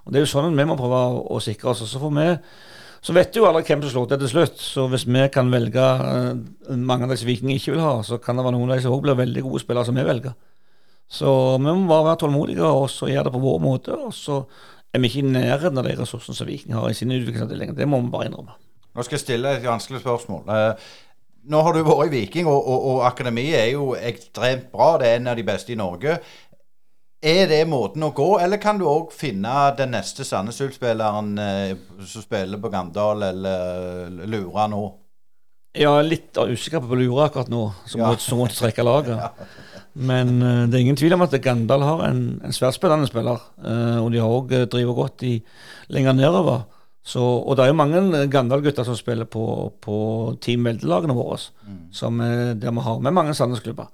Og 0.05 0.13
Det 0.13 0.19
er 0.19 0.25
jo 0.25 0.33
sånn 0.33 0.57
vi 0.57 0.65
må 0.65 0.77
prøve 0.81 0.97
å, 1.13 1.21
å 1.37 1.41
sikre 1.45 1.71
oss. 1.73 1.85
og 1.85 1.93
Så 1.93 2.01
får 2.01 2.17
vi 2.17 2.27
så 3.03 3.15
vet 3.17 3.35
jo 3.35 3.49
alle 3.49 3.65
hvem 3.67 3.81
som 3.83 3.91
slår 3.91 4.11
til 4.13 4.21
til 4.23 4.31
slutt. 4.31 4.61
Så 4.63 4.87
hvis 4.93 5.05
vi 5.11 5.27
kan 5.35 5.51
velge 5.51 5.83
uh, 5.83 6.77
mange 6.79 7.09
av 7.09 7.15
disse 7.15 7.27
vikingene 7.27 7.59
ikke 7.59 7.75
vil 7.75 7.83
ha, 7.83 7.97
så 8.07 8.21
kan 8.23 8.39
det 8.39 8.45
være 8.47 8.55
noen 8.55 8.71
av 8.71 8.79
de 8.79 8.85
som 8.85 8.95
òg 8.95 9.03
blir 9.09 9.19
veldig 9.19 9.43
gode 9.49 9.63
spillere 9.65 9.89
som 9.89 9.99
vi 9.99 10.07
velger. 10.07 10.37
Så 11.13 11.33
vi 11.59 11.67
må 11.67 11.89
bare 11.91 12.13
være 12.13 12.21
tålmodige 12.23 12.69
og 12.69 12.87
så 12.89 13.11
gjøre 13.11 13.27
det 13.27 13.35
på 13.35 13.43
vår 13.43 13.59
måte. 13.65 13.97
Og 14.07 14.15
så 14.17 14.39
er 14.95 15.03
vi 15.03 15.11
ikke 15.11 15.25
i 15.25 15.33
nærheten 15.35 15.81
av 15.83 15.89
de 15.89 15.97
ressursene 15.99 16.39
som 16.39 16.49
Viking 16.49 16.77
har 16.79 16.87
i 16.89 16.97
sin 16.97 17.11
utviklingsavdeling. 17.13 17.75
Det 17.77 17.89
må 17.91 18.01
vi 18.05 18.13
bare 18.13 18.31
innrømme. 18.31 18.55
Nå 18.93 19.05
skal 19.05 19.19
jeg 19.19 19.25
stille 19.25 19.57
et 19.57 19.67
vanskelig 19.67 20.05
spørsmål. 20.05 20.47
Uh, 20.47 20.95
nå 21.51 21.59
har 21.67 21.75
du 21.75 21.83
vært 21.83 22.07
i 22.07 22.15
Viking, 22.21 22.47
og, 22.47 22.61
og, 22.63 22.89
og 22.93 23.05
akademiet 23.09 23.59
er 23.59 23.71
jo 23.75 23.97
ekstremt 23.99 24.71
bra. 24.71 24.95
Det 25.03 25.11
er 25.11 25.19
en 25.19 25.33
av 25.33 25.39
de 25.41 25.47
beste 25.47 25.75
i 25.75 25.81
Norge. 25.81 26.21
Er 27.23 27.47
det 27.47 27.61
måten 27.71 28.03
å 28.03 28.09
gå, 28.11 28.33
eller 28.43 28.59
kan 28.59 28.81
du 28.81 28.89
òg 28.91 29.13
finne 29.15 29.53
den 29.79 29.93
neste 29.95 30.25
Sandnes 30.27 30.57
Ulf-spilleren 30.65 31.37
eh, 31.39 31.77
som 32.03 32.25
spiller 32.25 32.59
på 32.59 32.71
Gandal 32.73 33.23
eller 33.29 34.11
Lura 34.27 34.65
nå? 34.73 34.81
Ja, 35.79 35.93
litt 36.03 36.35
usikker 36.35 36.83
på 36.83 36.99
Lura 36.99 37.29
akkurat 37.29 37.53
nå, 37.53 37.63
som, 37.87 38.03
ja. 38.03 38.11
måtte, 38.11 38.35
måtte 38.41 38.59
trekke 38.59 38.83
laget. 38.83 39.23
ja. 39.23 39.87
Men 39.93 40.35
uh, 40.43 40.65
det 40.67 40.81
er 40.81 40.83
ingen 40.83 40.99
tvil 40.99 41.15
om 41.15 41.23
at 41.23 41.39
Gandal 41.45 41.87
har 41.87 42.05
en, 42.09 42.21
en 42.43 42.55
svært 42.57 42.75
spillende 42.81 43.07
spiller. 43.07 43.39
Uh, 43.63 44.03
og 44.03 44.11
de 44.11 44.19
har 44.19 44.37
òg 44.41 44.59
driver 44.73 44.99
godt 45.05 45.23
i, 45.29 45.37
lenger 45.95 46.19
nedover. 46.19 46.67
Så, 47.07 47.23
og 47.23 47.55
det 47.55 47.65
er 47.65 47.71
jo 47.71 47.79
mange 47.79 48.27
Gandal-gutter 48.35 48.87
som 48.89 48.99
spiller 48.99 49.31
på, 49.31 49.47
på 49.83 49.97
Team 50.43 50.67
Velde-lagene 50.67 51.15
våre, 51.15 51.39
mm. 51.69 51.83
som, 51.95 52.19
der 52.19 52.75
vi 52.75 52.87
har 52.91 53.03
med 53.03 53.15
mange 53.15 53.35
Sandnes-klubber. 53.39 53.91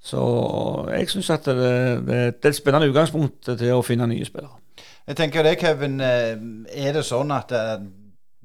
Så 0.00 0.20
jeg 0.88 1.08
syns 1.12 1.30
at 1.30 1.44
det, 1.44 1.56
det, 1.56 2.08
det, 2.08 2.44
er 2.44 2.48
et 2.48 2.56
spennende 2.56 2.88
utgangspunkt 2.88 3.44
til 3.44 3.72
å 3.76 3.84
finne 3.84 4.08
nye 4.08 4.24
spillere. 4.24 4.56
Jeg 5.06 5.18
tenker 5.18 5.44
det, 5.44 5.58
Kevin. 5.60 6.00
Eh, 6.00 6.36
er 6.86 6.94
det 6.96 7.04
sånn 7.04 7.32
at 7.36 7.52
eh, 7.52 7.82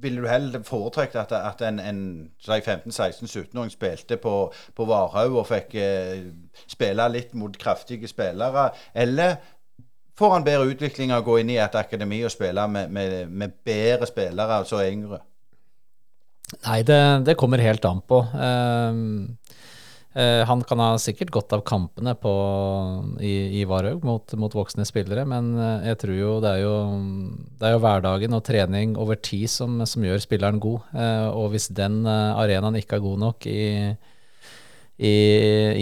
ville 0.03 0.23
du 0.23 0.27
heller 0.27 0.63
foretrekke 0.67 1.21
at, 1.21 1.31
at 1.31 1.63
en, 1.63 1.79
en 1.79 2.01
15-16-17-åring 2.43 3.71
spilte 3.71 4.17
på, 4.21 4.35
på 4.75 4.87
Varhaug 4.89 5.39
og 5.39 5.47
fikk 5.47 5.77
eh, 5.79 6.25
spille 6.67 7.07
litt 7.13 7.35
mot 7.39 7.55
kraftige 7.57 8.09
spillere, 8.11 8.69
eller 8.93 9.37
får 10.19 10.35
han 10.35 10.47
bedre 10.47 10.73
utvikling 10.73 11.13
av 11.13 11.23
å 11.23 11.29
gå 11.29 11.39
inn 11.41 11.55
i 11.55 11.61
et 11.63 11.79
akademi 11.79 12.19
og 12.27 12.33
spille 12.35 12.67
med, 12.71 12.91
med, 12.91 13.31
med 13.31 13.55
bedre 13.63 14.11
spillere, 14.11 14.59
altså 14.59 14.83
yngre? 14.83 15.21
Nei, 16.65 16.81
det, 16.87 17.01
det, 17.25 17.39
kommer 17.39 17.63
helt 17.63 17.87
an 17.87 18.03
på. 18.05 18.21
Um, 18.35 19.35
Eh, 19.35 19.44
han 20.15 20.61
kan 20.63 20.79
ha 20.79 20.93
sikkert 21.01 21.33
godt 21.35 21.53
av 21.57 21.61
kampene 21.67 22.13
på, 22.15 22.31
i, 23.19 23.59
i 23.59 23.63
Varhaug 23.67 24.05
mot, 24.07 24.35
mot, 24.39 24.53
voksne 24.55 24.85
spillere, 24.87 25.25
men 25.27 25.49
eh, 25.59 25.89
jeg 25.89 25.99
tror 26.05 26.15
jo 26.15 26.29
det 26.43 26.53
er 26.55 26.61
jo, 26.63 26.75
det 27.59 27.67
er 27.67 27.75
jo 27.75 27.81
hverdagen 27.83 28.37
og 28.37 28.45
trening 28.47 28.93
over 29.01 29.19
tid 29.19 29.51
som, 29.51 29.81
som 29.83 30.05
gjør 30.07 30.23
spilleren 30.23 30.61
god. 30.63 30.87
Eh, 30.95 31.27
og 31.35 31.51
hvis 31.51 31.67
den 31.75 32.05
arenaen 32.07 32.79
ikke 32.79 32.95
er 32.99 33.03
god 33.03 33.19
nok 33.25 33.49
i, 33.51 33.65
i, 34.95 35.13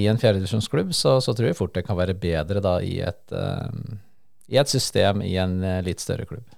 i 0.01 0.07
en 0.09 0.17
fjerdedivisjonsklubb, 0.17 0.97
så, 0.97 1.19
så 1.21 1.37
tror 1.37 1.51
jeg 1.51 1.59
fort 1.61 1.77
det 1.77 1.85
kan 1.85 2.01
være 2.01 2.17
bedre 2.17 2.63
da 2.65 2.79
i 2.81 2.97
et, 3.05 3.37
i 4.49 4.57
et 4.57 4.73
system 4.73 5.21
i 5.21 5.37
en 5.37 5.59
litt 5.85 6.01
større 6.01 6.25
klubb. 6.25 6.49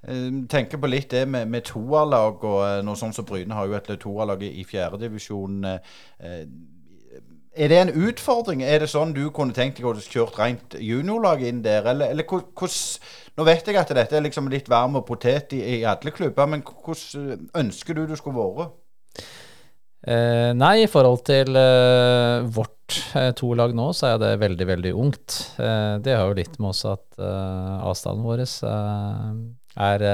Tenker 0.00 0.80
på 0.80 0.88
litt 0.88 1.10
det 1.12 1.26
med, 1.28 1.48
med 1.50 1.66
toerlag, 1.68 2.44
og 2.48 2.84
noe 2.86 2.96
sånt 2.96 3.18
som 3.18 3.26
Bryne 3.28 3.52
har 3.56 3.68
jo 3.68 3.76
et 3.76 3.90
toerlag 4.00 4.46
i 4.46 4.62
fjerdedivisjon. 4.64 5.58
Eh, 5.68 6.44
er 7.56 7.72
det 7.72 7.78
en 7.80 7.92
utfordring? 8.06 8.62
Er 8.62 8.84
det 8.84 8.90
sånn 8.92 9.14
du 9.16 9.24
kunne 9.34 9.54
tenkt 9.56 9.80
deg 9.80 9.88
å 9.88 9.94
kjørt 9.98 10.38
rent 10.38 10.76
juniorlag 10.78 11.42
inn 11.48 11.64
der? 11.64 11.88
Eller, 11.90 12.14
eller 12.14 12.28
hvordan 12.28 13.18
Nå 13.38 13.46
vet 13.46 13.68
jeg 13.70 13.78
at 13.78 13.88
dette 13.96 14.16
er 14.18 14.24
liksom 14.26 14.50
litt 14.52 14.66
varm 14.68 14.98
og 14.98 15.06
potet 15.08 15.54
i, 15.56 15.60
i 15.78 15.84
alle 15.88 16.12
klubber, 16.12 16.48
men 16.50 16.60
hvordan 16.66 17.46
ønsker 17.56 17.96
du 17.96 18.02
det 18.10 18.18
skulle 18.20 18.42
vært? 18.42 18.74
Eh, 20.00 20.50
nei, 20.56 20.82
i 20.82 20.88
forhold 20.90 21.22
til 21.28 21.56
eh, 21.56 22.42
vårt 22.52 22.98
eh, 23.16 23.30
tolag 23.36 23.72
nå, 23.76 23.90
så 23.96 24.10
er 24.10 24.20
det 24.20 24.30
veldig, 24.42 24.66
veldig 24.70 24.92
ungt. 24.96 25.36
Eh, 25.60 25.94
det 26.04 26.18
har 26.18 26.26
jo 26.28 26.36
litt 26.36 26.56
med 26.58 26.72
oss 26.72 26.82
at 26.88 27.20
eh, 27.20 27.74
avstanden 27.86 28.24
vår 28.26 28.44
eh, 28.44 29.34
er 29.80 30.06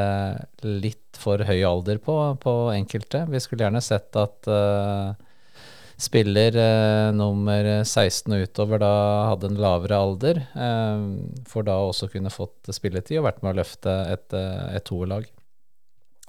litt 0.67 1.19
for 1.19 1.43
høy 1.49 1.61
alder 1.67 1.99
på, 2.03 2.17
på, 2.43 2.57
enkelte. 2.75 3.25
Vi 3.33 3.43
skulle 3.43 3.67
gjerne 3.67 3.83
sett 3.83 4.19
at 4.21 4.51
spiller 5.97 6.57
eh, 6.61 7.13
nummer 7.17 7.69
16 7.81 8.35
og 8.37 8.45
utover 8.45 8.83
da 8.83 8.93
hadde 9.31 9.49
en 9.49 9.61
lavere 9.61 9.97
alder, 9.97 10.43
eh, 10.53 11.07
for 11.49 11.67
da 11.67 11.79
også 11.81 12.11
kunne 12.13 12.33
fått 12.33 12.69
spilletid 12.77 13.21
og 13.21 13.29
vært 13.31 13.43
med 13.43 13.55
å 13.55 13.61
løfte 13.63 13.95
et, 14.13 14.29
eh, 14.37 14.77
et 14.77 14.87
toerlag. 14.89 15.29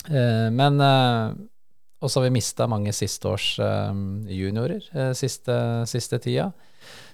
Eh, 0.07 0.47
men 0.53 0.79
eh, 0.83 1.35
også 1.99 2.21
har 2.21 2.27
vi 2.27 2.35
mista 2.37 2.67
mange 2.69 2.93
sisteårs 2.95 3.47
eh, 3.63 3.99
juniorer 4.37 4.85
siste, 5.17 5.57
siste, 5.89 6.21
tida, 6.23 6.51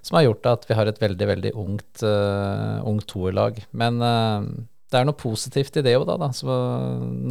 som 0.04 0.20
har 0.20 0.28
gjort 0.28 0.50
at 0.52 0.68
vi 0.70 0.78
har 0.78 0.90
et 0.90 1.02
veldig, 1.02 1.28
veldig 1.30 1.54
ungt, 1.58 2.04
ungt 2.04 3.08
toerlag. 3.10 3.62
Men 3.72 3.98
det 4.94 5.00
er 5.02 5.08
noe 5.10 5.18
positivt 5.18 5.80
i 5.80 5.86
det 5.86 5.96
òg, 5.98 6.06
da, 6.10 6.20
da. 6.22 6.30
Så 6.36 6.50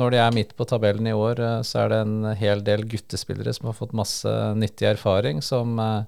når 0.02 0.14
de 0.14 0.22
er 0.22 0.34
midt 0.34 0.56
på 0.58 0.66
tabellen 0.68 1.06
i 1.06 1.14
år, 1.16 1.42
eh, 1.42 1.60
så 1.66 1.84
er 1.84 1.92
det 1.92 2.00
en 2.02 2.32
hel 2.38 2.64
del 2.66 2.88
guttespillere 2.90 3.54
som 3.54 3.70
har 3.70 3.78
fått 3.78 3.94
masse 3.96 4.32
nyttig 4.58 4.90
erfaring, 4.90 5.42
som, 5.44 5.78
eh, 5.78 6.02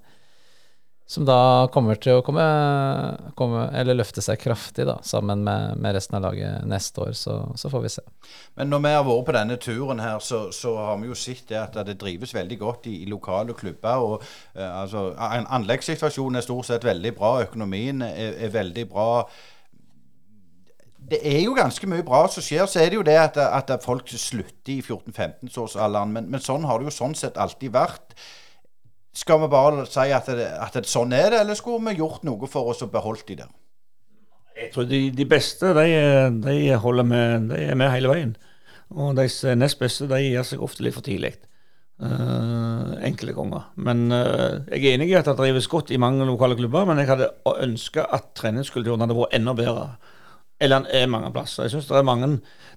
som 1.07 1.23
da 1.27 1.69
kommer 1.71 1.99
til 2.01 2.17
å 2.17 2.25
komme, 2.25 2.43
komme, 3.37 3.67
eller 3.77 3.95
løfte 3.95 4.23
seg 4.25 4.41
kraftig 4.41 4.87
da, 4.89 4.97
sammen 5.05 5.45
med, 5.45 5.77
med 5.79 5.95
resten 5.95 6.17
av 6.17 6.25
laget 6.25 6.67
neste 6.67 7.05
år. 7.05 7.13
Så, 7.15 7.37
så, 7.55 7.71
får 7.71 7.85
vi 7.85 7.93
se. 7.93 8.05
Men 8.57 8.73
når 8.73 8.83
vi 8.83 8.93
har 8.97 9.07
vært 9.07 9.25
på 9.29 9.37
denne 9.37 9.59
turen 9.61 10.01
her, 10.01 10.19
så, 10.19 10.47
så 10.51 10.75
har 10.81 10.99
vi 10.99 11.11
jo 11.13 11.19
sett 11.19 11.45
det 11.53 11.61
at 11.61 11.81
det 11.87 11.99
drives 12.01 12.35
veldig 12.35 12.59
godt 12.59 12.89
i, 12.91 12.97
i 13.05 13.09
lokale 13.11 13.55
klubber. 13.55 14.03
og 14.03 14.27
eh, 14.57 14.71
altså, 14.81 15.11
Anleggssituasjonen 15.15 16.41
er 16.41 16.49
stort 16.49 16.73
sett 16.73 16.89
veldig 16.89 17.15
bra. 17.15 17.35
Økonomien 17.47 18.01
er, 18.09 18.41
er 18.43 18.57
veldig 18.59 18.89
bra 18.91 19.11
det 21.09 21.19
er 21.21 21.43
jo 21.43 21.53
ganske 21.57 21.87
mye 21.89 22.05
bra 22.05 22.23
som 22.31 22.43
skjer. 22.43 22.65
Så 22.69 22.81
er 22.81 22.89
det 22.91 22.99
jo 22.99 23.05
det 23.05 23.17
at, 23.19 23.37
at 23.37 23.73
folk 23.83 24.09
slutter 24.09 24.73
i 24.73 24.79
14-15-årsalderen. 24.81 26.15
Men, 26.15 26.31
men, 26.33 26.41
sånn 26.43 26.65
har 26.65 26.81
det 26.81 26.89
jo 26.89 26.95
sånn 26.95 27.15
sett 27.17 27.37
alltid 27.41 27.75
vært. 27.75 28.15
Skal 29.15 29.39
vi 29.43 29.51
bare 29.51 29.85
si 29.87 30.09
at, 30.11 30.27
det, 30.27 30.49
at 30.59 30.75
det, 30.75 30.87
sånn 30.91 31.13
er 31.15 31.29
det, 31.31 31.43
eller 31.43 31.57
skulle 31.57 31.83
vi 31.91 32.01
gjort 32.01 32.25
noe 32.27 32.49
for 32.51 32.73
oss 32.73 32.83
og 32.83 32.91
beholdt 32.95 33.27
de 33.29 33.39
der? 33.43 33.53
Jeg 34.55 34.71
tror 34.73 34.87
de, 34.87 35.01
de 35.11 35.27
beste 35.27 35.71
de, 35.75 35.87
de, 36.43 36.57
holder 36.79 37.07
med, 37.07 37.49
de 37.51 37.61
er 37.69 37.79
med 37.79 37.91
hele 37.91 38.11
veien. 38.11 38.35
Og 38.95 39.15
de 39.17 39.27
nest 39.57 39.79
beste 39.81 40.07
de 40.09 40.21
gir 40.23 40.47
seg 40.47 40.63
ofte 40.63 40.83
litt 40.85 40.95
for 40.95 41.05
tidlig. 41.05 41.35
Uh, 41.95 42.91
enkelte 43.07 43.35
ganger. 43.37 43.69
Men 43.79 44.09
uh, 44.11 44.65
jeg 44.67 44.81
er 44.81 44.97
enig 44.97 45.13
i 45.13 45.15
at 45.15 45.29
det 45.29 45.37
drives 45.39 45.69
godt 45.71 45.93
i 45.95 45.99
mange 46.01 46.27
lokale 46.27 46.57
klubber, 46.59 46.87
men 46.89 46.99
jeg 46.99 47.07
hadde 47.13 47.31
ønska 47.55 48.03
at 48.15 48.33
treningskulturen 48.35 49.05
hadde 49.05 49.15
vært 49.15 49.37
enda 49.37 49.55
bedre. 49.55 49.87
Eller 50.65 50.81
han 50.81 50.89
er 50.89 51.11
mange 51.11 51.31
plasser. 51.35 51.67
Jeg 51.67 51.75
syns 51.75 51.87
det 51.91 51.99
er 51.99 52.07
mange, 52.07 52.31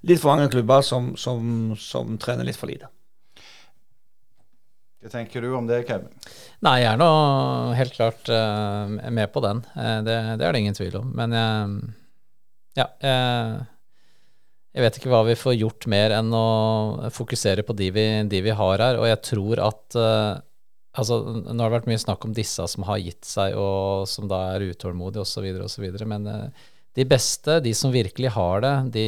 litt 0.07 0.22
for 0.22 0.35
mange 0.35 0.51
klubber 0.53 0.85
som, 0.87 1.14
som, 1.20 1.74
som, 1.81 2.16
trener 2.20 2.46
litt 2.48 2.59
for 2.61 2.70
lite. 2.70 2.90
Hva 4.98 5.12
tenker 5.12 5.44
du 5.44 5.53
om 5.55 5.66
det, 5.68 5.85
Kevin? 5.88 6.11
Nei, 6.66 6.81
jeg 6.83 6.90
er 6.90 7.01
nå 7.01 7.11
helt 7.79 7.94
klart 7.94 8.31
uh, 8.35 8.90
med 8.90 9.31
på 9.33 9.42
den. 9.44 9.62
Uh, 9.77 9.98
det, 10.07 10.16
det, 10.40 10.46
er 10.46 10.53
det 10.53 10.62
ingen 10.62 10.79
tvil 10.79 11.01
om. 11.01 11.11
Men 11.16 11.37
jeg 11.38 11.74
Ja. 12.79 12.87
Jeg, 13.03 13.66
jeg 14.79 14.85
vet 14.85 14.98
ikke 15.01 15.11
hva 15.11 15.24
vi 15.27 15.35
får 15.35 15.55
gjort 15.57 15.87
mer 15.90 16.12
enn 16.18 16.29
å 16.37 17.09
fokusere 17.11 17.64
på 17.66 17.74
de 17.74 17.88
vi, 17.94 18.05
de 18.31 18.42
vi 18.44 18.53
har 18.55 18.85
her. 18.85 18.98
Og 19.01 19.09
jeg 19.09 19.24
tror 19.33 19.64
at 19.70 19.98
uh, 19.98 20.44
Altså, 20.98 21.18
nå 21.20 21.55
har 21.61 21.68
det 21.68 21.77
vært 21.77 21.87
mye 21.87 22.01
snakk 22.01 22.24
om 22.27 22.33
disse 22.35 22.64
som 22.72 22.83
har 22.88 22.96
gitt 22.98 23.27
seg, 23.29 23.53
og 23.55 24.09
som 24.11 24.27
da 24.27 24.38
er 24.57 24.64
utålmodige 24.72 25.22
osv., 25.22 25.44
osv., 25.62 25.85
men 26.11 26.24
uh, 26.27 26.64
de 26.98 27.04
beste, 27.06 27.61
de 27.62 27.70
som 27.78 27.92
virkelig 27.94 28.32
har 28.34 28.62
det, 28.64 28.72
de, 28.96 29.04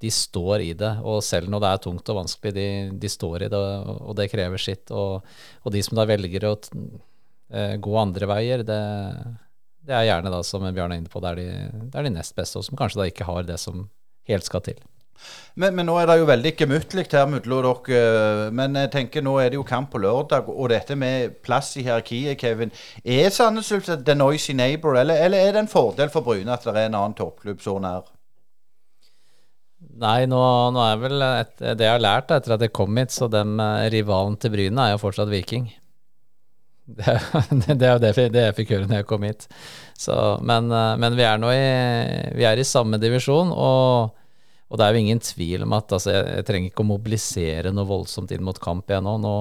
de, 0.00 0.10
står 0.12 0.62
i 0.64 0.70
det. 0.78 0.94
Og 1.04 1.20
selv 1.24 1.50
når 1.52 1.60
det 1.60 1.70
er 1.70 1.82
tungt 1.84 2.12
og 2.12 2.20
vanskelig, 2.22 2.54
de, 2.56 2.68
de 3.02 3.10
står 3.12 3.44
i 3.44 3.50
det, 3.52 3.60
og 3.98 4.14
det 4.16 4.30
krever 4.32 4.62
sitt. 4.62 4.88
Og, 4.96 5.26
og 5.60 5.74
de 5.74 5.82
som 5.84 5.98
da 5.98 6.06
velger 6.08 6.48
å 6.48 6.54
uh, 6.56 7.74
gå 7.84 7.98
andre 8.00 8.30
veier, 8.32 8.64
det, 8.64 8.80
det, 9.84 9.92
er 9.92 10.08
gjerne 10.08 10.32
da, 10.32 10.40
som 10.46 10.64
Bjørn 10.64 10.96
er 10.96 11.02
inne 11.02 11.12
på, 11.12 11.20
det 11.24 11.34
er, 11.34 11.42
de, 11.42 11.82
det 11.92 12.00
er 12.00 12.08
de 12.08 12.14
nest 12.16 12.36
beste, 12.38 12.60
og 12.60 12.64
som 12.64 12.80
kanskje 12.80 13.02
da 13.02 13.10
ikke 13.12 13.28
har 13.28 13.44
det 13.50 13.60
som 13.60 13.84
helt 14.30 14.48
skal 14.48 14.64
til. 14.64 14.80
Men, 15.58 15.74
men, 15.74 15.88
nå 15.88 15.96
er 15.98 16.06
det 16.06 16.18
jo 16.20 16.28
veldig 16.28 16.52
gemyttlig 16.60 17.06
her 17.10 17.26
mellom 17.26 17.80
dere. 17.86 18.50
Men 18.54 18.78
jeg 18.78 18.92
tenker 18.92 19.24
nå 19.24 19.38
er 19.42 19.50
det 19.50 19.58
jo 19.58 19.66
kamp 19.66 19.90
på 19.92 20.02
lørdag, 20.02 20.46
og 20.48 20.70
dette 20.70 20.94
med 20.98 21.40
plass 21.42 21.72
i 21.76 21.82
hierarkiet, 21.86 22.38
Kevin. 22.38 22.70
Er 23.02 23.32
Sandnes 23.34 23.72
Ulf 23.74 23.90
the 24.06 24.14
noisy 24.14 24.54
neighbor, 24.54 24.94
eller, 25.00 25.18
eller, 25.24 25.38
er 25.38 25.56
det 25.56 25.64
en 25.64 25.72
fordel 25.72 26.12
for 26.14 26.26
Bryne 26.26 26.54
at 26.54 26.66
det 26.66 26.76
er 26.76 26.86
en 26.92 27.00
annen 27.00 27.18
toppklubb 27.18 27.64
så 27.64 27.78
nær? 27.82 28.06
Nei, 29.98 30.26
nå, 30.30 30.38
nå 30.74 30.82
er 30.84 31.02
vel 31.02 31.22
et, 31.26 31.52
det 31.58 31.86
jeg 31.86 31.96
har 31.96 32.02
lært 32.02 32.30
etter 32.34 32.54
at 32.54 32.62
jeg 32.62 32.74
kom 32.74 32.94
hit, 32.98 33.14
så 33.14 33.26
den 33.30 33.58
eh, 33.62 33.88
rivalen 33.94 34.38
til 34.38 34.54
Bryne 34.54 34.84
er 34.84 34.94
jo 34.94 35.02
fortsatt 35.02 35.30
Viking. 35.32 35.68
Det, 36.88 37.84
er 37.84 37.90
jo 37.92 37.98
det, 38.00 38.14
det, 38.32 38.42
jeg 38.46 38.54
fikk 38.56 38.70
høre 38.72 38.86
når 38.88 39.02
jeg 39.02 39.06
kom 39.10 39.24
hit. 39.26 39.42
Så, 39.98 40.14
men, 40.40 40.70
eh, 40.72 40.94
men 41.02 41.18
vi 41.18 41.26
er 41.26 41.40
nå 41.42 41.50
i, 41.52 41.66
vi 42.38 42.46
er 42.48 42.56
i 42.56 42.64
samme 42.64 42.96
divisjon, 43.02 43.50
og 43.52 44.14
og 44.68 44.76
det 44.76 44.84
er 44.84 44.92
jo 44.92 45.00
ingen 45.00 45.20
tvil 45.24 45.64
om 45.64 45.72
at 45.78 45.92
altså, 45.96 46.12
jeg, 46.12 46.24
jeg, 46.28 46.46
trenger 46.48 46.70
ikke 46.70 46.84
å 46.84 46.90
mobilisere 46.90 47.72
noe 47.72 47.88
voldsomt 47.88 48.32
inn 48.36 48.44
mot 48.44 48.58
kamp 48.60 48.92
jeg 48.92 49.00
nå. 49.04 49.14
nå. 49.22 49.32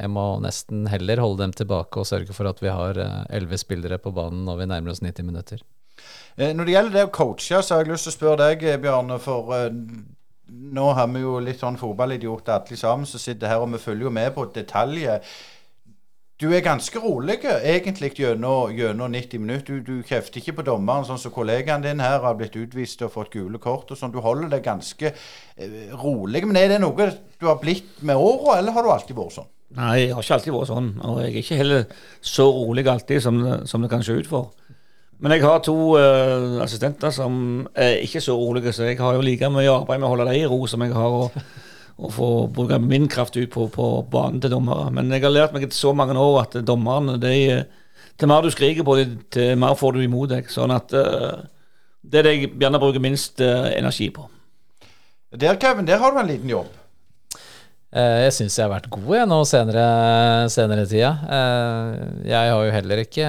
Jeg 0.00 0.12
må 0.14 0.24
nesten 0.40 0.86
heller 0.88 1.20
holde 1.20 1.44
dem 1.44 1.52
tilbake 1.56 2.00
og 2.00 2.08
sørge 2.08 2.32
for 2.36 2.48
at 2.48 2.62
vi 2.64 2.72
har 2.72 3.00
eh, 3.02 3.18
elleve 3.36 3.60
spillere 3.60 4.00
på 4.00 4.14
banen 4.16 4.46
når 4.48 4.62
vi 4.62 4.68
nærmer 4.72 4.94
oss 4.94 5.04
90 5.04 5.28
minutter. 5.28 5.60
Eh, 6.38 6.54
når 6.56 6.64
det 6.64 6.76
gjelder 6.76 6.96
det 6.96 7.06
å 7.10 7.12
coache, 7.12 7.60
så 7.60 7.76
har 7.76 7.84
jeg 7.84 7.92
lyst 7.92 8.08
til 8.08 8.14
å 8.14 8.16
spørre 8.16 8.40
deg, 8.46 8.64
eh, 8.64 8.80
Bjarne. 8.80 9.20
For 9.20 9.52
nå 10.72 10.86
har 10.96 11.12
vi 11.12 11.26
jo 11.26 11.36
litt 11.44 11.60
sånn 11.60 11.80
fotballidioter 11.80 12.56
alle 12.56 12.78
sammen 12.80 13.08
som 13.08 13.20
sitter 13.20 13.52
her, 13.52 13.60
og 13.60 13.74
vi 13.74 13.82
følger 13.82 14.08
jo 14.08 14.14
med 14.16 14.32
på 14.36 14.48
detaljer. 14.56 15.20
Du 16.42 16.48
er 16.50 16.64
ganske 16.64 16.98
rolig 16.98 17.36
egentlig 17.46 18.08
gjennom, 18.18 18.72
gjennom 18.74 19.12
90 19.14 19.38
minutter. 19.38 19.76
Du, 19.78 19.92
du 20.00 20.06
krefter 20.06 20.40
ikke 20.40 20.56
på 20.58 20.64
dommeren, 20.66 21.04
sånn 21.06 21.20
som 21.22 21.30
kollegaen 21.30 21.84
din 21.84 22.02
her 22.02 22.18
har 22.24 22.34
blitt 22.34 22.56
utvist 22.58 23.04
og 23.06 23.12
fått 23.14 23.36
gule 23.36 23.60
kort 23.62 23.92
og 23.94 23.98
sånn. 24.00 24.10
Du 24.10 24.18
holder 24.24 24.50
deg 24.50 24.64
ganske 24.66 25.12
eh, 25.12 25.92
rolig. 26.02 26.42
Men 26.48 26.58
er 26.58 26.72
det 26.72 26.80
noe 26.82 27.12
du 27.38 27.46
har 27.46 27.60
blitt 27.62 28.02
med 28.02 28.18
åra, 28.18 28.56
eller 28.58 28.74
har 28.74 28.82
du 28.82 28.90
alltid 28.90 29.20
vært 29.20 29.36
sånn? 29.36 29.50
Nei, 29.78 29.92
jeg 30.00 30.16
har 30.16 30.26
ikke 30.26 30.38
alltid 30.40 30.56
vært 30.56 30.72
sånn. 30.72 30.90
Og 31.06 31.22
jeg 31.22 31.30
er 31.30 31.40
ikke 31.44 31.60
heller 31.62 31.86
så 32.34 32.48
rolig 32.58 32.88
alltid 32.90 33.22
som, 33.22 33.38
som 33.70 33.86
det 33.86 33.92
kan 33.94 34.02
se 34.02 34.18
ut 34.18 34.30
for. 34.32 34.50
Men 35.22 35.36
jeg 35.36 35.46
har 35.46 35.62
to 35.62 35.76
uh, 35.94 36.58
assistenter 36.64 37.14
som 37.14 37.36
er 37.78 38.00
ikke 38.02 38.24
så 38.24 38.34
rolige, 38.34 38.74
så 38.74 38.90
jeg 38.90 38.98
har 38.98 39.14
jo 39.14 39.22
like 39.22 39.54
mye 39.54 39.70
arbeid 39.70 40.02
med 40.02 40.08
å 40.08 40.16
holde 40.16 40.26
dem 40.26 40.40
i 40.42 40.48
ro 40.50 40.64
som 40.66 40.82
jeg 40.82 40.96
har. 40.96 41.20
Og 41.22 41.38
å 42.00 42.10
få 42.12 42.28
bruke 42.52 42.78
min 42.82 43.08
kraft 43.10 43.36
ut 43.36 43.50
på, 43.52 43.68
på, 43.72 43.88
banen 44.12 44.40
til 44.42 44.52
dommere. 44.52 44.90
Men 44.94 45.12
jeg 45.12 45.24
har 45.24 45.34
lært 45.34 45.54
meg 45.54 45.66
etter 45.66 45.78
så 45.78 45.92
mange 45.96 46.16
år 46.18 46.42
at 46.44 46.58
dommerne 46.66 47.18
de, 47.20 47.62
Til 48.20 48.28
mer 48.28 48.44
du 48.44 48.50
skriker 48.52 48.84
på 48.86 48.96
dem, 48.98 49.16
til 49.32 49.56
mer 49.58 49.74
får 49.78 49.96
du 49.96 50.04
imot 50.04 50.30
deg. 50.32 50.50
Sånn 50.52 50.72
at 50.74 50.92
uh, 50.92 51.42
det 52.02 52.20
er 52.20 52.26
det 52.26 52.34
jeg 52.34 52.52
gjerne 52.60 52.80
bruker 52.82 53.02
minst 53.02 53.40
uh, 53.40 53.70
energi 53.72 54.10
på. 54.14 54.28
Der, 55.32 55.56
Kevin, 55.56 55.88
der 55.88 56.00
har 56.02 56.12
du 56.12 56.20
en 56.20 56.28
liten 56.28 56.50
jobb. 56.50 56.68
Uh, 57.92 58.24
jeg 58.24 58.34
syns 58.36 58.58
jeg 58.58 58.66
har 58.66 58.72
vært 58.72 58.90
god 58.92 59.14
jeg 59.16 59.30
nå 59.30 59.40
senere, 59.48 59.86
senere 60.52 60.86
tida. 60.88 61.12
jeg 62.24 62.52
har 62.52 62.64
jo 62.66 62.76
heller 62.76 63.04
ikke 63.04 63.28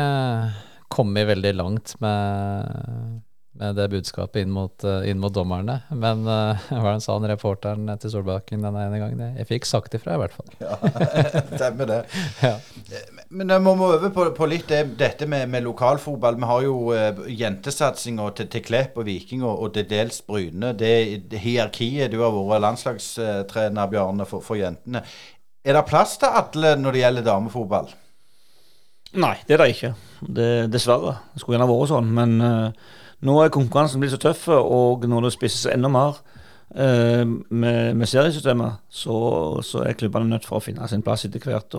kommet 0.94 1.28
veldig 1.32 1.54
langt 1.58 1.96
med 2.04 3.24
med 3.64 3.78
det 3.80 3.88
budskapet 3.90 4.44
inn 4.44 4.52
mot, 4.54 4.76
uh, 4.84 5.02
inn 5.08 5.22
mot 5.22 5.34
dommerne. 5.34 5.80
Men 5.90 6.26
uh, 6.28 6.60
hva 6.84 6.96
sa 7.02 7.16
han 7.16 7.28
reporteren 7.30 7.88
til 8.02 8.12
Solbakken 8.12 8.64
den 8.66 8.78
ene 8.80 9.00
gangen? 9.02 9.38
Jeg 9.40 9.50
fikk 9.50 9.68
sagt 9.70 9.96
ifra, 9.98 10.18
i 10.18 10.22
hvert 10.22 10.36
fall. 10.36 10.52
ja, 10.60 10.78
stemmer 11.60 11.90
det. 11.90 12.00
ja. 12.48 12.56
Men 13.34 13.54
jeg 13.56 13.64
må 13.66 13.76
vi 13.80 13.88
over 13.88 14.14
på, 14.14 14.28
på 14.36 14.50
litt 14.52 14.68
det, 14.72 14.84
dette 15.00 15.28
med, 15.30 15.48
med 15.54 15.66
lokalfotball. 15.66 16.40
Vi 16.42 16.50
har 16.52 16.66
jo 16.68 16.78
uh, 16.92 17.24
jentesatsinga 17.32 18.30
til, 18.38 18.52
til 18.54 18.66
Klepp 18.68 19.00
og 19.00 19.08
Viking 19.08 19.46
og, 19.46 19.56
og 19.56 19.74
til 19.78 19.88
dels 19.90 20.22
Bryne. 20.28 20.74
Det, 20.78 20.94
det 21.32 21.44
hierarkiet 21.44 22.12
Du 22.14 22.20
har 22.24 22.36
vært 22.36 22.66
landslagstrener, 22.68 23.92
Bjarne, 23.92 24.28
for, 24.30 24.44
for 24.44 24.60
jentene. 24.60 25.06
Er 25.64 25.78
det 25.78 25.88
plass 25.88 26.18
til 26.20 26.28
alle 26.28 26.76
når 26.76 26.96
det 26.96 27.06
gjelder 27.06 27.28
damefotball? 27.30 27.94
Nei, 29.14 29.36
det 29.48 29.56
er 29.56 29.62
det 29.62 29.70
ikke. 29.76 29.94
Det, 30.26 30.50
dessverre. 30.74 31.20
Det 31.34 31.42
skulle 31.42 31.56
gjerne 31.60 31.70
vært 31.70 31.92
sånn. 31.92 32.10
Men 32.18 32.36
uh, 32.42 32.94
nå 33.24 33.38
er 33.40 33.54
konkurransen 33.54 34.02
blitt 34.04 34.14
så 34.14 34.20
tøff, 34.22 34.48
og 34.52 35.06
når 35.10 35.28
det 35.28 35.34
spisses 35.36 35.70
enda 35.72 35.92
mer 35.92 36.20
uh, 36.76 37.24
med, 37.24 37.94
med, 37.96 38.10
seriesystemet, 38.10 38.84
så, 38.90 39.16
så, 39.64 39.86
er 39.88 39.98
klubbene 40.00 40.30
nødt 40.30 40.48
for 40.48 40.60
å 40.60 40.64
finne 40.64 40.88
sin 40.92 41.06
plass 41.06 41.26
etter 41.28 41.44
hvert. 41.44 41.78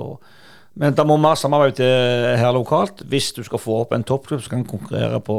Men 0.74 0.96
det 0.96 1.06
må 1.06 1.18
mer 1.20 1.38
samarbeid 1.38 1.78
til 1.78 2.40
her 2.40 2.50
lokalt 2.54 3.04
hvis 3.06 3.30
du 3.36 3.44
skal 3.46 3.62
få 3.62 3.84
opp 3.84 3.94
en 3.94 4.06
toppklubb 4.06 4.42
som 4.42 4.56
kan 4.56 4.66
konkurrere 4.66 5.20
på, 5.22 5.38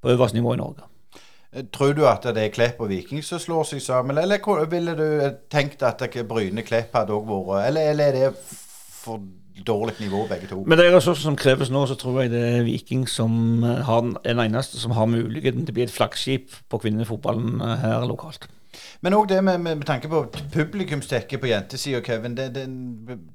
på 0.00 0.14
øverste 0.14 0.38
nivå 0.38 0.54
i 0.54 0.62
Norge. 0.62 0.88
Eh, 1.52 1.66
tror 1.74 1.92
du 1.92 2.06
at 2.08 2.24
det 2.32 2.46
er 2.46 2.54
Klepp 2.54 2.80
og 2.80 2.88
Viking 2.88 3.20
som 3.26 3.40
slår 3.42 3.68
seg 3.74 3.84
sammen, 3.84 4.18
eller 4.18 4.40
ville 4.70 4.96
du 4.96 5.06
tenkt 5.52 5.84
at 5.84 6.00
Bryne 6.28 6.64
Klepp 6.64 6.96
hadde 6.96 7.12
òg 7.12 7.28
vært 7.28 7.68
Eller, 7.68 7.90
eller 7.92 8.04
er 8.04 8.12
det 8.12 8.32
for 9.02 9.20
dårlig 9.66 9.94
nivå, 10.00 10.26
begge 10.28 10.48
to. 10.50 10.62
Med 10.66 10.80
de 10.80 10.88
ressursene 10.94 11.32
som 11.32 11.36
kreves 11.38 11.70
nå, 11.70 11.84
så 11.86 11.96
tror 11.98 12.22
jeg 12.22 12.32
det 12.32 12.42
er 12.48 12.66
Viking 12.66 13.04
som 13.10 13.64
eh, 13.64 13.84
har 13.86 14.02
den 14.02 14.42
eneste 14.46 14.80
som 14.80 14.94
har 14.96 15.10
muligheten 15.10 15.66
til 15.66 15.74
å 15.74 15.78
bli 15.78 15.86
et 15.86 15.94
flaggskip 15.94 16.56
på 16.72 16.82
kvinnefotballen 16.82 17.60
eh, 17.60 17.78
her 17.84 18.06
lokalt. 18.08 18.48
Men 19.04 19.16
òg 19.18 19.26
det 19.28 19.42
med, 19.44 19.60
med, 19.60 19.80
med, 19.82 19.86
tanke 19.86 20.08
på 20.08 20.22
publikumstekket 20.54 21.40
på 21.40 21.50
jentesida, 21.50 22.00
Kevin. 22.06 22.36
Det, 22.38 22.48
det, 22.54 22.66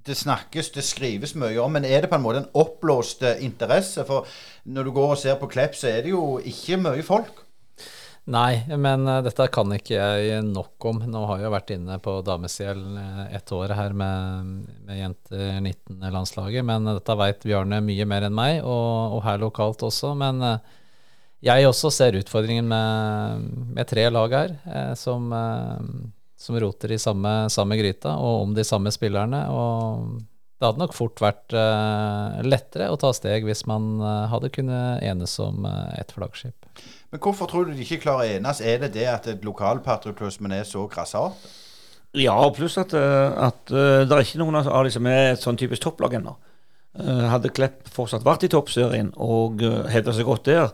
det, 0.07 0.17
snakkes, 0.17 0.71
det 0.73 0.83
skrives 0.83 1.35
mye 1.37 1.59
om, 1.61 1.75
men 1.77 1.85
er 1.85 2.01
det 2.01 2.09
på 2.09 2.17
en 2.17 2.23
måte 2.23 2.41
en 2.41 2.53
oppblåst 2.57 3.25
interesse? 3.43 4.05
For 4.07 4.25
når 4.65 4.87
du 4.87 4.95
går 4.95 5.13
og 5.13 5.19
ser 5.21 5.37
på 5.37 5.51
Klepp, 5.51 5.75
så 5.77 5.91
er 5.91 6.07
det 6.07 6.15
jo 6.15 6.39
ikke 6.39 6.79
mye 6.81 7.05
folk. 7.05 7.46
Nei, 8.27 8.59
men 8.75 9.07
uh, 9.07 9.21
dette 9.23 9.45
kan 9.55 9.71
ikke 9.71 9.95
jeg 9.95 10.41
nok 10.43 10.83
om. 10.89 10.97
Nå 11.07 11.21
har 11.29 11.39
jeg 11.39 11.47
jo 11.47 11.51
vært 11.53 11.69
inne 11.77 11.95
på 12.03 12.17
Damesiel 12.27 12.81
et 13.23 13.37
ett 13.39 13.53
år 13.55 13.71
her 13.77 13.95
med, 13.95 14.65
med 14.83 14.99
jenter 14.99 15.61
19-landslaget, 15.61 16.65
men 16.67 16.89
uh, 16.89 16.97
dette 16.97 17.15
veit 17.21 17.47
Bjarne 17.47 17.79
mye 17.85 18.07
mer 18.09 18.27
enn 18.27 18.35
meg, 18.35 18.59
og, 18.65 19.15
og 19.15 19.23
her 19.23 19.39
lokalt 19.39 19.85
også. 19.87 20.11
Men 20.19 20.43
jeg 21.39 21.69
også 21.69 21.93
ser 21.93 22.19
utfordringen 22.19 22.67
med, 22.67 23.47
med 23.77 23.87
tre 23.87 24.09
lag 24.11 24.35
her, 24.35 24.55
som, 24.99 25.29
som, 26.35 26.57
roter 26.59 26.95
i 26.95 26.99
samme, 26.99 27.33
samme, 27.53 27.77
gryta, 27.79 28.17
og 28.17 28.47
om 28.49 28.57
de 28.57 28.65
samme 28.67 28.91
spillerne. 28.91 29.45
og 29.53 30.17
det 30.57 30.65
hadde 30.65 30.81
nok 30.81 30.95
fort 30.97 31.21
vært 31.21 31.53
lettere 32.41 32.89
å 32.89 32.97
ta 32.97 33.13
steg 33.13 33.45
hvis 33.45 33.67
man 33.69 34.01
hadde 34.01 34.49
kunnet 34.49 35.05
enes 35.05 35.37
om 35.45 35.69
et 35.69 36.11
flaggskip. 36.17 36.65
Men 37.11 37.21
hvorfor 37.23 37.47
tror 37.47 37.67
du 37.67 37.71
de 37.75 37.85
ikke 37.85 38.01
klarer 38.03 38.25
å 38.25 38.39
enes? 38.41 38.59
Er 38.59 38.81
det 38.83 38.91
det 38.97 39.07
at 39.07 39.29
lokalpatriotismen 39.45 40.51
er 40.57 40.67
så 40.67 40.83
grassat? 40.91 41.47
Ja, 42.17 42.35
pluss 42.55 42.77
at, 42.79 42.93
eh, 42.97 43.37
at 43.47 43.71
uh, 43.71 44.03
det 44.07 44.11
er 44.11 44.23
ikke 44.23 44.41
noen 44.41 44.59
av 44.59 44.83
de 44.85 44.91
som 44.91 45.07
er 45.07 45.33
et 45.33 45.43
sånn 45.43 45.59
typisk 45.59 45.83
topplag 45.83 46.17
ennå. 46.19 46.35
Uh, 46.97 47.27
hadde 47.31 47.53
Klepp 47.53 47.87
fortsatt 47.93 48.25
vært 48.25 48.47
i 48.47 48.51
toppserien 48.51 49.11
og 49.21 49.61
hevda 49.91 50.15
seg 50.15 50.27
godt 50.27 50.47
der, 50.49 50.71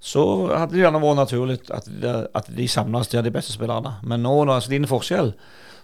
så 0.00 0.22
hadde 0.48 0.74
det 0.74 0.82
gjerne 0.82 1.00
vært 1.02 1.20
naturlig 1.20 1.58
at, 1.76 1.88
at 2.34 2.48
de 2.56 2.68
samles 2.68 3.12
der, 3.12 3.24
de 3.24 3.32
beste 3.32 3.52
spillerne. 3.54 3.98
Men 4.02 4.24
nå 4.24 4.32
når 4.48 4.64
det 4.64 4.78
er 4.78 4.82
en 4.82 4.90
forskjell, 4.90 5.34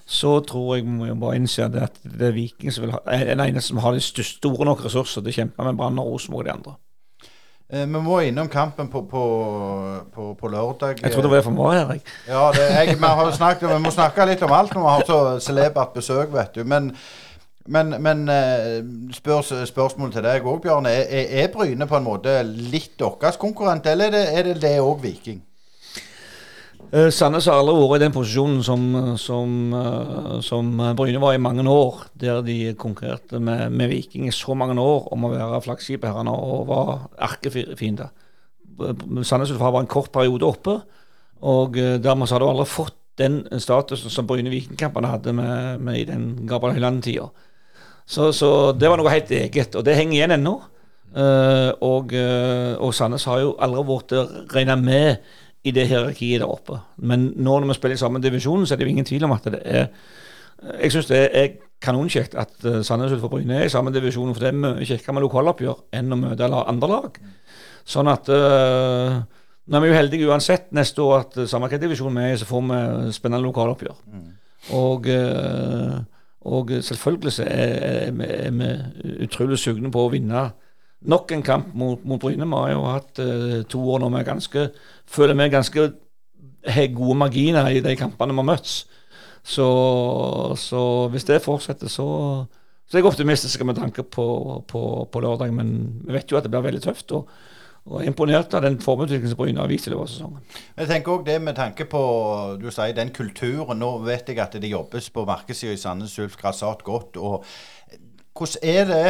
så 0.07 0.39
tror 0.47 0.77
jeg 0.77 0.87
må 0.89 1.09
jeg 1.09 1.19
bare 1.21 1.37
innse 1.37 1.67
at 1.67 2.01
det 2.05 2.29
er 2.31 2.35
Viking 2.35 2.73
som 2.73 2.87
vil 2.87 2.95
ha, 2.95 3.03
er 3.11 3.33
den 3.33 3.43
eneste 3.43 3.73
som 3.75 3.83
har 3.83 3.97
de 3.97 4.03
store 4.03 4.69
nok 4.69 4.85
ressurser 4.87 5.21
til 5.21 5.33
å 5.33 5.39
kjempe 5.41 5.67
med 5.67 5.79
Brann 5.79 5.99
og 6.01 6.13
Rosenborg 6.15 6.45
og 6.45 6.49
de 6.49 6.55
andre. 6.55 6.77
Eh, 7.67 7.83
vi 7.83 8.01
må 8.01 8.21
innom 8.23 8.49
kampen 8.49 8.89
på, 8.89 9.03
på, 9.11 9.23
på, 10.15 10.27
på 10.39 10.49
lørdag. 10.49 11.01
Jeg 11.03 11.13
trodde 11.13 11.27
det 11.27 11.35
var 11.35 11.47
for 11.49 11.57
meg, 11.57 11.81
Erik. 11.81 12.13
Ja, 12.29 12.45
det, 12.55 12.67
jeg, 12.71 12.99
vi, 13.01 13.13
har 13.21 13.31
snakket, 13.35 13.69
vi 13.73 13.79
må 13.83 13.91
snakke 13.91 14.27
litt 14.31 14.45
om 14.47 14.55
alt 14.55 14.75
når 14.77 14.85
vi 14.85 14.93
har 14.93 15.07
så 15.09 15.21
celebert 15.43 15.97
besøk, 15.97 16.31
vet 16.35 16.55
du. 16.55 16.63
Men, 16.63 16.93
men, 17.67 17.91
men 18.03 18.23
spør, 19.15 19.43
spørsmålet 19.67 20.15
til 20.15 20.29
deg 20.29 20.47
òg, 20.47 20.61
Bjørn. 20.63 20.87
Er, 20.87 21.11
er, 21.11 21.51
Bryne 21.51 21.91
på 21.91 21.99
en 21.99 22.07
måte 22.07 22.39
litt 22.47 22.95
deres 23.03 23.41
konkurrent, 23.43 23.91
eller 23.91 24.15
er 24.15 24.53
det 24.53 24.61
det 24.63 24.77
òg 24.79 25.03
Viking? 25.03 25.43
Uh, 26.87 27.09
Sandnes 27.11 27.49
har 27.51 27.59
aldri 27.59 27.75
vært 27.81 27.99
i 27.99 28.05
den 28.05 28.13
posisjonen 28.15 28.61
som, 28.63 28.83
som, 29.19 29.55
uh, 29.75 30.37
som, 30.45 30.69
Bryne 30.95 31.19
var 31.23 31.35
i 31.35 31.41
mange 31.43 31.65
år, 31.67 32.05
der 32.15 32.45
de 32.47 32.77
konkurrerte 32.79 33.41
med, 33.43 33.73
med 33.75 33.91
Viking 33.91 34.29
i 34.29 34.35
så 34.35 34.55
mange 34.55 34.77
år 34.79 35.09
om 35.15 35.27
å 35.27 35.33
være 35.33 35.65
flaggskipet 35.65 36.15
her 36.15 36.31
og 36.31 36.69
var 36.69 36.93
erkefiender. 37.27 38.13
Sandnes 39.27 39.51
Ulf 39.51 39.65
var 39.65 39.81
en 39.81 39.91
kort 39.91 40.13
periode 40.15 40.47
oppe, 40.47 40.77
og 41.43 41.79
uh, 41.81 41.97
dermed 42.03 42.31
har 42.31 42.43
du 42.45 42.47
aldri 42.47 42.69
fått 42.71 42.95
den 43.19 43.41
statusen 43.59 44.13
som 44.13 44.29
Bryne-Vikingkampene 44.29 45.11
hadde 45.11 45.35
med, 45.35 45.83
med, 45.83 45.99
i 45.99 46.07
den 46.07 46.29
Gabriel 46.47 46.77
Høyland-tida. 46.77 47.27
Så, 48.07 48.29
så, 48.37 48.51
det 48.77 48.93
var 48.93 49.01
noe 49.01 49.11
helt 49.11 49.33
eget, 49.35 49.75
og 49.75 49.83
det 49.83 49.97
henger 49.99 50.21
igjen 50.21 50.37
ennå. 50.37 50.53
og, 51.81 52.13
og 52.13 52.91
Sandnes 52.95 53.25
har 53.25 53.41
jo 53.41 53.55
aldri 53.65 53.87
vært 53.89 54.13
regna 54.53 54.77
med 54.77 55.25
i 55.67 55.73
det 55.75 55.89
hierarkiet 55.91 56.41
der 56.43 56.51
oppe. 56.51 56.79
Men 56.97 57.33
nå 57.35 57.59
når 57.61 57.73
vi 57.73 57.79
spiller 57.79 57.99
i 57.99 58.01
samme 58.01 58.23
divisjon, 58.23 58.67
så 58.67 58.75
er 58.75 58.79
det 58.79 58.87
jo 58.87 58.95
ingen 58.95 59.09
tvil 59.09 59.27
om 59.27 59.35
at 59.37 59.49
det 59.51 59.63
er 59.65 59.89
Jeg 60.81 60.93
syns 60.93 61.09
det 61.11 61.19
er 61.37 61.49
kanonkjekt 61.85 62.35
at 62.35 62.55
uh, 62.65 62.81
Sandnes 62.83 63.13
utenfor 63.13 63.29
Bryne 63.35 63.59
er 63.59 63.67
i 63.67 63.73
samme 63.73 63.93
divisjon, 63.93 64.33
for 64.33 64.41
det 64.41 64.49
er 64.49 64.57
mye 64.57 64.87
kjekkere 64.89 65.13
med 65.13 65.27
lokaloppgjør 65.27 65.83
enn 65.99 66.15
å 66.15 66.17
møte 66.17 66.49
andre 66.49 66.89
lag. 66.89 67.19
Sånn 67.85 68.09
at 68.09 68.31
uh, 68.33 69.21
Nå 69.67 69.77
er 69.77 69.83
vi 69.83 69.89
jo 69.91 69.99
heldige 69.99 70.29
uansett 70.31 70.69
neste 70.75 71.03
år 71.03 71.25
at 71.27 71.37
uh, 71.37 71.47
samme 71.51 71.69
hvilken 71.69 71.83
divisjon 71.85 72.17
vi 72.17 72.25
er 72.25 72.35
i, 72.35 72.39
så 72.41 72.49
får 72.49 72.63
vi 72.71 73.13
spennende 73.13 73.45
lokaloppgjør. 73.45 73.97
Mm. 74.15 74.29
Og, 74.79 75.09
uh, 75.11 75.99
og 76.47 76.73
selvfølgelig 76.89 77.35
så 77.37 77.47
er, 77.51 78.15
vi 78.15 78.73
utrolig 79.27 79.59
sugne 79.61 79.93
på 79.93 80.07
å 80.07 80.13
vinne 80.15 80.49
nok 81.07 81.33
en 81.33 81.43
kamp 81.47 81.73
mot, 81.75 82.03
mot 82.05 82.21
Bryne. 82.21 82.47
Vi 82.47 82.61
har 82.61 82.75
jo 82.75 82.85
hatt 82.91 83.23
uh, 83.23 83.63
to 83.71 83.81
år 83.95 84.03
nå 84.03 84.11
med 84.13 84.27
ganske 84.27 84.69
føler 85.07 85.39
vi 85.39 85.49
ganske 85.49 85.89
gode 86.99 87.19
marginer 87.19 87.71
i 87.71 87.81
de 87.81 87.97
kampene 87.97 88.35
vi 88.35 88.43
har 88.43 88.51
møtt. 88.53 88.77
Så, 89.47 89.67
så, 90.59 90.81
hvis 91.13 91.25
det 91.29 91.45
fortsetter, 91.45 91.87
så, 91.87 92.07
så 92.87 92.99
jeg 92.99 93.07
optimistisk 93.07 93.63
med 93.63 93.79
tanke 93.79 94.03
på, 94.03 94.25
på, 94.69 94.81
på, 95.13 95.21
lørdag. 95.23 95.53
Men 95.55 96.01
vi 96.03 96.17
vet 96.17 96.33
jo 96.33 96.39
at 96.39 96.47
det 96.47 96.51
blir 96.51 96.67
veldig 96.67 96.83
tøft. 96.89 97.13
og 97.13 97.31
og 97.87 98.01
er 98.01 98.09
imponert 98.11 98.55
av 98.59 98.65
den 98.65 98.81
formutviklingen 98.83 99.31
som 99.31 99.39
Bryne 99.39 99.63
har 99.63 99.71
vist 99.71 99.87
i 99.87 99.93
løpet 99.93 100.09
av 100.09 100.09
sesongen. 100.11 100.55
Jeg 100.75 100.89
tenker 100.91 101.13
også 101.13 101.27
det 101.29 101.37
med 101.39 101.55
tanke 101.55 101.85
på 101.87 102.01
du 102.59 102.67
sier, 102.75 102.97
den 102.97 103.13
kulturen. 103.15 103.79
Nå 103.79 103.93
vet 104.03 104.27
jeg 104.27 104.41
at 104.43 104.57
det 104.59 104.73
jobbes 104.73 105.07
på 105.15 105.23
markedssida 105.29 105.77
i 105.77 105.79
Sandnes 105.79 106.17
Ulf 106.19 106.35
grassat 106.41 106.83
godt. 106.83 107.15
og 107.15 107.47
Hvordan 108.35 108.67
er 108.67 108.91
det 108.91 109.05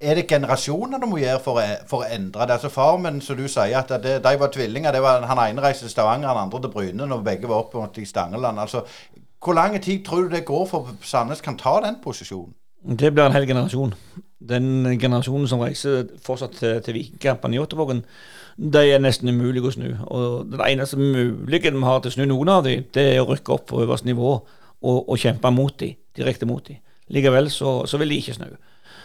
er 0.00 0.18
det 0.18 0.26
generasjoner 0.28 1.00
du 1.00 1.06
må 1.06 1.20
gjøre 1.22 1.40
for 1.44 1.60
å, 1.60 1.64
for 1.88 2.02
å 2.02 2.08
endre 2.10 2.46
det? 2.46 2.56
Altså 2.58 2.70
Far 2.72 2.98
min, 3.00 3.20
som 3.22 3.38
du 3.38 3.46
sier, 3.48 3.76
at 3.78 3.92
det, 4.02 4.18
de 4.24 4.34
var 4.40 4.52
tvillinger. 4.52 5.00
var 5.00 5.26
Han 5.30 5.40
ene 5.46 5.62
reiste 5.62 5.86
til 5.86 5.94
Stavanger, 5.94 6.28
han 6.28 6.46
andre 6.46 6.60
til 6.64 6.74
Bryne 6.74 7.08
når 7.08 7.24
begge 7.26 7.50
var 7.50 7.64
oppe 7.64 8.02
i 8.02 8.08
Stangeland. 8.08 8.60
Altså, 8.60 8.84
Hvor 9.44 9.54
lang 9.54 9.80
tid 9.82 10.04
tror 10.04 10.22
du 10.22 10.28
det 10.34 10.44
går 10.44 10.66
for 10.66 10.94
Sandnes 11.02 11.40
kan 11.40 11.56
ta 11.56 11.80
den 11.84 12.00
posisjonen? 12.04 12.54
Det 12.84 13.14
blir 13.14 13.24
en 13.24 13.32
hel 13.32 13.46
generasjon. 13.46 13.94
Den 14.44 14.98
generasjonen 15.00 15.48
som 15.48 15.60
reiser 15.60 16.08
fortsatt 16.24 16.58
til, 16.58 16.80
til 16.82 16.94
Vikingkampen 16.94 17.54
i 17.54 17.58
Ottevågen, 17.58 18.02
de 18.56 18.82
er 18.92 19.00
nesten 19.00 19.28
umulig 19.28 19.62
å 19.64 19.72
snu. 19.72 19.86
Og 20.06 20.50
Den 20.52 20.60
eneste 20.66 20.98
muligheten 21.00 21.80
vi 21.80 21.88
har 21.88 22.02
til 22.02 22.12
å 22.12 22.16
snu 22.18 22.26
noen 22.28 22.52
av 22.52 22.64
dem, 22.66 22.84
det 22.94 23.06
er 23.14 23.22
å 23.22 23.30
rykke 23.30 23.56
opp 23.56 23.66
på 23.70 23.80
øverste 23.82 24.10
nivå 24.10 24.34
og, 24.34 24.98
og 25.08 25.16
kjempe 25.18 25.50
mot 25.50 25.78
dem, 25.80 25.96
direkte 26.16 26.46
mot 26.46 26.66
dem. 26.68 26.82
Likevel 27.08 27.50
så, 27.52 27.82
så 27.88 28.00
vil 28.00 28.12
de 28.12 28.20
ikke 28.20 28.36
snu. 28.36 28.52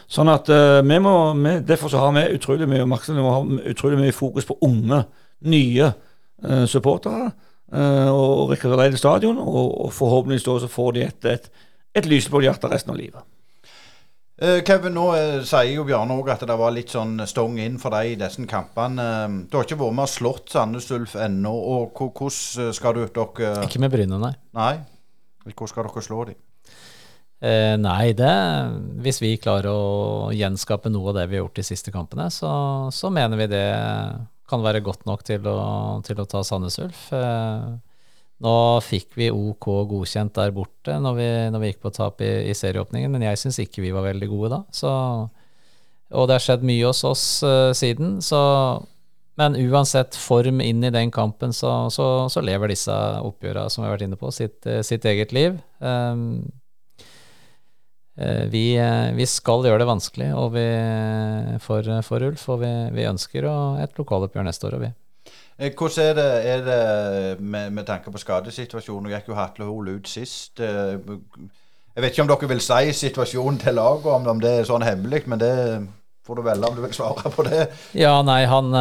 Sånn 0.10 0.32
at 0.34 0.50
uh, 0.50 0.82
vi 0.82 1.00
må, 1.04 1.16
vi, 1.38 1.56
Derfor 1.66 1.92
så 1.92 2.02
har 2.02 2.14
vi 2.18 2.26
utrolig 2.40 2.68
mye 2.70 2.86
vi 2.88 3.26
ha 3.26 3.42
utrolig 3.72 4.00
mye 4.00 4.16
fokus 4.16 4.48
på 4.50 4.58
unge, 4.66 5.04
nye 5.46 5.90
uh, 5.92 6.66
supportere. 6.66 7.30
Uh, 7.70 8.10
og 8.10 8.50
rekruttere 8.50 8.90
til 8.90 8.98
stadion, 8.98 9.38
og, 9.38 9.68
og 9.86 9.92
forhåpentligvis 9.94 10.48
da 10.48 10.56
så 10.64 10.70
får 10.74 10.96
de 10.96 11.04
et, 11.06 11.28
et, 11.30 11.52
et 12.02 12.10
lyseblått 12.10 12.48
hjerte 12.48 12.72
resten 12.72 12.96
av 12.96 12.98
livet. 12.98 13.28
Kevin, 14.40 14.94
nå 14.96 15.04
sier 15.44 15.74
jo 15.74 15.84
Bjarne 15.84 16.16
òg 16.16 16.30
at 16.32 16.46
det 16.48 16.56
var 16.56 16.72
litt 16.72 16.94
sånn 16.94 17.26
stong 17.28 17.58
inn 17.60 17.76
for 17.76 17.92
deg 17.92 18.14
i 18.14 18.20
disse 18.22 18.46
kampene. 18.48 19.04
Du 19.52 19.58
har 19.60 19.68
ikke 19.68 19.76
vært 19.82 19.98
med 19.98 20.08
og 20.08 20.14
slått 20.14 20.54
Sandnes 20.56 20.88
Ulf 20.96 21.18
ennå. 21.20 21.52
og 21.52 22.00
Hvordan 22.00 22.72
skal 22.72 22.96
du 22.96 23.02
dere 23.04 23.66
Ikke 23.68 23.84
med 23.84 23.92
Bryne, 23.92 24.22
nei. 24.24 24.32
Nei? 24.56 24.78
Hvordan 25.44 25.74
skal 25.74 25.90
dere 25.90 26.06
slå 26.08 26.24
dem? 26.32 26.40
Eh, 27.40 27.76
nei, 27.80 28.12
det 28.20 28.32
Hvis 29.00 29.22
vi 29.24 29.38
klarer 29.40 29.72
å 29.72 30.32
gjenskape 30.36 30.92
noe 30.92 31.14
av 31.14 31.22
det 31.22 31.30
vi 31.30 31.38
har 31.38 31.46
gjort 31.46 31.62
de 31.62 31.64
siste 31.64 31.94
kampene, 31.94 32.28
så, 32.36 32.52
så 32.92 33.12
mener 33.14 33.40
vi 33.40 33.48
det 33.52 33.68
kan 34.50 34.64
være 34.66 34.82
godt 34.84 35.06
nok 35.08 35.24
til 35.24 35.46
å, 35.48 35.60
til 36.04 36.20
å 36.20 36.28
ta 36.28 36.42
Sandnes 36.44 36.80
Ulf. 36.82 37.08
Eh, 37.16 37.70
nå 38.44 38.54
fikk 38.84 39.18
vi 39.20 39.32
OK 39.32 39.68
godkjent 39.88 40.36
der 40.36 40.54
borte 40.56 40.96
når 41.00 41.18
vi, 41.18 41.28
når 41.54 41.64
vi 41.64 41.72
gikk 41.74 41.82
på 41.84 41.92
tap 41.96 42.24
i, 42.24 42.32
i 42.50 42.56
serieåpningen, 42.56 43.12
men 43.12 43.28
jeg 43.28 43.40
syns 43.42 43.60
ikke 43.64 43.84
vi 43.84 43.96
var 43.96 44.08
veldig 44.08 44.32
gode 44.32 44.54
da. 44.58 44.62
Så 44.76 44.94
og 46.10 46.26
det 46.26 46.40
har 46.40 46.42
skjedd 46.42 46.64
mye 46.66 46.88
hos 46.88 47.04
oss 47.06 47.26
uh, 47.46 47.70
siden, 47.78 48.18
så 48.26 48.40
Men 49.40 49.54
uansett 49.56 50.18
form 50.20 50.60
inn 50.60 50.84
i 50.84 50.90
den 50.92 51.12
kampen, 51.16 51.54
så, 51.56 51.88
så, 51.94 52.28
så 52.28 52.42
lever 52.44 52.74
disse 52.74 52.92
oppgjørene, 53.24 53.70
som 53.72 53.84
vi 53.84 53.88
har 53.88 53.94
vært 53.94 54.08
inne 54.10 54.18
på, 54.20 54.32
sitt, 54.36 54.68
sitt 54.84 55.06
eget 55.08 55.32
liv. 55.32 55.54
Um, 55.80 56.42
vi, 58.52 58.64
vi, 59.16 59.26
skal 59.30 59.64
gjøre 59.64 59.80
det 59.80 59.88
vanskelig 59.88 60.26
og 60.36 60.50
vi, 60.52 60.66
for, 61.64 61.88
for 62.04 62.26
Ulf, 62.28 62.42
og 62.52 62.60
vi, 62.66 62.72
vi 62.98 63.06
ønsker 63.08 63.48
et 63.80 63.94
lokaloppgjør 63.96 64.44
neste 64.44 64.68
år. 64.68 64.76
Og 64.76 64.84
vi. 64.84 64.90
Hvordan 65.60 66.06
er 66.06 66.18
det, 66.18 66.28
er 66.48 66.66
det 66.66 67.40
med, 67.40 67.72
med, 67.76 67.86
tanke 67.88 68.12
på 68.12 68.20
skadesituasjonen? 68.22 69.08
Nå 69.08 69.14
gikk 69.16 69.32
jo 69.32 69.38
Hatle 69.40 69.68
Hol 69.68 69.94
ut 69.98 70.08
sist. 70.12 70.60
Jeg 70.60 72.04
vet 72.04 72.14
ikke 72.14 72.24
om 72.24 72.30
dere 72.32 72.52
vil 72.54 72.62
si 72.64 72.94
situasjonen 72.96 73.60
til 73.60 73.76
laget, 73.80 74.08
om, 74.08 74.28
om 74.36 74.44
det 74.44 74.54
er 74.60 74.70
sånn 74.70 74.86
hemmelig, 74.88 75.26
men 75.28 75.42
det 75.42 75.54
får 76.30 76.40
du 76.40 76.46
velge 76.46 76.70
om 76.70 76.78
du 76.78 76.84
vil 76.86 76.96
svare 76.96 77.32
på 77.34 77.44
det. 77.48 77.66
Ja, 77.98 78.14
nei, 78.24 78.44
han 78.48 78.72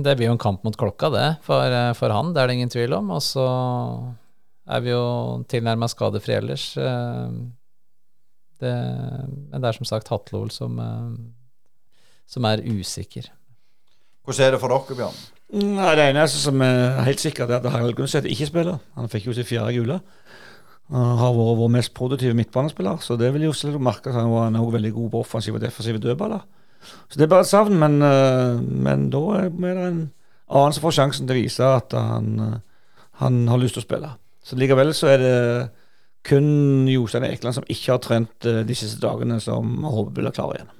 Det 0.00 0.16
blir 0.16 0.30
jo 0.30 0.36
en 0.36 0.40
kamp 0.40 0.64
mot 0.64 0.76
klokka, 0.80 1.10
det, 1.12 1.28
for, 1.44 1.66
eh, 1.66 1.92
for, 1.98 2.14
han. 2.14 2.32
Det 2.32 2.40
er 2.40 2.48
det 2.48 2.58
ingen 2.60 2.72
tvil 2.72 2.96
om. 2.96 3.10
Og 3.16 3.24
så 3.24 3.46
er 4.70 4.84
vi 4.84 4.94
jo 4.94 5.04
tilnærma 5.50 5.90
skadefrie 5.90 6.40
ellers. 6.40 6.70
Det, 8.60 8.72
men 9.50 9.62
det 9.62 9.68
er 9.70 9.76
som 9.78 9.88
sagt 9.88 10.10
Hatlol 10.12 10.50
som, 10.52 10.76
som 12.28 12.48
er 12.48 12.60
usikker. 12.66 13.30
Hvordan 14.24 14.46
er 14.46 14.54
det 14.54 14.60
for 14.60 14.72
dere, 14.72 14.96
Bjørn? 14.98 15.20
Nei, 15.50 15.94
Det 15.98 16.04
eneste 16.12 16.38
som 16.38 16.60
er 16.62 17.00
helt 17.02 17.22
sikkert, 17.22 17.50
er 17.50 17.58
at 17.58 17.72
Harald 17.72 17.96
Gunset 17.98 18.28
ikke 18.30 18.46
spiller. 18.46 18.78
Han 18.94 19.10
fikk 19.10 19.26
jo 19.26 19.34
sin 19.34 19.48
fjerde 19.48 19.74
gule. 19.74 19.96
Han 20.90 21.18
har 21.18 21.34
vært 21.34 21.58
vår 21.58 21.70
mest 21.70 21.92
produktive 21.94 22.34
midtbanespiller, 22.34 22.98
så 23.02 23.16
det 23.18 23.32
vil 23.34 23.48
jo 23.48 23.52
selv 23.54 23.80
merke 23.82 24.10
at 24.10 24.18
han 24.18 24.30
var 24.30 24.50
også 24.50 24.76
veldig 24.76 24.92
god 24.94 25.10
på 25.10 25.20
offensive 25.24 25.58
og 25.58 25.62
defensive 25.62 26.02
dødballer. 26.02 26.42
Så 27.10 27.18
det 27.18 27.26
er 27.26 27.30
bare 27.30 27.46
et 27.46 27.50
savn, 27.50 27.76
men, 27.78 28.00
eh, 28.02 28.60
men 28.60 29.10
da 29.10 29.20
er 29.38 29.50
det 29.50 29.74
en 29.86 30.00
annen 30.50 30.74
som 30.74 30.82
får 30.82 30.96
sjansen 30.96 31.28
til 31.28 31.36
å 31.36 31.42
vise 31.42 31.66
at 31.66 31.94
han, 31.94 32.40
eh, 32.40 32.58
han 33.22 33.46
har 33.48 33.58
lyst 33.58 33.74
til 33.78 33.84
å 33.84 33.86
spille. 33.86 34.10
Så 34.42 34.56
likevel 34.58 34.94
så 34.96 35.12
er 35.12 35.18
det 35.18 35.70
kun 36.26 36.88
Jostein 36.90 37.24
Ekeland 37.28 37.56
som 37.56 37.68
ikke 37.68 37.94
har 37.94 38.04
trent 38.04 38.46
eh, 38.48 38.62
de 38.66 38.76
siste 38.76 39.00
dagene, 39.02 39.40
som 39.40 39.84
håper 39.84 40.18
blir 40.18 40.36
klar 40.36 40.54
igjen. 40.56 40.76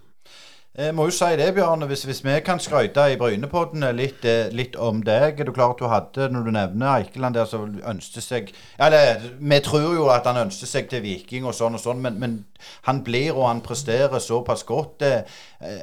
Jeg 0.81 0.95
må 0.95 1.09
jo 1.09 1.13
si 1.13 1.27
det, 1.35 1.49
Bjørn. 1.57 1.83
hvis, 1.91 2.05
hvis 2.07 2.21
vi 2.25 2.37
kan 2.47 2.61
skryte 2.63 3.03
i 3.11 3.17
Brynepodden 3.19 3.83
litt, 3.97 4.23
eh, 4.25 4.53
litt, 4.55 4.77
om 4.79 5.03
deg. 5.03 5.41
Er 5.41 5.49
du 5.49 5.51
klar 5.53 5.75
at 5.75 5.81
du 5.81 5.89
hadde, 5.91 6.29
når 6.31 6.47
du 6.47 6.51
nevner 6.55 6.93
Eikeland 6.93 7.35
der, 7.35 7.45
som 7.45 7.75
ønsket 7.85 8.23
seg 8.23 8.53
Eller 8.79 9.19
vi 9.41 9.59
tror 9.61 9.97
jo 9.97 10.07
at 10.15 10.29
han 10.31 10.39
ønsket 10.47 10.71
seg 10.71 10.89
til 10.89 11.03
Viking 11.03 11.45
og 11.45 11.57
sånn 11.59 11.75
og 11.75 11.83
sånn, 11.83 12.01
men, 12.01 12.21
men 12.23 12.39
han 12.87 13.03
blir 13.03 13.35
og 13.35 13.49
han 13.49 13.65
presterer 13.67 14.23
såpass 14.23 14.63
godt. 14.65 15.03
Eh, 15.03 15.27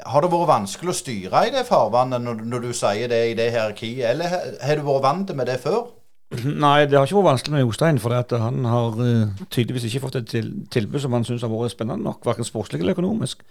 har 0.05 0.21
det 0.23 0.31
vært 0.31 0.53
vanskelig 0.55 0.95
å 0.95 0.99
styre 1.03 1.45
i 1.45 1.53
det 1.53 1.67
farvannet 1.67 2.23
når, 2.23 2.41
når 2.47 2.67
du 2.69 2.73
sier 2.73 3.11
det 3.11 3.21
i 3.27 3.37
det 3.37 3.51
hierarkiet, 3.51 4.05
eller 4.15 4.39
har 4.63 4.79
du 4.79 4.87
vært 4.87 5.03
vant 5.03 5.35
med 5.35 5.51
det 5.51 5.59
før? 5.67 5.91
Nei, 6.28 6.84
det 6.84 6.97
har 6.97 7.05
ikke 7.07 7.21
vært 7.21 7.30
vanskelig 7.30 7.53
med 7.53 7.61
Jostein. 7.63 7.99
For 8.03 8.11
han 8.41 8.65
har 8.67 8.97
uh, 8.99 9.43
tydeligvis 9.47 9.86
ikke 9.88 10.01
fått 10.03 10.17
et 10.19 10.28
til, 10.28 10.49
tilbud 10.73 10.99
som 10.99 11.13
han 11.15 11.23
syns 11.23 11.45
har 11.45 11.51
vært 11.53 11.71
spennende 11.71 12.03
nok, 12.03 12.19
verken 12.28 12.47
sportslig 12.47 12.82
eller 12.82 12.97
økonomisk, 12.97 13.45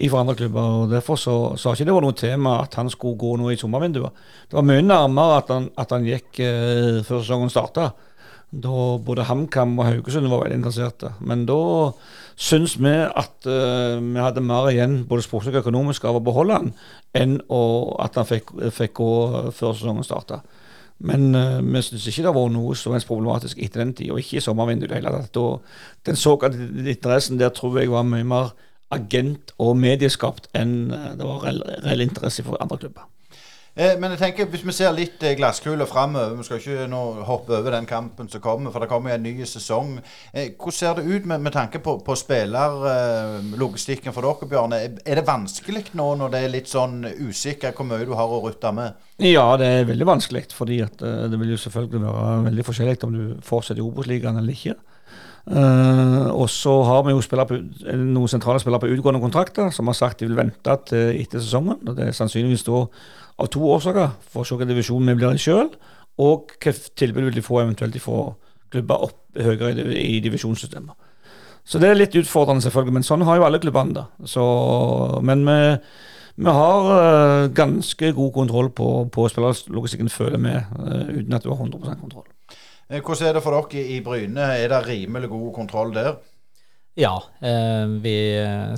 for 0.00 0.18
andre 0.18 0.34
klubber. 0.40 0.72
og 0.80 0.90
Derfor 0.90 1.20
så, 1.22 1.36
så 1.54 1.70
har 1.70 1.78
ikke 1.78 1.86
det 1.86 1.94
vært 1.94 2.08
noe 2.08 2.18
tema 2.18 2.56
at 2.64 2.74
han 2.80 2.90
skulle 2.90 3.20
gå 3.20 3.36
nå 3.38 3.52
i 3.54 3.60
sommervinduet. 3.60 4.26
Det 4.50 4.58
var 4.58 4.66
mye 4.66 4.82
nærmere 4.82 5.38
at 5.38 5.54
han, 5.54 5.70
at 5.78 5.94
han 5.94 6.08
gikk 6.08 6.42
uh, 6.42 6.98
før 7.06 7.22
sesongen 7.22 7.54
starta. 7.54 7.92
Da 8.50 8.82
både 9.06 9.26
HamKam 9.26 9.78
og 9.78 9.86
Haugesund 9.86 10.26
var 10.30 10.42
veldig 10.42 10.58
interesserte. 10.58 11.14
Men 11.22 11.46
da 11.46 11.60
syns 12.34 12.74
vi 12.82 12.96
at 13.06 13.46
uh, 13.46 14.02
vi 14.02 14.26
hadde 14.26 14.42
mer 14.42 14.72
igjen 14.74 15.04
både 15.06 15.28
sportslig 15.28 15.54
og 15.54 15.62
økonomisk 15.62 16.10
av 16.10 16.18
å 16.18 16.26
beholde 16.26 16.58
han, 16.58 16.74
enn 17.14 17.38
å, 17.46 17.64
at 18.02 18.18
han 18.18 18.26
fikk, 18.26 18.50
fikk 18.74 18.98
gå 18.98 19.12
før 19.54 19.78
sesongen 19.78 20.10
starta. 20.10 20.42
Men 20.98 21.34
uh, 21.36 21.58
vi 21.60 21.82
syns 21.84 22.06
ikke 22.08 22.24
det 22.24 22.30
har 22.30 22.36
vært 22.38 22.54
noe 22.54 22.76
som 22.78 22.94
helst 22.96 23.08
problematisk 23.08 23.58
etter 23.60 23.82
den 23.84 23.92
tid, 23.96 24.12
og 24.14 24.22
ikke 24.22 24.38
i 24.40 24.44
sommervinduet 24.44 24.88
i 24.88 24.94
det 24.94 25.00
hele 25.00 25.12
tatt. 25.18 25.40
Og 25.42 26.06
den 26.08 26.16
såkalte 26.16 26.70
interessen 26.86 27.40
der 27.40 27.52
tror 27.56 27.76
jeg 27.80 27.92
var 27.92 28.06
mye 28.08 28.24
mer 28.24 28.54
agent- 28.94 29.52
og 29.58 29.76
medieskapt 29.80 30.48
enn 30.56 30.92
uh, 30.94 31.12
det 31.18 31.28
var 31.28 31.44
reell 31.84 32.06
interesse 32.06 32.46
for 32.46 32.60
andre 32.62 32.80
klubber. 32.84 33.10
Eh, 33.76 33.92
men 34.00 34.14
jeg 34.14 34.22
tenker, 34.22 34.46
hvis 34.48 34.62
vi 34.64 34.72
ser 34.72 34.94
litt 34.96 35.20
eh, 35.20 35.34
glasskule 35.36 35.84
framover 35.84 36.38
Vi 36.38 36.46
skal 36.46 36.62
ikke 36.62 36.86
nå 36.88 37.00
hoppe 37.28 37.58
over 37.58 37.74
den 37.74 37.84
kampen 37.88 38.28
som 38.32 38.40
kommer, 38.40 38.72
for 38.72 38.80
det 38.80 38.88
kommer 38.88 39.12
en 39.12 39.26
ny 39.26 39.44
sesong. 39.44 39.98
Eh, 40.32 40.54
hvordan 40.56 40.76
ser 40.78 40.96
det 40.96 41.04
ut 41.04 41.26
med, 41.28 41.44
med 41.44 41.52
tanke 41.52 41.82
på, 41.84 41.98
på 42.06 42.16
spillerlogistikken 42.16 44.16
for 44.16 44.24
dere, 44.24 44.48
Bjørne? 44.48 44.80
Er 45.04 45.20
det 45.20 45.26
vanskelig 45.28 45.90
nå 45.92 46.08
når 46.22 46.32
det 46.32 46.40
er 46.40 46.54
litt 46.54 46.72
sånn 46.72 47.04
usikker 47.04 47.76
hvor 47.76 47.84
mye 47.90 48.08
du 48.08 48.16
har 48.16 48.32
å 48.32 48.40
rutte 48.46 48.72
med? 48.72 48.96
Ja, 49.20 49.44
det 49.60 49.68
er 49.68 49.90
veldig 49.92 50.08
vanskelig. 50.08 50.46
fordi 50.56 50.80
at 50.84 50.96
det 51.00 51.36
vil 51.36 51.52
jo 51.52 51.60
selvfølgelig 51.60 52.00
være 52.06 52.44
veldig 52.48 52.64
forskjellig 52.64 53.04
om 53.04 53.12
du 53.12 53.24
fortsetter 53.44 53.82
i 53.82 53.84
Obos-ligaen 53.84 54.40
eller 54.40 54.56
ikke. 54.56 54.76
Uh, 55.46 56.26
og 56.34 56.48
så 56.50 56.72
har 56.82 57.04
vi 57.06 57.12
jo 57.12 57.20
på, 57.22 57.58
noen 57.94 58.30
sentrale 58.30 58.58
spillere 58.58 58.82
på 58.82 58.88
utgående 58.96 59.22
kontrakter 59.22 59.68
som 59.70 59.86
har 59.86 59.94
sagt 59.94 60.18
de 60.18 60.26
vil 60.26 60.38
vente 60.38 60.74
til 60.90 61.20
etter 61.20 61.38
sesongen. 61.38 61.78
og 61.86 61.94
Det 61.94 62.08
er 62.08 62.16
sannsynligvis 62.18 62.66
da 62.66 62.80
av 63.36 63.50
to 63.52 63.62
årsaker. 63.74 64.16
For 64.32 64.42
å 64.42 64.46
se 64.46 64.56
hvilken 64.56 64.72
divisjon 64.72 65.12
vi 65.12 65.16
blir 65.18 65.36
i 65.36 65.42
sjøl, 65.42 65.70
og 66.22 66.50
hvilket 66.52 66.90
tilbud 66.98 67.28
vil 67.28 67.38
de 67.38 67.44
få 67.44 67.60
eventuelt 67.62 67.98
fra 68.02 68.30
klubber 68.72 69.08
opp 69.08 69.38
høyere 69.38 69.86
i, 70.00 70.18
divisjonssystemet. 70.24 70.94
Så 71.66 71.80
det 71.82 71.90
er 71.90 71.98
litt 71.98 72.14
utfordrende, 72.14 72.62
selvfølgelig, 72.62 72.94
men 72.94 73.06
sånn 73.06 73.24
har 73.26 73.40
jo 73.40 73.46
alle 73.46 73.60
klubbene 73.62 73.96
det. 73.96 74.04
Men 75.26 75.42
vi, 75.48 75.58
vi 76.46 76.54
har 76.58 76.90
uh, 76.92 77.48
ganske 77.54 78.12
god 78.14 78.32
kontroll 78.36 78.70
på, 78.70 78.90
på 79.12 79.26
spillerlogistikken, 79.32 80.10
føler 80.12 80.42
vi, 80.42 80.54
uh, 80.54 81.10
uten 81.10 81.34
at 81.34 81.46
du 81.46 81.50
har 81.50 81.58
100 81.58 81.98
kontroll. 82.04 82.28
Eh, 82.86 83.02
hvordan 83.02 83.26
er 83.26 83.34
det 83.34 83.42
for 83.42 83.66
dere 83.66 83.82
i 83.82 83.98
Bryne? 84.04 84.46
Er 84.54 84.70
det 84.70 84.84
rimelig 84.86 85.30
god 85.32 85.52
kontroll 85.56 85.94
der? 85.94 86.14
Ja, 86.96 87.22
eh, 87.44 87.84
vi 88.00 88.16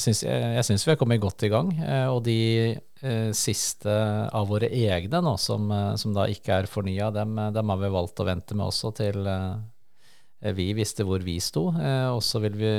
syns, 0.02 0.24
jeg 0.26 0.62
syns 0.66 0.82
vi 0.82 0.90
har 0.90 0.98
kommet 0.98 1.20
godt 1.22 1.44
i 1.46 1.50
gang. 1.52 1.68
Eh, 1.78 2.08
og 2.10 2.24
de 2.26 2.38
eh, 2.74 3.30
siste 3.30 3.92
av 4.34 4.48
våre 4.50 4.66
egne 4.74 5.20
nå, 5.22 5.36
som, 5.38 5.68
eh, 5.70 5.92
som 6.02 6.16
da 6.16 6.24
ikke 6.26 6.56
er 6.56 6.66
fornya, 6.66 7.12
dem, 7.14 7.38
dem, 7.54 7.70
har 7.70 7.78
vi 7.78 7.92
valgt 7.94 8.18
å 8.18 8.26
vente 8.26 8.58
med 8.58 8.66
også 8.66 8.90
til 8.98 9.22
eh, 9.30 10.50
vi 10.58 10.66
visste 10.74 11.06
hvor 11.06 11.22
vi 11.22 11.36
sto. 11.42 11.68
og 11.74 12.20
så 12.22 12.38
vil 12.42 12.58
vi, 12.58 12.74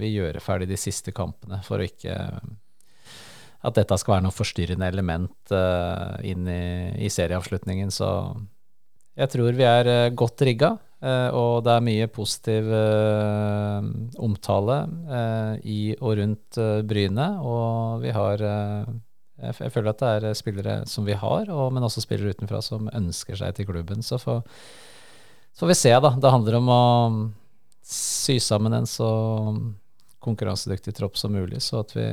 vi, 0.00 0.10
gjøre 0.16 0.40
ferdig 0.44 0.66
de 0.68 0.76
siste 0.80 1.14
kampene 1.16 1.62
for 1.64 1.80
å 1.80 1.86
ikke 1.86 2.16
at 3.60 3.76
dette 3.76 3.96
skal 4.00 4.18
være 4.18 4.26
noe 4.26 4.36
forstyrrende 4.36 4.84
element 4.88 5.54
inn 6.28 6.44
i, 6.44 6.60
i 7.00 7.08
serieavslutningen. 7.08 7.88
Så 7.88 8.10
jeg 9.16 9.32
tror 9.32 9.56
vi 9.56 9.64
er 9.64 10.12
godt 10.12 10.44
rigga, 10.44 10.74
uh, 11.04 11.30
og 11.36 11.64
det 11.66 11.74
er 11.74 11.86
mye 11.86 12.08
positiv 12.12 12.70
uh, 12.70 13.86
omtale 14.20 14.80
i 15.64 15.80
og 15.98 16.18
rundt 16.20 16.60
Bryne. 16.88 17.28
Og 17.44 18.04
vi 18.04 18.14
har 18.16 18.44
jeg, 19.40 19.56
jeg, 19.56 19.72
føler 19.72 19.90
at 19.92 20.00
det 20.02 20.12
er 20.30 20.38
spillere 20.38 20.76
som 20.88 21.06
vi 21.08 21.16
har, 21.16 21.48
og, 21.48 21.66
men 21.72 21.86
også 21.86 22.04
spillere 22.04 22.36
utenfra 22.36 22.60
som 22.64 22.90
ønsker 22.92 23.38
seg 23.40 23.56
til 23.56 23.68
klubben. 23.70 24.04
Så 24.04 24.20
får, 24.20 24.42
så 25.52 25.64
får 25.64 25.72
vi 25.72 25.78
se, 25.80 25.94
da. 26.04 26.14
Det 26.20 26.34
handler 26.36 26.58
om 26.60 26.72
å 26.72 26.82
sy 27.90 28.38
sammen 28.42 28.76
en 28.76 28.88
så 28.88 29.10
konkurransedyktig 30.20 30.94
tropp 30.96 31.16
som 31.18 31.32
mulig, 31.32 31.62
så 31.64 31.80
at 31.80 31.96
vi 31.96 32.06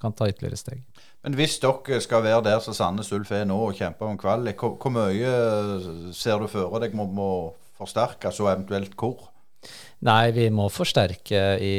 kan 0.00 0.14
ta 0.14 0.28
ytterligere 0.30 0.60
steg. 0.60 0.84
Men 1.24 1.36
hvis 1.38 1.56
dere 1.62 2.00
skal 2.04 2.22
være 2.24 2.42
der 2.44 2.60
som 2.60 2.76
Sandnes 2.76 3.10
Ulf 3.16 3.30
er 3.32 3.46
nå 3.48 3.56
og 3.56 3.76
kjempe 3.78 4.06
om 4.06 4.18
kvalik, 4.20 4.60
hvor, 4.60 4.92
mye 4.92 6.12
ser 6.12 6.42
du 6.42 6.48
for 6.52 6.82
deg 6.82 6.94
må, 6.96 7.06
må 7.08 7.30
forsterkes, 7.78 8.40
og 8.42 8.50
eventuelt 8.52 8.96
hvor? 8.98 9.30
Nei, 10.04 10.34
vi 10.36 10.50
må 10.52 10.66
forsterke 10.68 11.42
i, 11.64 11.76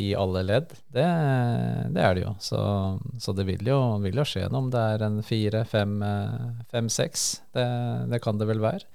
i 0.00 0.08
alle 0.16 0.40
ledd. 0.46 0.70
Det, 0.88 1.04
det, 1.92 2.00
er 2.00 2.14
det 2.16 2.22
jo. 2.22 2.32
Så, 2.40 2.60
så 3.20 3.34
det 3.36 3.44
vil 3.50 3.66
jo, 3.68 3.80
vil 4.00 4.22
jo, 4.22 4.24
skje 4.24 4.46
noe 4.48 4.64
om 4.64 4.70
det 4.72 4.84
er 4.94 5.04
en 5.04 5.18
fire, 5.26 5.66
fem, 5.68 5.98
fem 6.72 6.88
seks. 6.88 7.26
Det, 7.52 7.66
det, 8.08 8.22
kan 8.24 8.40
det 8.40 8.48
vel 8.48 8.64
være. 8.64 8.88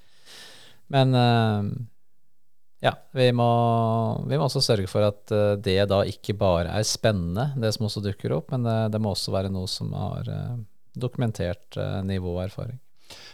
Men 0.90 1.14
eh, 1.20 1.70
ja, 2.86 2.94
vi 3.12 3.32
må, 3.34 3.50
vi 4.28 4.38
må, 4.38 4.46
også 4.46 4.62
sørge 4.62 4.90
for 4.92 5.08
at 5.08 5.32
eh, 5.34 5.56
det 5.58 5.80
da 5.90 6.04
ikke 6.06 6.36
bare 6.38 6.74
er 6.76 6.86
spennende, 6.86 7.52
det 7.58 7.72
som 7.74 7.88
også 7.88 8.04
dukker 8.06 8.36
opp, 8.36 8.52
men 8.54 8.68
det, 8.68 8.78
det 8.94 9.02
må 9.02 9.16
også 9.16 9.34
være 9.34 9.54
noe 9.54 9.70
som 9.72 9.94
har 9.98 10.30
eh, 10.30 10.58
dokumentert 10.94 11.80
eh, 11.82 12.02
nivå 12.06 12.36
og 12.36 12.44
erfaring. 12.46 12.78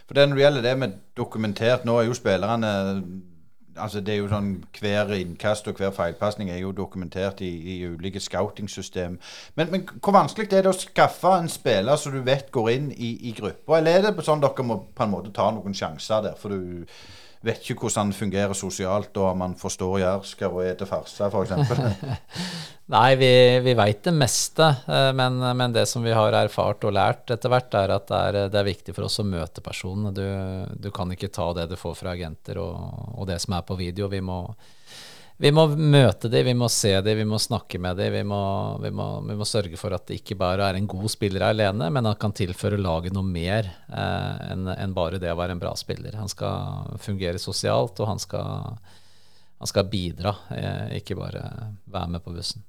For 0.06 0.14
det 0.14 0.28
Når 0.28 0.36
det 0.36 0.44
gjelder 0.44 0.62
det 0.62 0.78
med 0.78 0.96
dokumentert, 1.16 1.84
nå 1.84 1.98
er 1.98 2.08
jo 2.10 2.14
spillerne 2.14 2.72
altså 3.76 4.00
det 4.00 4.14
er 4.14 4.20
jo 4.20 4.28
sånn 4.30 4.50
Hver 4.76 5.12
innkast 5.16 5.68
og 5.70 5.78
hver 5.80 5.92
feilpasning 5.96 6.50
er 6.52 6.60
jo 6.62 6.72
dokumentert 6.76 7.40
i, 7.44 7.50
i 7.74 7.76
ulike 7.88 8.20
scouting-system. 8.20 9.18
Men, 9.56 9.70
men, 9.72 9.86
hvor 10.02 10.16
vanskelig 10.16 10.50
er 10.52 10.66
det 10.66 10.72
å 10.72 10.76
skaffe 10.76 11.32
en 11.38 11.50
spiller 11.52 11.96
som 12.00 12.14
du 12.14 12.20
vet 12.26 12.50
går 12.52 12.70
inn 12.74 12.90
i, 12.92 13.14
i 13.28 13.34
gruppa? 13.36 13.78
Eller 13.78 13.98
er 13.98 14.08
det 14.10 14.26
sånn 14.26 14.42
dere 14.42 14.66
må 14.66 14.78
på 14.92 15.06
en 15.06 15.14
måte 15.14 15.34
ta 15.34 15.50
noen 15.54 15.76
sjanser 15.76 16.24
der? 16.28 16.38
For 16.40 16.52
du 16.52 16.84
vet 17.42 17.62
ikke 17.62 17.86
hvordan 17.86 18.08
han 18.08 18.16
fungerer 18.16 18.56
sosialt, 18.56 19.16
og 19.16 19.32
om 19.32 19.46
han 19.46 19.56
forstår 19.58 19.98
jærsk 20.02 20.44
og 20.48 20.60
spiser 20.62 20.90
farse, 20.90 21.28
f.eks. 21.28 21.52
Nei, 22.92 23.14
vi, 23.16 23.30
vi 23.64 23.72
veit 23.78 24.02
det 24.04 24.12
meste, 24.12 24.66
eh, 24.90 25.10
men, 25.16 25.38
men, 25.40 25.72
det 25.72 25.86
som 25.88 26.04
vi 26.04 26.12
har 26.12 26.34
erfart 26.36 26.84
og 26.84 26.92
lært 26.92 27.30
etter 27.32 27.52
hvert, 27.52 27.76
er 27.78 27.94
at 27.94 28.08
det 28.10 28.18
er, 28.18 28.38
det 28.52 28.60
er 28.60 28.68
viktig 28.68 28.94
for 28.96 29.06
oss 29.06 29.20
å 29.22 29.26
møte 29.26 29.64
personene. 29.64 30.12
Du, 30.12 30.24
du, 30.76 30.90
kan 30.94 31.10
ikke 31.14 31.30
ta 31.32 31.52
det 31.56 31.68
du 31.70 31.76
får 31.78 31.96
fra 32.02 32.12
agenter 32.16 32.60
og, 32.60 32.74
og 33.16 33.30
det 33.30 33.38
som 33.44 33.56
er 33.56 33.64
på 33.64 33.78
video. 33.78 34.10
Vi 34.12 34.20
må, 34.24 34.42
vi 35.42 35.50
må 35.50 35.64
møte 35.74 36.28
dem, 36.30 36.46
vi 36.46 36.54
må 36.54 36.68
se 36.70 36.92
dem, 37.02 37.18
vi 37.18 37.26
må 37.26 37.38
snakke 37.42 37.80
med 37.82 37.98
dem. 37.98 38.14
Vi 38.14 38.22
vi, 38.22 38.90
vi 38.92 39.36
må, 39.40 39.46
sørge 39.48 39.78
for 39.80 39.94
at 39.96 40.06
det 40.06 40.20
ikke 40.20 40.36
bare 40.38 40.68
er 40.70 40.78
en 40.78 40.86
god 40.86 41.10
spiller 41.10 41.48
alene, 41.48 41.88
men 41.90 42.06
at 42.06 42.14
han 42.14 42.20
kan 42.22 42.36
tilføre 42.38 42.78
laget 42.78 43.16
noe 43.16 43.26
mer 43.26 43.66
eh, 43.66 44.52
enn 44.52 44.70
en 44.70 44.94
bare 44.94 45.18
det 45.22 45.32
å 45.32 45.38
være 45.40 45.56
en 45.56 45.62
bra 45.62 45.74
spiller. 45.78 46.14
Han 46.20 46.30
skal 46.30 46.94
fungere 47.02 47.42
sosialt, 47.42 47.98
og 47.98 48.12
han 48.12 48.22
skal, 48.22 48.78
han 49.58 49.72
skal 49.72 49.90
bidra, 49.90 50.36
eh, 50.54 50.98
ikke 51.00 51.18
bare 51.18 51.42
være 51.90 52.14
med 52.14 52.22
på 52.22 52.36
bussen. 52.38 52.62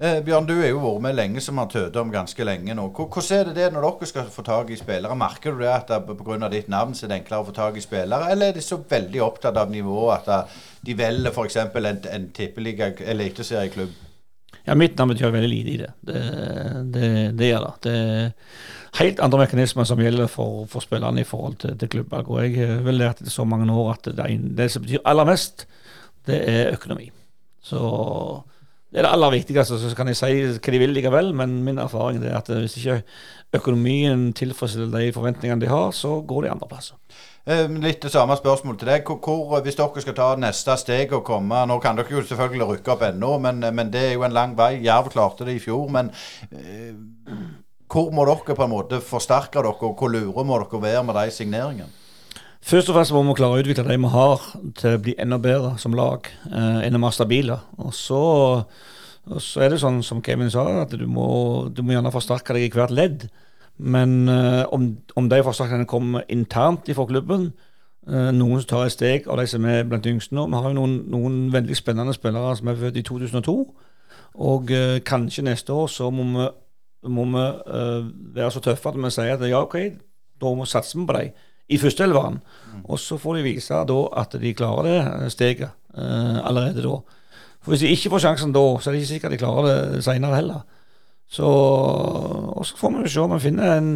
Eh, 0.00 0.22
Bjørn, 0.24 0.46
du 0.48 0.54
er 0.56 0.70
jo 0.70 0.78
vært 0.80 1.02
med 1.04 1.16
lenge, 1.18 1.40
som 1.44 1.58
har 1.60 1.66
tødd 1.68 1.96
om 2.00 2.08
ganske 2.08 2.44
lenge 2.48 2.72
nå. 2.72 2.86
Hvordan 2.96 3.34
er 3.36 3.48
det 3.50 3.56
det 3.58 3.66
når 3.74 3.84
dere 3.84 4.06
skal 4.08 4.30
få 4.32 4.42
tak 4.46 4.70
i 4.72 4.78
spillere? 4.80 5.16
Merker 5.20 5.52
du 5.52 5.60
det 5.60 5.74
at 5.74 5.90
pga. 6.08 6.48
ditt 6.48 6.70
navn 6.72 6.94
så 6.96 7.04
er 7.04 7.10
det 7.10 7.18
enklere 7.18 7.44
å 7.44 7.48
få 7.50 7.52
tak 7.52 7.76
i 7.76 7.82
spillere, 7.84 8.30
eller 8.32 8.48
er 8.48 8.56
de 8.56 8.62
så 8.64 8.78
veldig 8.80 9.20
opptatt 9.20 9.58
av 9.60 9.68
nivået 9.68 10.24
at 10.24 10.54
de 10.80 10.94
velger 10.96 11.28
f.eks. 11.34 11.56
en, 11.60 12.00
en 12.16 12.24
tippeliga 12.32 12.94
eliteserieklubb? 13.12 13.92
Ja, 14.64 14.74
mitt 14.74 14.96
navn 14.96 15.12
betyr 15.12 15.34
veldig 15.34 15.50
lite 15.52 15.70
i 15.74 15.76
det. 15.82 15.92
Det, 16.00 16.22
det, 16.96 17.10
det 17.36 17.50
gjør 17.50 17.66
det. 17.66 17.76
Det 17.84 17.96
er 18.00 19.02
helt 19.02 19.20
andre 19.20 19.42
mekanismer 19.44 19.84
som 19.84 20.00
gjelder 20.00 20.32
for, 20.32 20.64
for 20.64 20.80
spillerne 20.80 21.20
i 21.20 21.28
forhold 21.28 21.60
til, 21.60 21.76
til 21.76 21.92
klubber. 21.92 22.24
Og 22.24 22.40
jeg 22.46 22.56
har 22.56 22.80
vel 22.88 23.02
lært 23.02 23.20
etter 23.20 23.36
så 23.36 23.44
mange 23.44 23.68
år 23.68 23.98
at 23.98 24.14
det, 24.16 24.32
det 24.56 24.72
som 24.72 24.88
betyr 24.88 25.04
aller 25.04 25.28
mest, 25.28 25.66
det 26.24 26.40
er 26.48 26.72
økonomi. 26.72 27.10
Så 27.60 27.84
det 28.90 28.98
er 28.98 29.06
det 29.06 29.12
aller 29.14 29.30
viktigste. 29.36 29.78
Så 29.78 29.94
kan 29.94 30.08
de 30.10 30.16
si 30.18 30.30
hva 30.50 30.72
de 30.74 30.78
vil 30.82 30.94
likevel, 30.94 31.30
men 31.36 31.60
min 31.66 31.78
erfaring 31.78 32.18
er 32.24 32.40
at 32.40 32.50
hvis 32.50 32.74
ikke 32.80 33.02
økonomien 33.54 34.32
tilfredsstiller 34.34 35.06
de 35.06 35.12
forventningene 35.14 35.62
de 35.62 35.70
har, 35.70 35.92
så 35.94 36.20
går 36.26 36.46
de 36.46 36.50
andre 36.50 36.68
plasser. 36.70 36.98
Eh, 37.46 37.70
litt 37.80 38.02
det 38.02 38.10
samme 38.12 38.34
spørsmål 38.36 38.76
til 38.80 38.90
deg. 38.90 39.06
Hvor, 39.06 39.60
hvis 39.62 39.78
dere 39.78 40.02
skal 40.04 40.16
ta 40.18 40.28
neste 40.38 40.76
steg 40.82 41.14
og 41.16 41.24
komme 41.24 41.62
Nå 41.70 41.78
kan 41.82 41.96
dere 41.96 42.12
jo 42.12 42.24
selvfølgelig 42.26 42.68
rykke 42.74 42.92
opp 42.94 43.06
ennå, 43.06 43.36
men, 43.46 43.62
men, 43.62 43.94
det 43.94 44.04
er 44.08 44.12
jo 44.18 44.26
en 44.26 44.34
lang 44.34 44.58
vei. 44.58 44.74
Jerv 44.84 45.12
klarte 45.14 45.46
det 45.46 45.56
i 45.56 45.62
fjor. 45.62 45.86
Men 45.92 46.10
eh, 46.50 46.92
hvor 47.90 48.10
må 48.14 48.26
dere 48.26 48.58
på 48.58 48.66
en 48.66 48.74
måte 48.74 49.00
forsterke 49.04 49.62
dere, 49.62 49.72
og 49.72 49.98
hvor 49.98 50.10
lure 50.12 50.46
må 50.46 50.58
dere 50.60 50.82
være 50.82 51.06
med 51.06 51.18
de 51.22 51.38
signeringene? 51.38 51.99
Først 52.60 52.90
og 52.90 52.94
fremst 52.94 53.12
må 53.16 53.22
vi 53.24 53.34
klare 53.38 53.56
å 53.56 53.62
utvikle 53.62 53.86
de 53.88 53.96
vi 53.96 54.08
har, 54.12 54.42
til 54.76 54.96
å 54.96 55.00
bli 55.00 55.14
enda 55.18 55.38
bedre 55.40 55.72
som 55.80 55.94
lag. 55.96 56.28
Eh, 56.50 56.82
enda 56.84 57.00
mer 57.00 57.14
stabile. 57.16 57.56
Og 57.80 57.94
så, 57.96 58.20
og 59.24 59.40
så, 59.40 59.62
er 59.64 59.72
det 59.72 59.80
sånn 59.80 60.02
som 60.04 60.20
Kevin 60.22 60.52
sa, 60.52 60.66
at 60.82 60.92
du 60.92 61.06
må, 61.08 61.70
du 61.72 61.80
må 61.82 61.96
gjerne 61.96 62.12
forsterke 62.12 62.56
deg 62.56 62.68
i 62.68 62.74
hvert 62.76 62.92
ledd. 62.92 63.26
Men 63.80 64.28
eh, 64.28 64.62
om, 64.76 64.90
om, 65.16 65.32
de 65.32 65.40
forsterkningene 65.42 65.88
kommer 65.88 66.28
internt 66.28 66.90
fra 66.92 67.06
klubben 67.08 67.46
eh, 68.04 68.28
Noen 68.36 68.60
som 68.60 68.68
tar 68.68 68.90
et 68.90 68.92
steg 68.92 69.28
av 69.30 69.40
de 69.40 69.46
som 69.48 69.64
er 69.64 69.86
blant 69.88 70.04
de 70.04 70.12
yngste 70.12 70.36
nå. 70.36 70.44
Vi 70.52 70.60
har 70.60 70.68
jo 70.68 70.76
noen, 70.76 70.98
noen 71.08 71.42
veldig 71.54 71.78
spennende 71.78 72.12
spillere 72.12 72.58
som 72.60 72.68
er 72.68 72.80
født 72.82 73.00
i 73.00 73.06
2002. 73.08 73.56
Og 74.52 74.74
eh, 74.76 74.98
kanskje 75.00 75.48
neste 75.48 75.72
år 75.72 75.88
så 75.88 76.12
må 76.12 76.28
vi, 76.36 76.50
må 77.08 77.24
vi 77.32 77.46
eh, 77.48 78.10
være 78.36 78.52
så 78.52 78.68
tøffe 78.68 78.92
at 78.92 79.00
vi 79.00 79.16
sier 79.16 79.38
at 79.38 79.48
ja, 79.48 79.64
OK, 79.64 79.78
da 80.36 80.52
må 80.52 80.68
vi 80.68 80.74
satse 80.76 81.00
på 81.00 81.16
dem 81.16 81.32
i 81.70 81.78
førsteelveren. 81.78 82.40
Og 82.84 82.98
så 82.98 83.18
får 83.20 83.38
de 83.38 83.46
vise 83.46 83.80
da 83.86 83.98
at 84.20 84.36
de 84.42 84.54
klarer 84.54 84.88
det 84.88 84.98
eh, 85.00 85.30
steget 85.30 85.70
uh, 85.94 86.38
allerede 86.46 86.82
da. 86.84 86.98
For 87.60 87.72
Hvis 87.72 87.84
de 87.84 87.92
ikke 87.94 88.10
får 88.14 88.24
sjansen 88.26 88.54
da, 88.56 88.62
så 88.80 88.90
er 88.90 88.94
det 88.94 89.02
ikke 89.02 89.12
sikkert 89.14 89.34
de 89.34 89.42
klarer 89.42 89.68
det 89.70 90.04
senere 90.04 90.38
heller. 90.38 90.62
Så, 91.30 91.46
og 91.46 92.66
så 92.66 92.76
får 92.76 92.96
vi 93.02 93.08
se 93.08 93.20
om 93.20 93.34
vi 93.36 93.42
finner 93.44 93.76
en, 93.76 93.92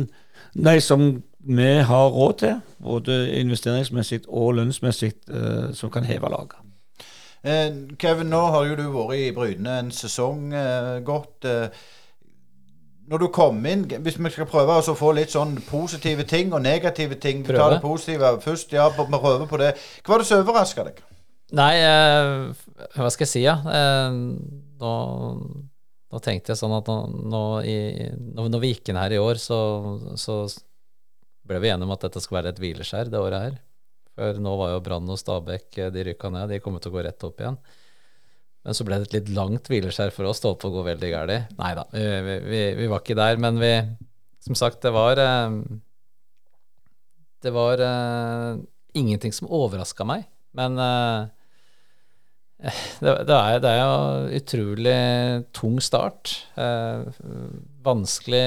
nei 0.55 0.79
som 0.81 1.09
vi 1.45 1.70
har 1.89 2.12
råd 2.14 2.37
til, 2.39 2.61
både 2.83 3.16
investeringsmessig 3.41 4.20
og 4.29 4.55
lønnsmessig, 4.61 5.12
uh, 5.33 5.72
som 5.75 5.91
kan 5.91 6.07
heve 6.07 6.31
laget. 6.31 6.61
Eh, 7.45 7.75
Kevin, 8.01 8.31
nå 8.33 8.41
har 8.55 8.70
jo 8.70 8.77
du 8.79 8.87
vært 8.89 9.18
i 9.20 9.33
Bryne 9.37 9.72
en 9.83 9.91
sesong 9.93 10.55
eh, 10.57 10.95
godt. 11.05 11.45
Eh, 11.45 11.66
når 13.11 13.24
du 13.24 13.26
kommer 13.34 13.74
inn 13.74 13.84
Hvis 14.05 14.16
vi 14.18 14.30
skal 14.32 14.48
prøve 14.48 14.78
å 14.80 14.96
få 14.96 15.12
litt 15.16 15.34
sånn 15.34 15.57
positive 15.68 16.24
ting 16.28 16.55
og 16.55 16.62
negative 16.64 17.18
ting 17.20 17.42
Vi 17.44 17.57
tar 17.57 17.76
det 17.76 17.82
positive 17.82 18.36
først. 18.44 18.72
Ja, 18.72 18.88
vi 18.88 19.05
prøver 19.11 19.46
på 19.50 19.61
det. 19.61 19.74
Hva 20.02 20.14
var 20.14 20.24
det 20.24 20.28
som 20.28 20.44
overraska 20.44 20.86
deg? 20.88 21.02
Nei, 21.55 21.74
eh, 21.76 22.88
hva 22.96 23.11
skal 23.12 23.26
jeg 23.26 23.30
si, 23.30 23.42
ja. 23.44 23.59
Eh, 23.68 24.16
nå, 24.80 24.94
nå, 26.11 26.22
tenkte 26.24 26.55
jeg 26.55 26.59
sånn 26.59 26.74
at 26.74 26.88
nå, 26.88 26.96
nå 27.30 27.44
i, 27.68 27.76
når 28.34 28.62
vi 28.62 28.72
gikk 28.72 28.90
inn 28.90 28.98
her 28.98 29.14
i 29.14 29.20
år, 29.20 29.38
så, 29.38 29.59
så 30.18 30.40
ble 31.46 31.61
vi 31.62 31.70
enige 31.70 31.86
om 31.86 31.94
at 31.94 32.09
dette 32.09 32.22
skal 32.24 32.40
være 32.40 32.55
et 32.55 32.62
hvileskjær 32.64 33.12
det 33.12 33.20
året 33.20 33.46
her. 33.46 33.61
For 34.14 34.40
nå 34.40 34.57
var 34.59 34.72
jo 34.72 34.82
Brann 34.86 35.11
og 35.11 35.18
Stabæk 35.20 35.78
eh, 35.82 35.92
De 35.94 36.09
rykka 36.09 36.32
ned. 36.32 36.50
De 36.55 36.62
kommer 36.64 36.82
til 36.82 36.94
å 36.94 36.96
gå 36.96 37.05
rett 37.07 37.28
opp 37.28 37.42
igjen. 37.42 37.61
Men 38.65 38.77
så 38.77 38.85
ble 38.87 38.99
det 39.01 39.11
et 39.11 39.17
litt 39.19 39.33
langt 39.37 39.69
hvileskjær 39.69 40.12
for 40.15 40.31
oss. 40.31 40.41
Det 40.41 40.49
å 40.49 40.73
gå 40.73 40.85
veldig 40.87 41.11
galt. 41.12 41.57
Nei 41.59 41.73
da, 41.77 41.85
vi, 41.93 42.37
vi, 42.49 42.61
vi, 42.79 42.89
var 42.89 43.03
ikke 43.03 43.19
der. 43.19 43.41
Men 43.41 43.61
vi 43.61 43.73
Som 44.45 44.57
sagt, 44.57 44.81
det 44.85 44.93
var 44.93 45.21
eh, 45.21 45.57
Det 47.45 47.53
var 47.53 47.81
uh, 47.81 48.61
ingenting 48.97 49.33
som 49.37 49.51
overraska 49.53 50.07
meg. 50.09 50.25
Men 50.57 50.81
uh, 50.81 51.29
det, 53.05 53.11
er, 53.12 53.59
det, 53.61 53.69
er, 53.69 53.83
jo 53.83 54.39
utrolig 54.39 55.01
tung 55.53 55.77
start. 55.85 56.33
Vanskelig 57.85 58.47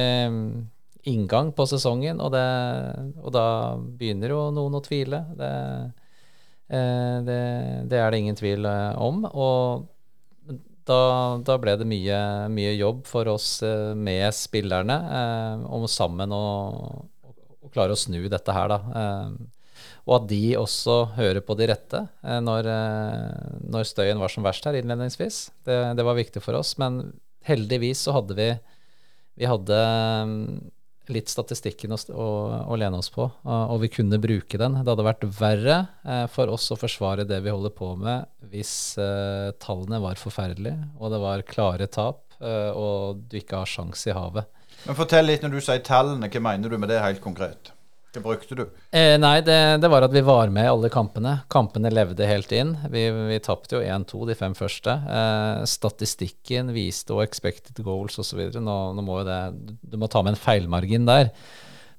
inngang 1.07 1.51
på 1.55 1.67
sesongen, 1.69 2.17
og, 2.19 2.31
det, 2.33 2.47
og, 3.21 3.29
da 3.35 3.45
begynner 3.77 4.33
jo 4.33 4.39
noen 4.55 4.79
å 4.79 4.81
tvile. 4.81 5.21
Det, 5.37 5.51
det, 7.29 7.37
det 7.91 8.01
er 8.01 8.09
det 8.09 8.23
ingen 8.23 8.39
tvil 8.39 8.65
om. 8.65 9.21
Og 9.29 9.85
da, 10.87 11.01
da, 11.45 11.57
ble 11.61 11.75
det 11.79 11.87
mye, 11.87 12.21
mye, 12.53 12.73
jobb 12.79 13.03
for 13.09 13.29
oss 13.31 13.61
eh, 13.65 13.93
med 13.93 14.27
spillerne 14.35 14.97
eh, 15.19 15.67
om 15.75 15.85
sammen 15.91 16.33
å, 16.33 16.45
å, 17.27 17.69
klare 17.73 17.95
å 17.95 17.99
snu 17.99 18.23
dette 18.31 18.55
her, 18.55 18.71
da. 18.71 18.79
Eh, 19.01 19.53
og 20.07 20.13
at 20.21 20.29
de 20.29 20.41
også 20.55 20.95
hører 21.17 21.43
på 21.43 21.57
de 21.59 21.67
rette 21.67 21.99
eh, 22.23 22.39
når, 22.43 22.69
eh, 22.71 23.51
når, 23.67 23.89
støyen 23.89 24.21
var 24.21 24.31
som 24.31 24.45
verst 24.47 24.67
her 24.67 24.79
innledningsvis. 24.79 25.41
Det, 25.67 25.77
det, 25.99 26.07
var 26.07 26.15
viktig 26.17 26.43
for 26.43 26.55
oss. 26.59 26.77
Men 26.79 27.01
heldigvis 27.47 28.05
så 28.07 28.15
hadde 28.15 28.37
vi 28.39 28.49
Vi 29.37 29.45
hadde 29.45 29.77
litt 31.13 31.31
statistikken 31.31 31.93
å, 31.93 32.27
å, 32.67 32.77
lene 32.79 32.99
oss 32.99 33.09
på, 33.13 33.27
og 33.47 33.77
vi 33.83 33.89
kunne 33.91 34.19
bruke 34.21 34.59
den. 34.59 34.79
Det 34.81 34.91
hadde 34.91 35.05
vært 35.07 35.25
verre 35.37 35.77
eh, 36.03 36.25
for 36.31 36.51
oss 36.53 36.67
å 36.73 36.79
forsvare 36.79 37.27
det 37.27 37.39
vi 37.45 37.53
holder 37.53 37.73
på 37.75 37.93
med, 37.99 38.27
hvis 38.51 38.73
eh, 39.01 39.53
tallene 39.63 40.01
var 40.03 40.19
forferdelige, 40.19 40.91
og 40.99 41.13
det 41.13 41.21
var 41.23 41.47
klare 41.47 41.89
tap, 41.91 42.23
eh, 42.41 42.71
og 42.71 43.23
du 43.29 43.39
ikke 43.39 43.63
har 43.63 43.71
sjans 43.71 44.07
i 44.09 44.15
havet. 44.17 44.49
Men 44.85 44.97
Fortell 44.99 45.25
litt 45.27 45.43
når 45.45 45.57
du 45.57 45.63
sier 45.63 45.81
tallene, 45.85 46.29
hva 46.31 46.43
mener 46.51 46.71
du 46.71 46.77
med 46.79 46.91
det 46.91 47.01
helt 47.03 47.23
konkret? 47.23 47.73
Hva 48.17 48.33
brukte 48.33 48.57
du? 48.57 48.63
Eh, 48.91 49.15
nei, 49.21 49.35
det, 49.45 49.57
det, 49.83 49.91
var 49.91 50.07
at 50.07 50.15
vi 50.15 50.23
var 50.25 50.51
med 50.53 50.67
i 50.67 50.71
alle 50.71 50.91
kampene. 50.93 51.37
Kampene 51.53 51.91
levde 51.93 52.27
helt 52.29 52.51
inn. 52.55 52.73
Vi, 52.93 53.05
vi 53.31 53.39
tapte 53.43 53.77
jo 53.77 53.83
1-2 53.83 54.25
de 54.31 54.37
fem 54.39 54.57
første. 54.57 54.97
Eh, 55.19 55.63
statistikken 55.69 56.73
viste 56.75 57.15
og 57.15 57.23
expected 57.25 57.79
goals 57.85 58.19
osv. 58.21 58.47
Nå, 58.57 58.77
nå 58.97 59.05
må 59.05 59.21
jo 59.21 59.29
det 59.29 59.41
Du 59.81 59.97
må 60.01 60.09
ta 60.11 60.23
med 60.25 60.35
en 60.35 60.43
feilmargin 60.47 61.07
der. 61.09 61.33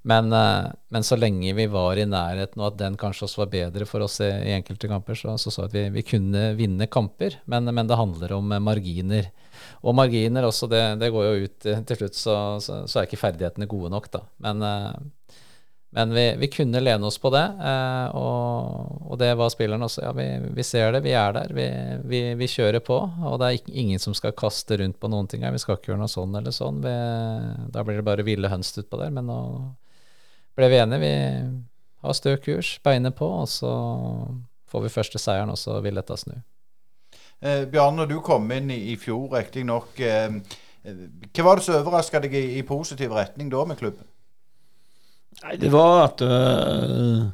Men, 0.03 0.33
eh, 0.33 0.71
men, 0.89 1.05
så 1.05 1.17
lenge 1.17 1.53
vi 1.53 1.67
var 1.67 1.99
i 1.99 2.07
nærheten, 2.07 2.63
og 2.63 2.71
at 2.71 2.79
den 2.81 2.97
kanskje 2.97 3.27
også 3.27 3.43
var 3.43 3.51
bedre 3.53 3.87
for 3.89 4.05
oss 4.07 4.21
i, 4.25 4.31
i 4.31 4.55
enkelte 4.57 4.89
kamper, 4.89 5.19
så 5.19 5.35
så, 5.37 5.53
så 5.53 5.67
at 5.67 5.75
vi, 5.75 5.89
vi 5.93 6.05
kunne 6.07 6.53
vinne 6.57 6.87
kamper. 6.89 7.41
Men, 7.51 7.69
men, 7.69 7.87
det 7.91 7.99
handler 7.99 8.33
om 8.39 8.55
eh, 8.55 8.63
marginer. 8.63 9.29
Og 9.83 9.97
marginer 9.99 10.47
også, 10.49 10.71
det, 10.71 10.83
det 11.03 11.11
går 11.13 11.27
jo 11.27 11.45
ut 11.45 11.69
eh, 11.69 11.83
til 11.91 12.03
slutt, 12.03 12.17
så, 12.17 12.37
så, 12.63 12.83
så, 12.87 13.01
er 13.01 13.09
ikke 13.11 13.21
ferdighetene 13.21 13.69
gode 13.71 13.93
nok, 13.93 14.11
da. 14.15 14.25
Men 14.47 14.65
men 15.91 16.13
vi, 16.13 16.25
vi, 16.37 16.49
kunne 16.53 16.83
lene 16.83 17.07
oss 17.09 17.17
på 17.19 17.31
det, 17.33 17.45
eh, 17.65 18.17
og, 18.17 19.07
og, 19.09 19.15
det 19.21 19.31
var 19.41 19.53
spilleren 19.53 19.87
også. 19.87 20.03
Ja, 20.05 20.13
vi, 20.13 20.27
vi, 20.59 20.67
ser 20.67 20.93
det, 20.93 21.01
vi 21.07 21.15
er 21.17 21.33
der, 21.33 21.55
vi, 21.57 22.21
vi, 22.37 22.49
kjører 22.51 22.85
på. 22.85 22.99
Og 23.25 23.39
det 23.41 23.49
er 23.49 23.73
ingen 23.73 24.03
som 24.03 24.17
skal 24.17 24.37
kaste 24.37 24.77
rundt 24.83 24.99
på 25.01 25.09
noen 25.09 25.31
ting 25.31 25.47
her. 25.47 25.55
Vi 25.57 25.63
skal 25.63 25.79
ikke 25.79 25.95
gjøre 25.95 26.03
noe 26.03 26.13
sånn 26.13 26.37
eller 26.37 26.53
sånn. 26.53 26.83
da 26.85 27.87
blir 27.87 28.03
det 28.03 28.05
bare 28.05 28.27
ville 28.27 28.53
høns 28.53 28.75
utpå 28.77 29.01
der. 29.01 29.15
Men 29.17 29.31
nå 29.33 29.41
ble 30.59 30.69
vi 30.69 30.83
enige. 30.83 31.01
Vi 31.01 31.15
har 32.05 32.15
stø 32.15 32.37
kurs, 32.43 32.77
beinet 32.85 33.17
på, 33.17 33.27
og 33.43 33.49
så 33.51 33.73
får 34.69 34.85
vi 34.85 34.93
første 34.93 35.21
seieren, 35.23 35.51
og 35.55 35.59
så 35.61 35.81
vil 35.85 35.99
dette 35.99 36.17
snu. 36.21 36.37
Eh, 37.41 37.65
Bjarne, 37.71 38.07
du 38.11 38.19
kom 38.25 38.51
inn 38.55 38.71
i, 38.75 38.81
i 38.93 38.97
fjor, 38.99 39.29
riktignok. 39.37 39.99
Eh, 40.03 40.29
eh, 40.83 41.03
hva 41.33 41.47
var 41.47 41.61
det 41.61 41.67
som 41.67 41.79
overraska 41.79 42.23
deg 42.25 42.35
i, 42.35 42.45
i 42.59 42.65
positiv 42.67 43.15
retning 43.15 43.51
da 43.53 43.65
med 43.69 43.79
klubben? 43.81 44.07
Nei, 45.45 45.55
det 45.61 45.71
var 45.71 46.03
at 46.09 46.23
uh, 46.27 47.29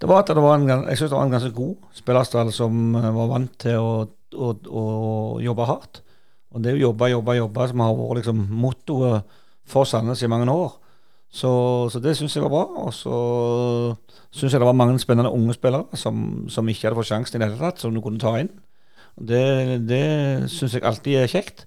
det 0.00 0.08
var 0.08 0.22
at 0.22 0.30
det 0.32 0.42
var 0.42 0.56
en, 0.56 0.68
jeg 0.88 0.96
synes 0.96 1.10
det 1.10 1.16
var 1.18 1.26
en 1.26 1.34
ganske 1.34 1.52
god 1.52 1.96
spillerstall 1.98 2.52
som 2.56 2.94
eh, 2.96 3.10
var 3.12 3.26
vant 3.28 3.56
til 3.60 3.76
å, 3.76 3.90
å, 4.32 4.52
å, 4.64 4.84
jobbe 5.44 5.66
hardt. 5.68 6.00
Og 6.54 6.62
det 6.64 6.72
å 6.78 6.80
jobbe, 6.86 7.10
jobbe, 7.12 7.36
jobbe 7.36 7.66
som 7.68 7.82
har 7.84 7.98
vært 7.98 8.20
liksom 8.22 8.46
mottoet 8.62 9.36
for 9.68 9.84
Sandnes 9.84 10.22
i 10.24 10.30
mange 10.30 10.48
år. 10.48 10.72
Så, 11.30 11.50
så 11.92 12.00
det 12.02 12.16
syns 12.16 12.34
jeg 12.34 12.42
var 12.46 12.54
bra. 12.54 12.86
Og 12.86 12.94
så 12.96 13.18
syns 14.32 14.54
jeg 14.54 14.62
det 14.62 14.70
var 14.70 14.78
mange 14.78 14.96
spennende 15.02 15.34
unge 15.36 15.54
spillere 15.58 16.00
som, 16.00 16.48
som 16.50 16.72
ikke 16.72 16.88
hadde 16.88 16.98
fått 17.02 17.10
sjansen 17.12 17.36
i 17.36 17.42
det 17.42 17.50
hele 17.50 17.60
tatt, 17.60 17.84
som 17.84 17.92
du 17.94 18.00
kunne 18.02 18.22
ta 18.22 18.32
inn. 18.40 18.50
Det, 19.20 19.84
det 19.84 20.06
syns 20.50 20.78
jeg 20.78 20.86
alltid 20.86 21.20
er 21.20 21.30
kjekt. 21.30 21.66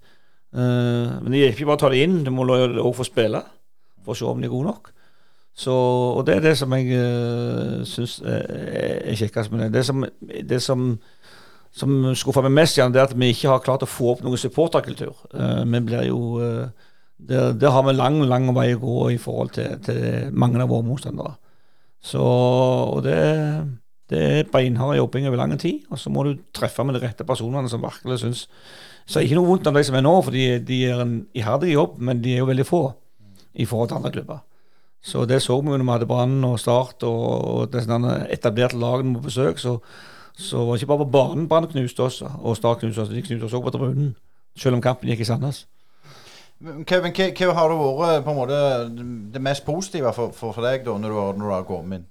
Uh, 0.54 1.22
men 1.22 1.34
det 1.34 1.46
er 1.46 1.54
ikke 1.54 1.70
bare 1.70 1.80
å 1.80 1.84
ta 1.86 1.94
det 1.94 2.02
inn, 2.06 2.20
du 2.26 2.34
må 2.34 2.46
også 2.50 2.98
få 3.00 3.08
spille 3.08 3.46
for 4.04 4.14
å 4.14 4.18
se 4.18 4.26
om 4.30 4.42
de 4.42 4.50
er 4.50 4.54
gode 4.54 4.74
nok. 4.74 4.92
Så, 5.54 5.74
og 6.18 6.24
det 6.26 6.38
er 6.38 6.46
det 6.48 6.56
som 6.58 6.74
jeg 6.74 6.98
uh, 6.98 7.84
syns 7.86 8.18
er, 8.26 8.48
er 9.12 9.20
kjekkest 9.20 9.54
med 9.54 9.68
det. 9.68 9.74
Det 9.76 9.84
som, 9.86 10.06
det 10.50 10.60
som, 10.66 10.88
som 11.78 12.00
skuffer 12.18 12.48
meg 12.48 12.56
mest, 12.58 12.80
igjen, 12.80 12.94
det 12.94 13.04
er 13.04 13.12
at 13.12 13.14
vi 13.14 13.30
ikke 13.30 13.52
har 13.52 13.62
klart 13.66 13.86
å 13.86 13.90
få 13.90 14.16
opp 14.16 14.24
noen 14.26 14.42
supporterkultur. 14.42 15.14
Uh, 15.30 15.62
vi 15.62 15.84
blir 15.86 16.08
jo 16.10 16.24
uh, 16.42 16.90
det, 17.22 17.44
det, 17.62 17.70
har 17.70 17.86
vi 17.86 17.94
lang, 17.94 18.18
lang 18.26 18.50
vei 18.56 18.72
å 18.74 18.82
gå 18.82 18.98
i 19.14 19.20
forhold 19.22 19.54
til, 19.60 19.78
til 19.86 20.34
mange 20.34 20.62
av 20.64 20.74
våre 20.74 20.88
motstandere. 20.88 21.36
Så, 22.04 22.24
og 22.24 23.04
det, 23.06 23.20
det 24.12 24.24
er 24.24 24.50
beinhard 24.52 24.98
jobbing 24.98 25.30
over 25.30 25.40
lang 25.40 25.54
tid. 25.62 25.86
Og 25.94 26.02
så 26.02 26.12
må 26.12 26.26
du 26.26 26.34
treffe 26.56 26.84
med 26.84 26.98
de 26.98 27.04
rette 27.06 27.28
personene 27.28 27.70
som 27.72 27.84
virkelig 27.84 28.24
syns 28.24 28.48
Så 29.06 29.22
ikke 29.22 29.38
noe 29.38 29.48
vondt 29.48 29.68
om 29.68 29.76
de 29.76 29.84
som 29.84 29.96
er 30.00 30.04
nå, 30.04 30.16
for 30.24 30.36
de, 30.36 30.58
de 30.64 30.82
gjør 30.86 31.04
en 31.04 31.16
iherdig 31.36 31.74
jobb, 31.76 31.98
men 32.00 32.22
de 32.24 32.34
er 32.34 32.42
jo 32.42 32.50
veldig 32.50 32.66
få 32.68 32.84
i 33.60 33.66
forhold 33.68 33.92
til 33.92 34.00
andre 34.00 34.12
klubber. 34.16 34.44
Så 35.04 35.26
det 35.28 35.42
så 35.44 35.60
vi 35.60 35.68
når 35.68 35.84
vi 35.84 35.92
hadde 35.92 36.08
Brann 36.08 36.44
og 36.48 36.60
Start 36.60 37.04
og, 37.04 37.68
disse 37.74 38.00
etablerte 38.32 38.80
lagene 38.80 39.18
på 39.18 39.28
besøk. 39.28 39.60
Så, 39.60 39.78
så 40.34 40.64
var 40.64 40.74
det 40.74 40.82
ikke 40.82 40.94
bare 40.94 41.06
på 41.06 41.12
banen 41.12 41.48
Brann 41.52 41.68
knuste 41.68 42.06
oss, 42.06 42.22
og 42.24 42.58
Start 42.58 42.80
knuste 42.80 43.04
oss, 43.04 43.12
de 43.12 43.22
knuste 43.22 43.46
oss 43.46 43.54
også 43.54 43.66
på 43.68 43.76
tribunen. 43.76 44.16
Selv 44.56 44.78
om 44.78 44.82
kampen 44.82 45.10
gikk 45.10 45.26
i 45.26 45.28
Sandnes. 45.28 45.66
Kevin, 46.88 47.12
hva 47.12 47.54
har 47.58 47.72
det 47.74 47.78
vært 47.84 48.24
på 48.24 48.32
en 48.32 48.38
måte 48.38 48.58
det 49.34 49.42
mest 49.44 49.66
positive 49.68 50.14
for, 50.16 50.32
for, 50.32 50.56
for 50.56 50.64
deg 50.64 50.86
da, 50.86 50.96
når 50.96 51.12
du, 51.12 51.20
har, 51.20 51.40
når 51.40 51.50
du 51.50 51.54
har 51.58 51.66
kommet 51.68 52.00
inn? 52.00 52.06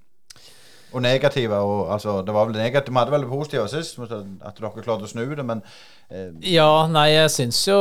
Og 0.93 1.01
negative. 1.01 1.57
Og, 1.57 1.87
altså, 1.93 2.19
det 2.25 2.35
var 2.35 2.47
vel 2.49 2.59
negativt. 2.59 2.93
Vi 2.93 3.01
hadde 3.01 3.15
vel 3.15 3.27
positive 3.29 3.65
sist, 3.71 3.99
at 3.99 4.59
dere 4.59 4.71
klarte 4.83 5.07
å 5.07 5.09
snu 5.09 5.25
det, 5.33 5.45
men 5.45 5.63
eh. 6.09 6.29
Ja, 6.53 6.85
nei, 6.91 7.09
jeg 7.15 7.33
syns 7.33 7.63
jo 7.67 7.79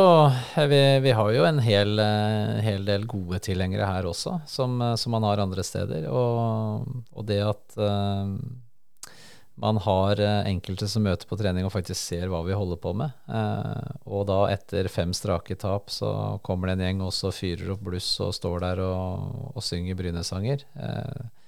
vi, 0.56 0.80
vi, 1.04 1.14
har 1.16 1.30
jo 1.36 1.46
en 1.48 1.60
hel, 1.64 1.94
eh, 2.00 2.58
hel 2.64 2.88
del 2.88 3.06
gode 3.10 3.42
tilhengere 3.44 3.88
her 3.88 4.08
også, 4.08 4.40
som, 4.48 4.80
eh, 4.80 4.96
som, 5.00 5.14
man 5.14 5.28
har 5.28 5.44
andre 5.44 5.64
steder. 5.66 6.08
Og, 6.08 6.88
og 7.12 7.28
det 7.28 7.42
at 7.44 7.76
eh, 7.76 8.36
man 9.62 9.78
har 9.84 10.20
enkelte 10.48 10.88
som 10.88 11.04
møter 11.04 11.28
på 11.28 11.36
trening 11.38 11.66
og 11.68 11.74
faktisk 11.74 12.00
ser 12.00 12.30
hva 12.32 12.40
vi 12.46 12.56
holder 12.56 12.80
på 12.80 12.94
med. 12.96 13.12
Eh, 13.28 13.92
og 14.08 14.24
da 14.30 14.40
etter 14.54 14.88
fem 14.90 15.12
strake 15.14 15.58
tap 15.60 15.92
så 15.92 16.40
kommer 16.46 16.70
det 16.70 16.78
en 16.78 16.86
gjeng 16.86 17.04
og 17.04 17.36
fyrer 17.36 17.76
opp 17.76 17.84
bluss 17.84 18.08
og 18.24 18.32
står 18.34 18.64
der 18.64 18.82
og, 18.86 19.52
og 19.52 19.62
synger 19.64 19.98
Bryne-sanger. 20.00 20.64
Uh, 20.72 21.41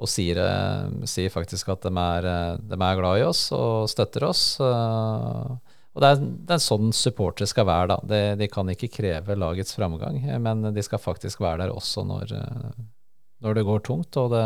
og 0.00 0.08
sier, 0.08 0.40
eh, 0.40 1.06
sier, 1.08 1.32
faktisk 1.32 1.68
at 1.74 1.84
de 1.84 1.92
er, 1.92 2.28
eh, 2.28 2.60
de 2.70 2.76
er, 2.76 2.96
glad 2.98 3.20
i 3.20 3.26
oss 3.26 3.50
og 3.56 3.88
støtter 3.92 4.24
oss. 4.30 4.44
Eh, 4.60 5.50
og 5.90 6.04
det 6.04 6.12
er, 6.12 6.20
det 6.46 6.56
er 6.56 6.62
sånn 6.62 6.92
supportere 6.96 7.50
skal 7.50 7.66
være, 7.68 7.88
da. 7.92 7.98
De, 8.06 8.20
de, 8.40 8.48
kan 8.48 8.68
ikke 8.70 8.92
kreve 8.94 9.36
lagets 9.36 9.74
framgang, 9.76 10.22
men 10.40 10.70
de 10.72 10.84
skal 10.86 11.02
faktisk 11.02 11.42
være 11.42 11.64
der 11.64 11.74
også 11.74 12.04
når, 12.06 12.30
når 13.42 13.58
det 13.58 13.66
går 13.66 13.82
tungt, 13.88 14.16
og, 14.22 14.30
det, 14.30 14.44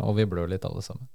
og 0.00 0.16
vi 0.16 0.26
blør 0.26 0.48
litt 0.50 0.64
alle 0.64 0.82
sammen. 0.82 1.06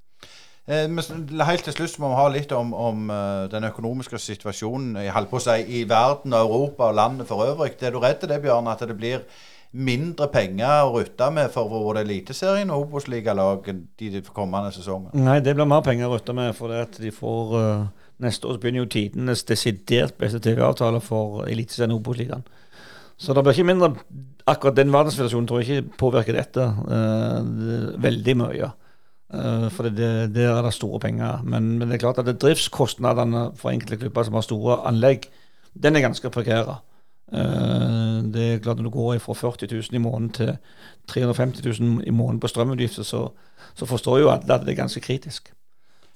Helt 0.69 1.65
til 1.65 1.73
slutt 1.73 1.97
må 1.99 2.11
vi 2.11 2.19
ha 2.19 2.27
litt 2.29 2.53
om, 2.53 2.75
om 2.77 3.09
den 3.49 3.65
økonomiske 3.71 4.21
situasjonen 4.21 5.01
i, 5.01 5.07
si, 5.41 5.57
i 5.81 5.81
verden 5.89 6.37
og 6.37 6.45
Europa 6.45 6.91
og 6.91 6.99
landet 7.01 7.27
for 7.27 7.41
øvrig. 7.49 7.73
Er 7.81 7.97
du 7.97 7.99
redd 8.05 8.21
det, 8.29 8.37
Bjørn, 8.45 8.69
at 8.69 8.85
det 8.85 8.95
blir 9.01 9.25
mindre 9.71 10.27
penger 10.31 10.83
å 10.83 10.95
rutte 10.97 11.29
med 11.31 11.51
for 11.53 11.71
både 11.71 12.03
Eliteserien 12.03 12.71
og 12.73 12.87
Obos-ligalag 12.87 13.69
de 13.99 14.23
kommende 14.35 14.73
sesongene? 14.75 15.15
Nei, 15.15 15.39
det 15.43 15.55
blir 15.55 15.69
mer 15.69 15.83
penger 15.85 16.09
å 16.09 16.17
rutte 16.17 16.35
med, 16.35 16.51
for 16.57 16.73
det 16.73 16.81
at 16.87 17.01
de 17.01 17.13
får 17.15 17.57
uh, 17.57 17.89
Neste 18.21 18.45
år 18.45 18.59
begynner 18.61 18.83
jo 18.83 18.91
tidenes 18.93 19.41
desidert 19.49 20.13
beste 20.21 20.37
TV-avtale 20.45 20.99
for 21.01 21.47
Eliteserien 21.49 21.95
og 21.95 22.03
Obos-ligaen. 22.03 22.43
Så 23.17 23.33
det 23.33 23.41
blir 23.41 23.57
ikke 23.57 23.71
mindre 23.71 23.95
Akkurat 24.49 24.75
den 24.77 24.89
verdenssituasjonen 24.93 25.47
tror 25.49 25.61
jeg 25.61 25.81
ikke 25.81 25.97
påvirker 26.01 26.33
dette 26.35 26.63
uh, 26.65 27.41
veldig 28.01 28.33
mye. 28.41 28.69
Uh, 29.31 29.67
for 29.71 29.87
det, 29.87 30.09
der 30.35 30.49
er 30.49 30.65
det 30.65 30.73
store 30.75 30.99
penger. 30.99 31.43
Men, 31.45 31.75
men, 31.77 31.87
det 31.87 31.99
er 31.99 32.03
klart 32.03 32.21
at 32.21 32.27
det 32.27 32.39
driftskostnadene 32.41 33.51
for 33.57 33.71
enkelte 33.71 34.01
klubber 34.01 34.25
som 34.27 34.37
har 34.37 34.45
store 34.45 34.79
anlegg, 34.89 35.29
den 35.77 35.95
er 35.95 36.05
ganske 36.05 36.33
prekære. 36.33 36.79
Eh, 37.31 37.90
det 38.33 38.47
er 38.47 38.59
klart 38.63 38.77
Når 38.77 38.89
du 38.89 38.93
går 38.93 39.19
fra 39.23 39.33
40 39.33 39.67
000 39.71 39.97
i 39.97 40.03
måneden 40.03 40.29
til 40.35 40.57
350 41.07 41.79
000 41.79 42.03
i 42.07 42.11
måneden 42.11 42.39
på 42.39 42.47
strømutgifter, 42.47 43.03
så, 43.03 43.27
så 43.75 43.85
forstår 43.85 44.19
jo 44.19 44.31
alle 44.31 44.53
at 44.53 44.65
det 44.65 44.73
er 44.73 44.83
ganske 44.83 45.01
kritisk. 45.01 45.53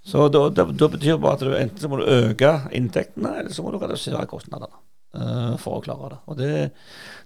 Så 0.05 0.27
da, 0.29 0.49
da, 0.53 0.67
da 0.69 0.87
betyr 0.87 1.15
det 1.15 1.21
bare 1.21 1.33
at 1.33 1.45
du 1.45 1.55
enten 1.57 1.81
så 1.81 1.89
må 1.89 1.97
du 1.97 2.05
øke 2.05 2.51
inntektene, 2.77 3.39
eller 3.39 3.53
så 3.53 3.63
må 3.65 3.71
du 3.73 3.79
redusere 3.81 4.27
kostnadene 4.29 4.77
uh, 5.17 5.55
for 5.57 5.79
å 5.79 5.85
klare 5.85 6.11
det. 6.13 6.19
Og 6.29 6.37
det, 6.37 6.51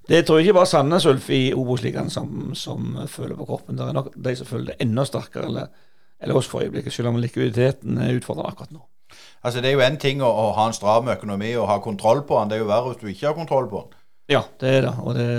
det 0.08 0.22
tror 0.26 0.40
jeg 0.40 0.48
ikke 0.48 0.60
bare 0.62 0.72
Sandnes 0.72 1.08
Ulf 1.10 1.28
i 1.36 1.42
Obos-ligaen 1.52 2.12
som, 2.14 2.54
som, 2.56 3.02
føler 3.12 3.36
på 3.36 3.50
kroppen. 3.50 3.76
Det 3.76 3.84
er 3.84 3.98
nok 4.00 4.14
de 4.16 4.36
som 4.40 4.48
føler 4.48 4.72
det 4.72 4.80
enda 4.88 5.04
sterkere, 5.08 5.52
eller, 5.52 5.74
eller 6.24 6.40
oss 6.40 6.48
for 6.48 6.64
øyeblikket, 6.64 6.96
selv 6.96 7.12
om 7.12 7.20
likviditeten 7.20 8.00
er 8.00 8.16
utfordrende 8.16 8.54
akkurat 8.54 8.72
nå. 8.78 8.86
Altså 9.44 9.60
Det 9.60 9.70
er 9.70 9.76
jo 9.76 9.84
én 9.84 10.00
ting 10.00 10.24
å, 10.24 10.30
å, 10.30 10.50
ha 10.56 10.70
en 10.70 10.76
stram 10.76 11.12
økonomi 11.12 11.52
og 11.60 11.68
ha 11.68 11.80
kontroll 11.84 12.24
på 12.28 12.40
den. 12.40 12.52
Det 12.52 12.60
er 12.60 12.64
jo 12.64 12.72
verre 12.72 12.94
hvis 12.94 13.02
du 13.02 13.12
ikke 13.12 13.28
har 13.28 13.38
kontroll 13.38 13.68
på 13.72 13.84
den. 13.84 13.99
Ja, 14.30 14.44
det 14.62 14.70
er 14.70 14.84
det. 14.86 14.96
Og 15.02 15.16
det, 15.18 15.30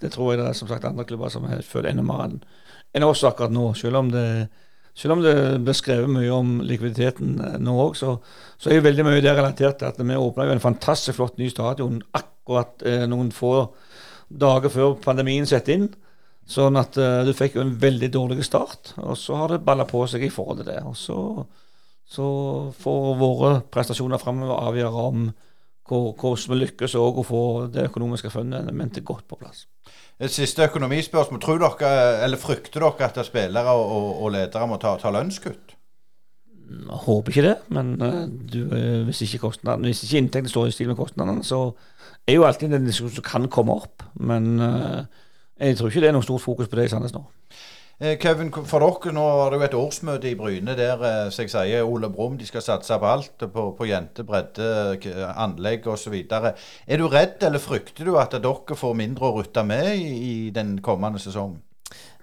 det 0.00 0.10
tror 0.14 0.32
jeg 0.32 0.40
det 0.40 0.48
er 0.50 0.56
som 0.58 0.70
sagt 0.70 0.86
andre 0.88 1.06
klubber 1.06 1.30
som 1.32 1.46
føler 1.62 1.92
enda 1.92 2.06
mer 2.06 2.24
enn 2.26 2.40
en 2.96 3.04
oss 3.04 3.24
akkurat 3.26 3.52
nå. 3.52 3.70
Selv 3.76 4.00
om 4.00 4.10
det, 4.12 4.48
selv 4.96 5.18
om 5.18 5.22
det 5.24 5.34
ble 5.64 5.74
skrevet 5.76 6.10
mye 6.10 6.32
om 6.34 6.58
likviditeten 6.66 7.36
eh, 7.44 7.58
nå 7.62 7.76
òg, 7.84 7.96
så, 7.98 8.16
så, 8.56 8.72
er 8.72 8.84
veldig 8.84 9.06
mye 9.06 9.22
det 9.24 9.34
relatert 9.36 9.80
til 9.80 9.90
at 9.90 10.00
vi 10.00 10.16
åpna 10.16 10.48
en 10.48 10.64
fantastisk 10.64 11.18
flott 11.18 11.38
ny 11.38 11.50
stadion 11.52 12.00
akkurat 12.16 12.84
eh, 12.88 13.04
noen 13.10 13.30
få 13.34 13.52
dager 14.28 14.72
før 14.72 14.98
pandemien 15.04 15.46
setter 15.48 15.76
inn. 15.76 15.88
Sånn 16.48 16.80
at 16.80 16.96
eh, 16.96 17.22
du 17.28 17.34
fikk 17.36 17.58
jo 17.58 17.64
en 17.66 17.76
veldig 17.80 18.10
dårlig 18.14 18.44
start, 18.48 18.94
og 19.04 19.16
så 19.20 19.36
har 19.42 19.52
det 19.52 19.64
balla 19.66 19.84
på 19.88 20.06
seg 20.08 20.24
i 20.24 20.32
forhold 20.32 20.62
til 20.62 20.72
det. 20.72 20.82
og 20.84 20.96
så 20.96 21.20
så 22.08 22.24
får 22.72 23.08
våre 23.20 23.48
prestasjoner 23.68 24.16
framover 24.16 24.62
avgjøre 24.70 25.00
om 25.10 25.26
hvordan 25.88 26.52
vi 26.52 26.60
lykkes 26.60 26.94
òg 26.98 27.22
å 27.22 27.26
få 27.26 27.42
det 27.72 27.88
økonomiske 27.88 28.30
fundamentet 28.32 29.06
godt 29.06 29.26
på 29.30 29.38
plass. 29.40 29.66
Et 30.18 30.32
siste 30.32 30.66
økonomispørsmål. 30.66 31.40
Tror 31.40 31.60
dere, 31.62 31.90
eller 32.26 32.40
Frykter 32.40 32.82
dere 32.82 33.08
at 33.08 33.20
spillere 33.26 33.74
og, 33.74 34.22
og 34.24 34.32
ledere 34.34 34.66
må 34.68 34.78
ta, 34.82 34.96
ta 35.00 35.12
lønnskutt? 35.14 35.76
Jeg 36.68 37.00
håper 37.06 37.32
ikke 37.32 37.46
det, 37.46 37.54
men 37.72 37.94
uh, 38.02 38.26
du, 38.28 38.58
uh, 38.68 39.04
hvis 39.06 39.22
ikke, 39.24 39.50
hvis 39.80 40.02
ikke 40.04 40.20
inntektene 40.20 40.52
står 40.52 40.68
i 40.68 40.74
stil 40.74 40.90
med 40.90 40.98
kostnadene, 40.98 41.44
så 41.46 41.70
er 42.28 42.36
jo 42.36 42.44
alltid 42.44 42.74
en 42.76 42.84
diskusjon 42.84 43.14
som 43.16 43.24
kan 43.24 43.48
komme 43.48 43.72
opp. 43.72 44.04
Men 44.20 44.58
uh, 44.60 45.06
jeg 45.60 45.78
tror 45.78 45.88
ikke 45.88 46.04
det 46.04 46.10
er 46.10 46.18
noe 46.18 46.26
stort 46.26 46.44
fokus 46.44 46.68
på 46.68 46.76
det 46.76 46.88
i 46.88 46.92
Sandnes 46.92 47.14
nå. 47.16 47.24
Eh, 47.98 48.14
Kevin, 48.22 48.52
for 48.54 48.78
dere 48.78 49.10
nå 49.10 49.22
var 49.40 49.50
det 49.50 49.58
jo 49.58 49.66
et 49.66 49.72
årsmøte 49.74 50.28
i 50.30 50.36
Bryne 50.38 50.76
der 50.78 51.00
så 51.02 51.34
som 51.34 51.42
jeg 51.42 51.50
sier, 51.50 51.86
Ole 51.86 52.06
Brumm 52.14 52.36
de 52.38 52.46
skal 52.46 52.62
satse 52.62 52.94
på 52.94 53.08
alt. 53.10 53.46
På, 53.50 53.72
på 53.74 53.88
jente, 53.90 54.22
bredde, 54.26 54.68
anlegg 55.34 55.86
osv. 55.90 56.14
Er 56.14 57.00
du 57.00 57.08
redd 57.10 57.42
eller 57.42 57.62
frykter 57.62 58.06
du 58.06 58.14
at 58.22 58.36
dere 58.38 58.76
får 58.78 58.94
mindre 59.00 59.26
å 59.26 59.40
rutte 59.40 59.64
med 59.66 59.96
i, 59.96 60.12
i 60.14 60.34
den 60.54 60.76
kommende 60.84 61.18
sesongen? 61.22 61.58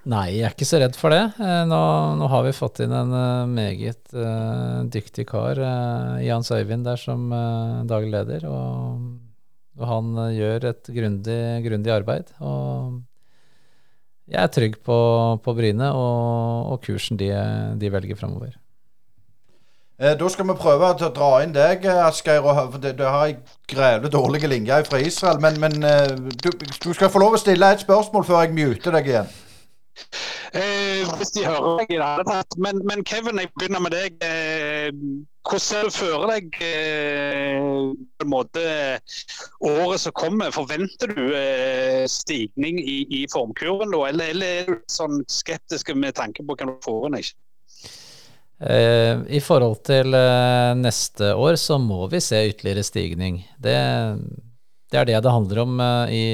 Nei, 0.06 0.38
jeg 0.38 0.46
er 0.46 0.54
ikke 0.54 0.68
så 0.70 0.80
redd 0.80 0.96
for 0.96 1.12
det. 1.12 1.24
Eh, 1.44 1.64
nå, 1.68 1.82
nå 2.22 2.30
har 2.32 2.46
vi 2.46 2.54
fått 2.56 2.80
inn 2.86 2.94
en 2.96 3.12
meget 3.52 4.14
uh, 4.14 4.86
dyktig 4.94 5.26
kar, 5.28 5.60
uh, 5.60 6.22
Jans 6.22 6.54
Øyvind, 6.54 6.86
der 6.86 7.02
som 7.02 7.26
uh, 7.34 7.82
daglig 7.90 8.14
leder. 8.14 8.46
Og, 8.48 9.10
og 9.82 9.90
han 9.90 10.16
gjør 10.38 10.70
et 10.72 10.94
grundig 10.94 11.92
arbeid. 11.98 12.32
Og 12.40 13.02
jeg 14.32 14.42
er 14.42 14.52
trygg 14.52 14.78
på, 14.86 15.00
på 15.44 15.54
Bryne 15.58 15.92
og, 15.94 16.72
og, 16.74 16.78
kursen 16.86 17.20
de, 17.20 17.32
de 17.82 17.92
velger 17.94 18.18
framover. 18.18 18.56
Eh, 19.96 20.16
da 20.20 20.30
skal 20.30 20.50
vi 20.50 20.58
prøve 20.60 20.90
å 20.92 21.10
dra 21.16 21.30
inn 21.46 21.54
deg, 21.56 21.86
Asgeir. 21.88 22.44
Du 22.84 23.06
har 23.06 23.30
ei 23.30 23.38
grevle 23.70 24.12
dårlig 24.12 24.44
linje 24.50 24.82
fra 24.90 25.00
Israel. 25.00 25.40
Men, 25.44 25.60
men 25.62 25.78
eh, 25.88 26.16
du, 26.44 26.50
du, 26.52 26.92
skal 26.92 27.12
få 27.14 27.22
lov 27.24 27.38
å 27.38 27.42
stille 27.42 27.72
et 27.72 27.86
spørsmål 27.86 28.28
før 28.28 28.44
jeg 28.44 28.58
muter 28.58 28.98
deg 28.98 29.12
igjen. 29.14 29.36
Eh, 30.56 31.04
hvis 31.20 31.32
de 31.36 31.46
hører 31.46 31.82
deg 31.82 31.94
i 31.94 31.98
det 32.00 32.08
hele 32.08 32.26
tatt. 32.28 32.58
Men, 32.66 32.82
men, 32.88 33.04
Kevin, 33.08 33.40
jeg 33.40 33.52
begynner 33.60 33.84
med 33.84 33.96
deg. 33.96 34.18
Eh, 34.24 34.55
hvordan 35.46 35.92
fører 35.94 36.32
deg 36.34 36.58
eh, 36.66 37.60
på 38.18 38.26
en 38.26 38.32
måte 38.32 38.64
året 39.62 40.02
som 40.02 40.16
kommer? 40.18 40.54
Forventer 40.56 41.14
du 41.14 41.24
eh, 41.38 42.06
stigning 42.10 42.80
i, 42.82 43.04
i 43.22 43.26
formkurven, 43.32 43.94
eller, 43.94 44.32
eller, 44.34 44.62
er 44.64 44.72
du 44.72 44.80
sånn 44.92 45.22
skeptisk 45.30 45.94
med 45.96 46.18
tanke 46.18 46.46
på 46.46 46.58
hva 46.58 46.70
du 46.72 46.76
får? 46.86 47.20
Eh, 48.66 49.22
I 49.38 49.44
forhold 49.44 49.84
til 49.86 50.16
eh, 50.18 50.72
neste 50.80 51.34
år 51.36 51.60
så 51.62 51.78
må 51.82 52.06
vi 52.12 52.24
se 52.24 52.42
ytterligere 52.50 52.88
stigning. 52.88 53.42
Det, 53.62 53.78
det 54.92 55.02
er 55.02 55.10
det 55.12 55.22
det 55.26 55.36
handler 55.38 55.64
om 55.66 55.80
eh, 55.84 56.16
i, 56.16 56.26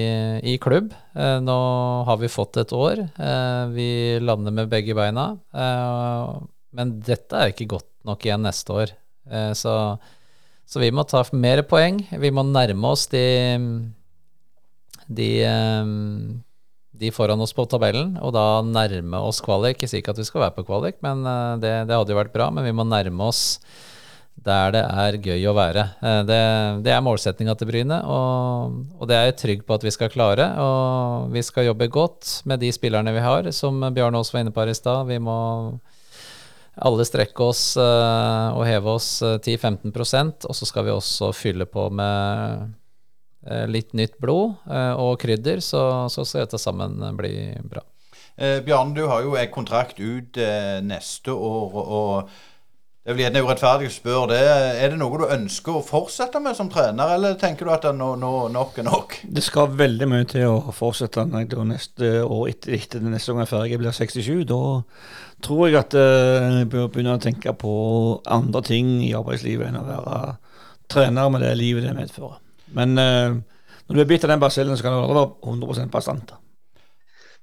i, 0.54 0.58
klubb. 0.62 0.93
Eh, 1.18 1.39
nå 1.43 1.60
har 2.08 2.22
vi 2.22 2.32
fått 2.32 2.62
et 2.62 2.74
år. 2.78 3.04
Eh, 3.12 3.64
vi 3.76 3.91
lander 4.24 4.56
med 4.56 4.72
begge 4.72 4.95
beina. 4.97 5.34
Eh, 5.52 6.36
men 6.78 6.99
dette 7.04 7.36
er 7.36 7.52
ikke 7.52 7.74
godt 7.74 7.90
nok 8.08 8.26
igjen 8.26 8.45
neste 8.45 8.74
år. 8.74 8.93
så, 9.56 9.74
så 10.66 10.82
vi 10.82 10.89
må 10.91 11.04
ta 11.06 11.22
mer 11.34 11.62
poeng. 11.70 12.02
Vi 12.10 12.32
må 12.34 12.43
nærme 12.47 12.93
oss 12.93 13.06
de, 13.12 13.26
de 15.08 15.30
de 17.02 17.10
foran 17.14 17.41
oss 17.41 17.54
på 17.58 17.66
tabellen, 17.70 18.14
og 18.22 18.34
da 18.36 18.62
nærme 18.66 19.22
oss 19.26 19.41
kvalik. 19.43 19.82
Jeg 19.82 19.89
sier 19.89 20.04
ikke 20.04 20.14
at 20.14 20.22
vi 20.22 20.28
skal 20.28 20.45
være 20.45 20.58
på 20.60 20.68
kvalik, 20.68 20.99
men 21.06 21.26
eh, 21.26 21.56
det, 21.64 21.74
det 21.89 21.97
hadde 21.97 22.14
jo 22.14 22.20
vært 22.20 22.36
bra. 22.36 22.52
Men 22.54 22.68
vi 22.68 22.76
må 22.78 22.86
nærme 22.86 23.26
oss 23.26 23.62
der 24.41 24.72
det 24.74 24.82
er 24.86 25.18
gøy 25.22 25.47
å 25.49 25.56
være. 25.58 25.86
Eh, 25.97 26.20
det, 26.30 26.41
det 26.86 26.93
er 26.93 27.02
målsettinga 27.06 27.56
til 27.58 27.72
Bryne, 27.72 27.97
og, 28.06 28.78
og, 28.99 29.08
det 29.10 29.18
er 29.18 29.30
jeg 29.32 29.39
trygg 29.41 29.66
på 29.66 29.80
at 29.80 29.88
vi 29.88 29.95
skal 29.95 30.14
klare. 30.14 30.52
Og 30.62 31.34
vi 31.34 31.43
skal 31.45 31.72
jobbe 31.72 31.89
godt 31.91 32.36
med 32.49 32.62
de 32.62 32.70
spillerne 32.76 33.16
vi 33.18 33.26
har, 33.26 33.49
som 33.56 33.82
Bjarne 33.95 34.22
Aas 34.22 34.34
var 34.34 34.45
inne 34.45 34.54
på 34.54 34.62
her 34.62 34.74
i 34.74 34.78
stad. 34.78 35.10
Vi 35.10 35.18
må 35.22 35.39
alle 36.82 37.05
strekke 37.05 37.45
oss 37.45 37.63
uh, 37.77 38.57
og 38.57 38.65
heve 38.65 38.95
oss 38.97 39.09
10-15% 39.21 40.47
og 40.49 40.57
så 40.57 40.67
skal 40.69 40.88
vi 40.88 40.93
også 40.95 41.32
fylle 41.38 41.67
på 41.69 41.88
med 41.93 42.71
Eh, 43.41 43.65
litt 43.67 43.95
nytt 43.97 44.19
blod 44.21 44.59
eh, 44.69 44.93
og 45.01 45.15
krydder, 45.21 45.63
så, 45.65 46.05
så 46.13 46.25
skal 46.27 46.45
dette 46.45 46.61
sammen 46.61 46.99
bli 47.17 47.34
bra. 47.65 47.82
Eh, 48.38 48.59
Bjarne, 48.61 48.93
du 48.93 49.07
har 49.09 49.25
jo 49.25 49.34
en 49.34 49.49
kontrakt 49.53 49.97
ut 49.97 50.38
eh, 50.38 50.77
neste 50.86 51.34
år. 51.34 51.82
og 51.82 52.29
det 53.01 53.15
blir 53.17 53.25
gjerne 53.25 53.41
urettferdig 53.41 53.88
å 53.89 53.93
spørre 53.95 54.27
det. 54.29 54.41
Er 54.77 54.91
det 54.93 54.97
noe 55.01 55.17
du 55.17 55.23
ønsker 55.25 55.79
å 55.79 55.82
fortsette 55.82 56.38
med 56.38 56.53
som 56.53 56.67
trener, 56.69 57.15
eller 57.15 57.34
tenker 57.41 57.65
du 57.65 57.71
at 57.73 57.88
det 57.88 57.95
no, 57.97 58.11
no, 58.13 58.45
nok 58.53 58.77
er 58.77 58.86
nok? 58.86 59.15
Det 59.25 59.41
skal 59.41 59.73
veldig 59.73 60.05
mye 60.11 60.27
til 60.29 60.45
å 60.45 60.75
fortsette 60.75 61.25
neste 61.25 62.11
år 62.21 62.43
etter, 62.51 62.75
etter 62.77 63.01
neste 63.01 63.34
gang 63.34 63.41
er 63.41 63.49
ferdig, 63.49 63.73
jeg 63.73 63.82
blir 63.82 63.97
67. 63.97 64.45
Da 64.53 64.61
tror 65.43 65.67
jeg 65.67 65.79
at 65.79 65.95
jeg 65.97 66.69
bør 66.71 66.89
begynne 66.91 67.17
å 67.17 67.21
tenke 67.21 67.53
på 67.57 67.73
andre 68.29 68.61
ting 68.65 68.99
i 69.05 69.13
arbeidslivet 69.17 69.69
enn 69.69 69.79
å 69.79 69.87
være 69.87 70.19
trener 70.91 71.31
med 71.31 71.43
det 71.45 71.55
livet 71.59 71.85
det 71.87 71.95
medfører. 71.95 72.39
Men 72.75 72.97
uh, 72.99 73.39
når 73.87 73.97
du 73.97 74.01
er 74.03 74.07
bitt 74.07 74.23
av 74.23 74.31
den 74.33 74.43
basillen, 74.43 74.77
så 74.77 74.85
kan 74.85 74.95
du 74.95 75.01
aldri 75.01 75.17
være 75.19 75.55
100% 75.55 75.91
bastant. 75.91 76.33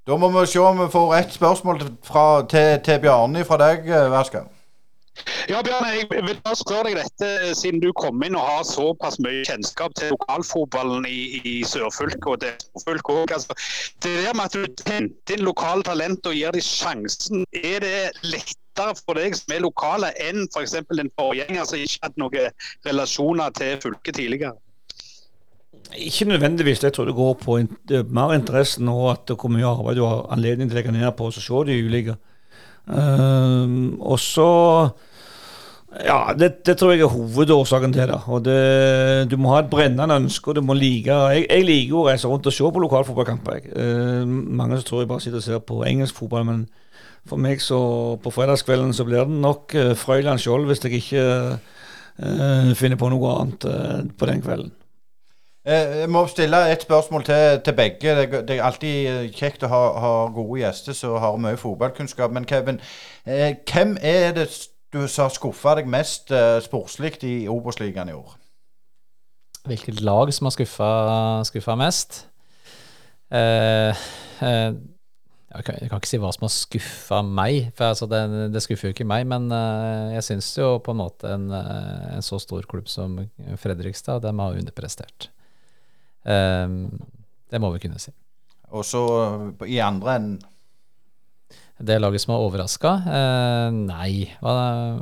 Da 0.09 0.17
må 0.17 0.31
vi 0.33 0.47
se 0.49 0.61
om 0.65 0.79
vi 0.81 0.87
får 0.93 1.11
ett 1.19 1.35
spørsmål 1.37 1.83
fra, 2.09 2.23
til, 2.49 2.79
til 2.85 3.03
Bjarne 3.03 3.45
fra 3.45 3.59
deg, 3.61 3.85
eh, 3.93 4.07
Verska. 4.09 4.47
Ja, 5.49 5.63
Bjørn, 5.65 5.87
jeg 5.97 6.09
vil 6.11 6.41
bare 6.45 6.59
spørre 6.59 6.91
deg 6.91 6.99
dette, 6.99 7.55
siden 7.57 7.81
du 7.81 7.89
kom 7.97 8.21
inn 8.27 8.37
og 8.37 8.45
har 8.45 8.67
såpass 8.69 9.19
mye 9.25 9.45
kjennskap 9.49 9.95
til 9.99 10.13
lokalfotballen 10.13 11.07
i, 11.09 11.41
i 11.41 11.55
sørfylket 11.65 12.29
og 12.29 12.41
det 12.43 12.53
sørfylket 12.83 13.23
òg. 13.23 13.35
Altså, 13.39 13.57
det 14.05 14.15
der 14.27 14.37
med 14.37 14.45
at 14.45 14.57
du 14.59 14.93
henter 14.93 15.39
inn 15.39 15.47
lokale 15.49 15.87
talenter 15.89 16.35
og 16.35 16.39
gir 16.39 16.55
dem 16.55 16.65
sjansen, 16.65 17.47
er 17.57 17.81
det 17.85 17.97
lettere 18.23 18.95
for 19.01 19.19
deg 19.19 19.37
som 19.39 19.57
er 19.57 19.65
lokale 19.65 20.13
enn 20.29 20.45
f.eks. 20.53 20.79
For 20.85 21.03
en 21.03 21.13
forgjenger 21.19 21.69
som 21.71 21.83
ikke 21.83 22.05
hadde 22.07 22.25
noen 22.25 22.63
relasjoner 22.87 23.59
til 23.59 23.77
fylket 23.83 24.21
tidligere? 24.21 24.57
Ikke 25.97 26.29
nødvendigvis. 26.29 26.85
Jeg 26.85 26.93
tror 26.93 27.09
det 27.09 27.17
går 27.17 27.37
på 27.41 27.59
mer 28.13 28.37
interesse 28.37 28.83
nå 28.85 28.97
at 29.11 29.31
hvor 29.33 29.49
mye 29.53 29.67
arbeid 29.67 29.97
du 29.97 30.05
har 30.05 30.27
anledning 30.35 30.69
til 30.69 30.77
å 30.77 30.83
legge 30.83 30.93
ned 30.93 31.13
på 31.17 31.29
å 31.29 31.35
se 31.35 31.67
de 31.69 31.79
ulike. 31.85 32.19
Uh, 32.89 33.97
og 34.01 34.17
så 34.21 34.49
Ja, 35.89 36.35
det, 36.37 36.67
det, 36.67 36.75
tror 36.77 36.93
jeg 36.93 37.01
er 37.01 37.13
hovedårsaken 37.13 37.93
til 37.93 38.11
det. 38.11 38.21
Og 38.27 38.45
det, 38.45 39.31
Du 39.31 39.37
må 39.41 39.55
ha 39.55 39.63
et 39.63 39.71
brennende 39.71 40.15
ønske, 40.15 40.51
og 40.51 40.57
du 40.57 40.61
må 40.61 40.75
like 40.77 41.09
Jeg, 41.09 41.47
jeg 41.49 41.65
liker 41.65 41.97
å 41.97 42.07
reise 42.11 42.29
rundt 42.29 42.47
og 42.47 42.53
se 42.53 42.73
på 42.73 42.83
lokalfotballkamper. 42.85 43.71
Uh, 43.73 44.27
mange 44.29 44.81
tror 44.85 45.03
jeg 45.03 45.09
bare 45.09 45.25
sitter 45.25 45.41
og 45.41 45.47
ser 45.47 45.65
på 45.65 45.81
engelsk 45.89 46.21
fotball, 46.21 46.45
men 46.45 46.67
for 47.29 47.41
meg 47.41 47.61
så 47.65 47.81
på 48.23 48.33
fredagskvelden 48.33 48.93
så 48.97 49.05
blir 49.09 49.25
det 49.25 49.41
nok 49.41 49.75
uh, 49.77 49.95
Frøyland 49.97 50.45
Skjold 50.45 50.69
hvis 50.69 50.85
jeg 50.85 51.01
ikke 51.01 51.25
uh, 51.57 52.75
finner 52.77 53.01
på 53.01 53.09
noe 53.13 53.39
annet 53.41 53.71
på 54.19 54.29
den 54.29 54.45
kvelden. 54.45 54.75
Eh, 55.69 55.99
jeg 56.01 56.09
må 56.09 56.23
stille 56.27 56.59
et 56.73 56.83
spørsmål 56.83 57.25
til, 57.25 57.61
til 57.65 57.75
begge. 57.77 58.17
Det, 58.17 58.49
det, 58.49 58.57
er 58.57 58.65
alltid 58.65 59.09
eh, 59.09 59.33
kjekt 59.37 59.67
å 59.67 59.69
ha, 59.69 59.81
ha, 60.01 60.13
gode 60.33 60.63
gjester 60.63 60.97
som 60.97 61.19
har 61.21 61.37
mye 61.37 61.59
fotballkunnskap. 61.61 62.33
Men 62.33 62.47
Kevin, 62.49 62.81
eh, 63.27 63.53
hvem 63.69 63.97
er 64.01 64.33
det 64.39 64.49
du 64.93 65.01
har 65.05 65.33
skuffa 65.33 65.75
deg 65.79 65.89
mest 65.91 66.33
uh, 66.33 66.59
sportslig 66.65 67.19
i 67.27 67.35
Obos-ligaen 67.51 68.13
i 68.13 68.17
år? 68.17 68.37
Hvilket 69.69 70.01
lag 70.01 70.33
som 70.33 70.49
har 70.49 70.55
skuffa 71.45 71.75
mest? 71.77 72.23
Uh, 73.29 73.93
uh, 74.41 74.73
jeg, 75.53 75.65
kan, 75.67 75.77
jeg, 75.77 75.91
kan, 75.91 75.99
ikke 76.01 76.09
si 76.09 76.21
hva 76.23 76.33
som 76.33 76.47
har 76.47 76.55
skuffa 76.55 77.21
meg, 77.27 77.69
for 77.77 77.93
altså 77.93 78.09
det, 78.09 78.23
det, 78.55 78.65
skuffer 78.65 78.89
jo 78.89 78.97
ikke 78.97 79.09
meg. 79.09 79.27
Men 79.29 79.51
jeg 80.15 80.25
syns 80.25 80.53
jo 80.57 80.77
på 80.85 80.95
en 80.95 81.03
måte 81.03 81.35
en, 81.37 81.51
en 81.53 82.25
så 82.25 82.41
stor 82.41 82.69
klubb 82.69 82.89
som 82.89 83.19
Fredrikstad, 83.61 84.23
de 84.25 84.33
har 84.41 84.61
underprestert. 84.61 85.31
Det 86.25 87.61
må 87.61 87.73
vi 87.73 87.81
kunne 87.85 88.01
si. 88.01 88.13
Og 88.77 88.85
så 88.85 89.03
i 89.65 89.81
andre 89.81 90.17
enn 90.21 90.33
Det 91.79 91.99
laget 92.01 92.25
som 92.25 92.35
har 92.35 92.43
overraska? 92.43 92.93
Eh, 93.07 93.69
nei, 93.77 94.13
hva, 94.43 94.55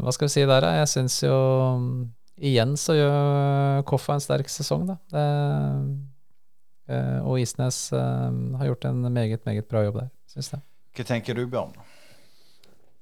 hva, 0.03 0.13
skal 0.13 0.29
vi 0.29 0.35
si 0.35 0.45
der, 0.45 0.61
da? 0.61 0.75
Jeg 0.83 0.93
syns 0.93 1.23
jo 1.25 1.39
Igjen 2.37 2.75
så 2.77 2.93
gjør 2.93 3.85
Koffa 3.89 4.19
en 4.19 4.21
sterk 4.21 4.51
sesong, 4.53 4.85
da. 4.91 4.97
Det, 5.09 5.27
eh, 6.93 7.21
og 7.25 7.41
Isnes 7.41 7.79
eh, 7.97 8.41
har 8.61 8.69
gjort 8.69 8.85
en 8.91 9.07
meget, 9.09 9.41
meget 9.49 9.69
bra 9.71 9.87
jobb 9.87 10.03
der, 10.03 10.11
syns 10.35 10.53
jeg. 10.53 10.65
Hva 10.97 11.07
tenker 11.09 11.39
du, 11.39 11.47
Bjørn? 11.49 11.73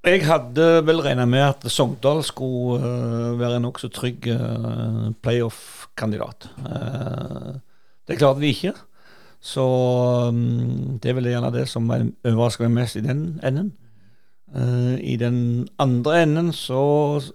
Jeg 0.05 0.21
hadde 0.29 0.65
vel 0.85 1.01
regna 1.01 1.25
med 1.25 1.43
at 1.47 1.63
Sogndal 1.73 2.21
skulle 2.27 2.77
uh, 2.77 3.39
være 3.41 3.57
en 3.57 3.65
nokså 3.65 3.89
trygg 3.89 4.27
uh, 4.29 5.15
playoff-kandidat. 5.25 6.51
Uh, 6.61 7.55
det 8.05 8.19
klarte 8.21 8.43
vi 8.43 8.51
ikke. 8.53 8.75
Så 9.45 9.65
um, 10.33 10.99
det 11.03 11.11
er 11.11 11.17
vel 11.19 11.29
gjerne 11.29 11.53
det 11.53 11.67
som 11.69 11.91
overrasker 11.93 12.65
meg 12.65 12.79
mest 12.79 12.97
i 12.97 13.05
den 13.05 13.25
enden. 13.45 13.75
Uh, 14.55 14.97
I 15.05 15.19
den 15.21 15.67
andre 15.83 16.23
enden 16.23 16.49
så 16.57 16.81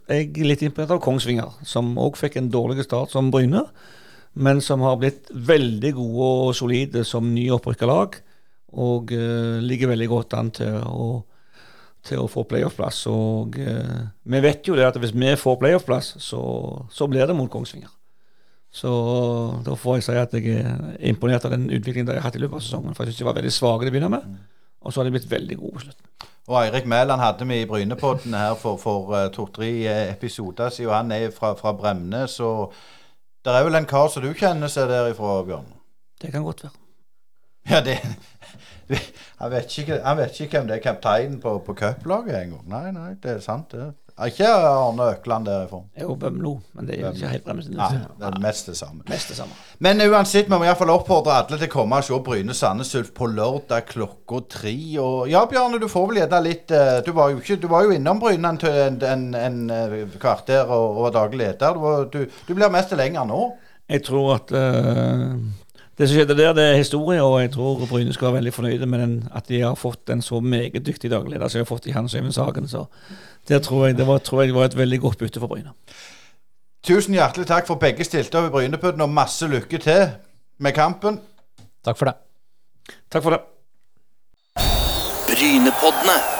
er 0.09 0.23
jeg 0.23 0.47
litt 0.47 0.63
imponert 0.65 0.95
av 0.95 1.03
Kongsvinger, 1.05 1.59
som 1.67 1.91
òg 2.01 2.17
fikk 2.17 2.39
en 2.39 2.49
dårlig 2.49 2.87
start 2.87 3.13
som 3.13 3.29
Bryne, 3.33 3.61
men 4.33 4.61
som 4.63 4.81
har 4.85 4.97
blitt 5.01 5.29
veldig 5.29 5.93
gode 5.99 6.31
og 6.47 6.57
solide 6.57 7.05
som 7.05 7.29
nyopprykka 7.35 7.89
lag. 7.89 8.17
Og 8.73 9.13
uh, 9.13 9.61
ligger 9.61 9.93
veldig 9.93 10.09
godt 10.09 10.37
an 10.39 10.49
til 10.55 10.81
å, 10.81 11.11
til 12.05 12.23
å 12.23 12.29
få 12.29 12.47
playoff-plass. 12.49 13.03
Og 13.11 13.61
uh, 13.61 14.01
vi 14.25 14.41
vet 14.45 14.65
jo 14.65 14.77
det 14.79 14.89
at 14.89 14.97
hvis 14.97 15.13
vi 15.13 15.37
får 15.37 15.61
playoff-plass, 15.61 16.15
så, 16.25 16.41
så 16.89 17.09
blir 17.09 17.29
det 17.29 17.37
mot 17.37 17.51
Kongsvinger. 17.53 17.98
Så 18.71 18.89
da 19.65 19.73
får 19.75 19.97
jeg 19.97 20.05
si 20.05 20.17
at 20.21 20.35
jeg 20.37 20.59
er 20.61 20.97
imponert 21.09 21.45
av 21.47 21.55
den 21.55 21.69
utviklingen 21.71 22.09
de 22.09 22.17
har 22.19 22.27
hatt 22.27 22.37
i 22.37 22.41
løpet 22.43 22.59
av 22.59 22.65
sesongen. 22.65 22.95
For 22.97 23.03
jeg 23.03 23.15
syns 23.15 23.23
de 23.23 23.29
var 23.29 23.39
veldig 23.39 23.53
svake 23.53 23.85
til 23.85 23.91
å 23.91 23.95
begynne 23.95 24.11
med, 24.13 24.35
og 24.79 24.93
så 24.93 25.01
har 25.01 25.09
de 25.09 25.15
blitt 25.15 25.31
veldig 25.31 25.57
gode 25.59 25.77
på 25.77 25.85
slutten. 25.87 26.29
Og 26.49 26.55
Eirik 26.63 26.85
Mæland 26.89 27.21
hadde 27.21 27.45
vi 27.45 27.59
i 27.61 27.65
Brynepodden 27.69 28.33
her 28.33 28.55
for, 28.57 28.77
for 28.81 29.11
uh, 29.13 29.27
to-tre 29.33 29.69
eh, 29.85 30.13
episoder 30.13 30.71
siden. 30.73 30.93
Han 30.93 31.11
er 31.13 31.29
fra, 31.33 31.53
fra 31.57 31.75
Bremnes, 31.77 32.37
så 32.39 32.71
det 33.45 33.53
er 33.53 33.65
vel 33.67 33.77
en 33.77 33.89
kar 33.89 34.09
som 34.09 34.25
du 34.25 34.31
kjenner 34.33 34.71
seg 34.71 34.89
derifra, 34.89 35.43
Bjørn? 35.45 35.69
Det 36.21 36.31
kan 36.33 36.45
godt 36.45 36.65
være. 36.65 36.73
Ja, 37.69 37.83
det 37.85 37.99
han 39.37 39.51
vet, 39.51 39.77
ikke, 39.77 39.99
han 40.01 40.17
vet 40.17 40.39
ikke 40.39 40.57
hvem 40.57 40.69
det 40.69 40.79
er 40.79 40.83
kapteinen 40.83 41.37
på, 41.41 41.59
på 41.65 41.75
cuplaget 41.77 42.39
engang. 42.39 42.63
Nei, 42.69 42.87
nei, 42.95 43.11
det 43.21 43.35
er 43.35 43.43
sant, 43.45 43.75
det. 43.75 43.91
Ikke 44.27 44.47
Arne 44.51 45.05
Økland 45.13 45.45
derifra. 45.47 45.79
Jo, 46.01 46.15
Bømlo, 46.19 46.57
men 46.75 46.87
det 46.87 46.97
er 46.97 47.05
jo 47.05 47.11
ikke 47.13 47.29
helt 47.31 47.45
bremsen. 47.45 47.75
Nei, 47.77 48.01
det 48.19 48.25
er 48.27 48.39
mest 48.43 48.67
det 48.67 48.75
samme. 48.75 49.03
Mest 49.07 49.31
det 49.31 49.37
samme. 49.37 49.55
Men 49.85 50.03
uansett, 50.03 50.49
vi 50.49 50.57
må 50.57 50.67
iallfall 50.67 50.91
oppfordre 50.91 51.37
alle 51.37 51.59
til 51.59 51.69
å 51.69 51.71
komme 51.71 52.01
og 52.01 52.07
se 52.07 52.19
Bryne 52.25 52.55
Sandnes 52.57 52.91
Ulf 52.99 53.13
på 53.15 53.29
lørdag 53.31 53.87
klokka 53.93 54.41
tre. 54.57 54.75
Og 54.99 55.29
ja, 55.31 55.45
Bjarne, 55.47 55.79
du 55.79 55.87
får 55.91 56.09
vel 56.09 56.21
gjette 56.23 56.41
litt 56.43 56.75
eh, 56.75 56.97
du 57.05 57.13
var, 57.15 57.31
jo 57.31 57.39
ikke, 57.39 57.61
du 57.63 57.69
var 57.71 57.87
jo 57.87 57.95
innom 57.95 58.19
Bryne 58.19 58.51
en, 58.57 58.99
en, 59.13 59.25
en, 59.39 59.63
eh, 59.77 60.03
kvarter 60.19 60.67
og, 60.67 60.99
og 61.05 61.15
daglig 61.15 61.45
leder. 61.45 61.79
Du, 61.79 62.19
du, 62.19 62.37
du, 62.47 62.53
blir 62.57 62.73
mest 62.73 62.91
lenger 62.99 63.27
nå. 63.29 63.45
Jeg 63.89 64.03
tror 64.05 64.35
at 64.35 64.51
uh, 64.53 65.39
det 65.99 66.07
som 66.07 66.15
skjedde 66.15 66.35
der, 66.37 66.53
det 66.55 66.63
er 66.63 66.77
historie, 66.77 67.23
og 67.23 67.41
jeg 67.41 67.49
tror 67.55 67.81
Bryne 67.89 68.13
skal 68.15 68.29
være 68.29 68.37
veldig 68.37 68.53
fornøyde 68.55 68.87
med 68.87 69.01
den, 69.03 69.15
at 69.35 69.49
de 69.51 69.63
har 69.63 69.75
fått 69.75 70.11
en 70.13 70.21
så 70.23 70.39
meget 70.39 70.85
dyktig 70.85 71.11
dagleder 71.11 71.47
som 71.47 71.59
de 71.59 71.65
har 71.65 71.67
fått 71.67 71.89
i 71.91 71.95
Hans 71.95 72.15
Øyvind 72.15 72.35
Sagen. 72.35 72.67
Så 72.71 72.85
det 73.47 73.61
tror 73.65 73.87
jeg, 73.87 73.97
det 73.97 74.07
var, 74.07 74.19
tror 74.23 74.43
jeg 74.43 74.55
var 74.55 74.69
et 74.69 74.77
veldig 74.77 74.99
godt 75.01 75.21
bytte 75.23 75.39
for 75.41 75.51
Bryne. 75.51 75.73
Tusen 76.85 77.13
hjertelig 77.13 77.47
takk 77.49 77.67
for 77.67 77.81
begge 77.81 78.05
stilte 78.07 78.39
opp 78.39 78.49
i 78.49 78.53
Brynepudden, 78.53 79.03
og 79.03 79.09
masse 79.13 79.47
lykke 79.47 79.81
til 79.83 80.09
med 80.59 80.75
kampen. 80.75 81.19
Takk 81.85 81.99
for 81.99 82.11
det. 82.11 82.15
Takk 83.11 83.23
for 83.23 83.35
det. 83.35 83.41
Brynepoddene. 85.29 86.38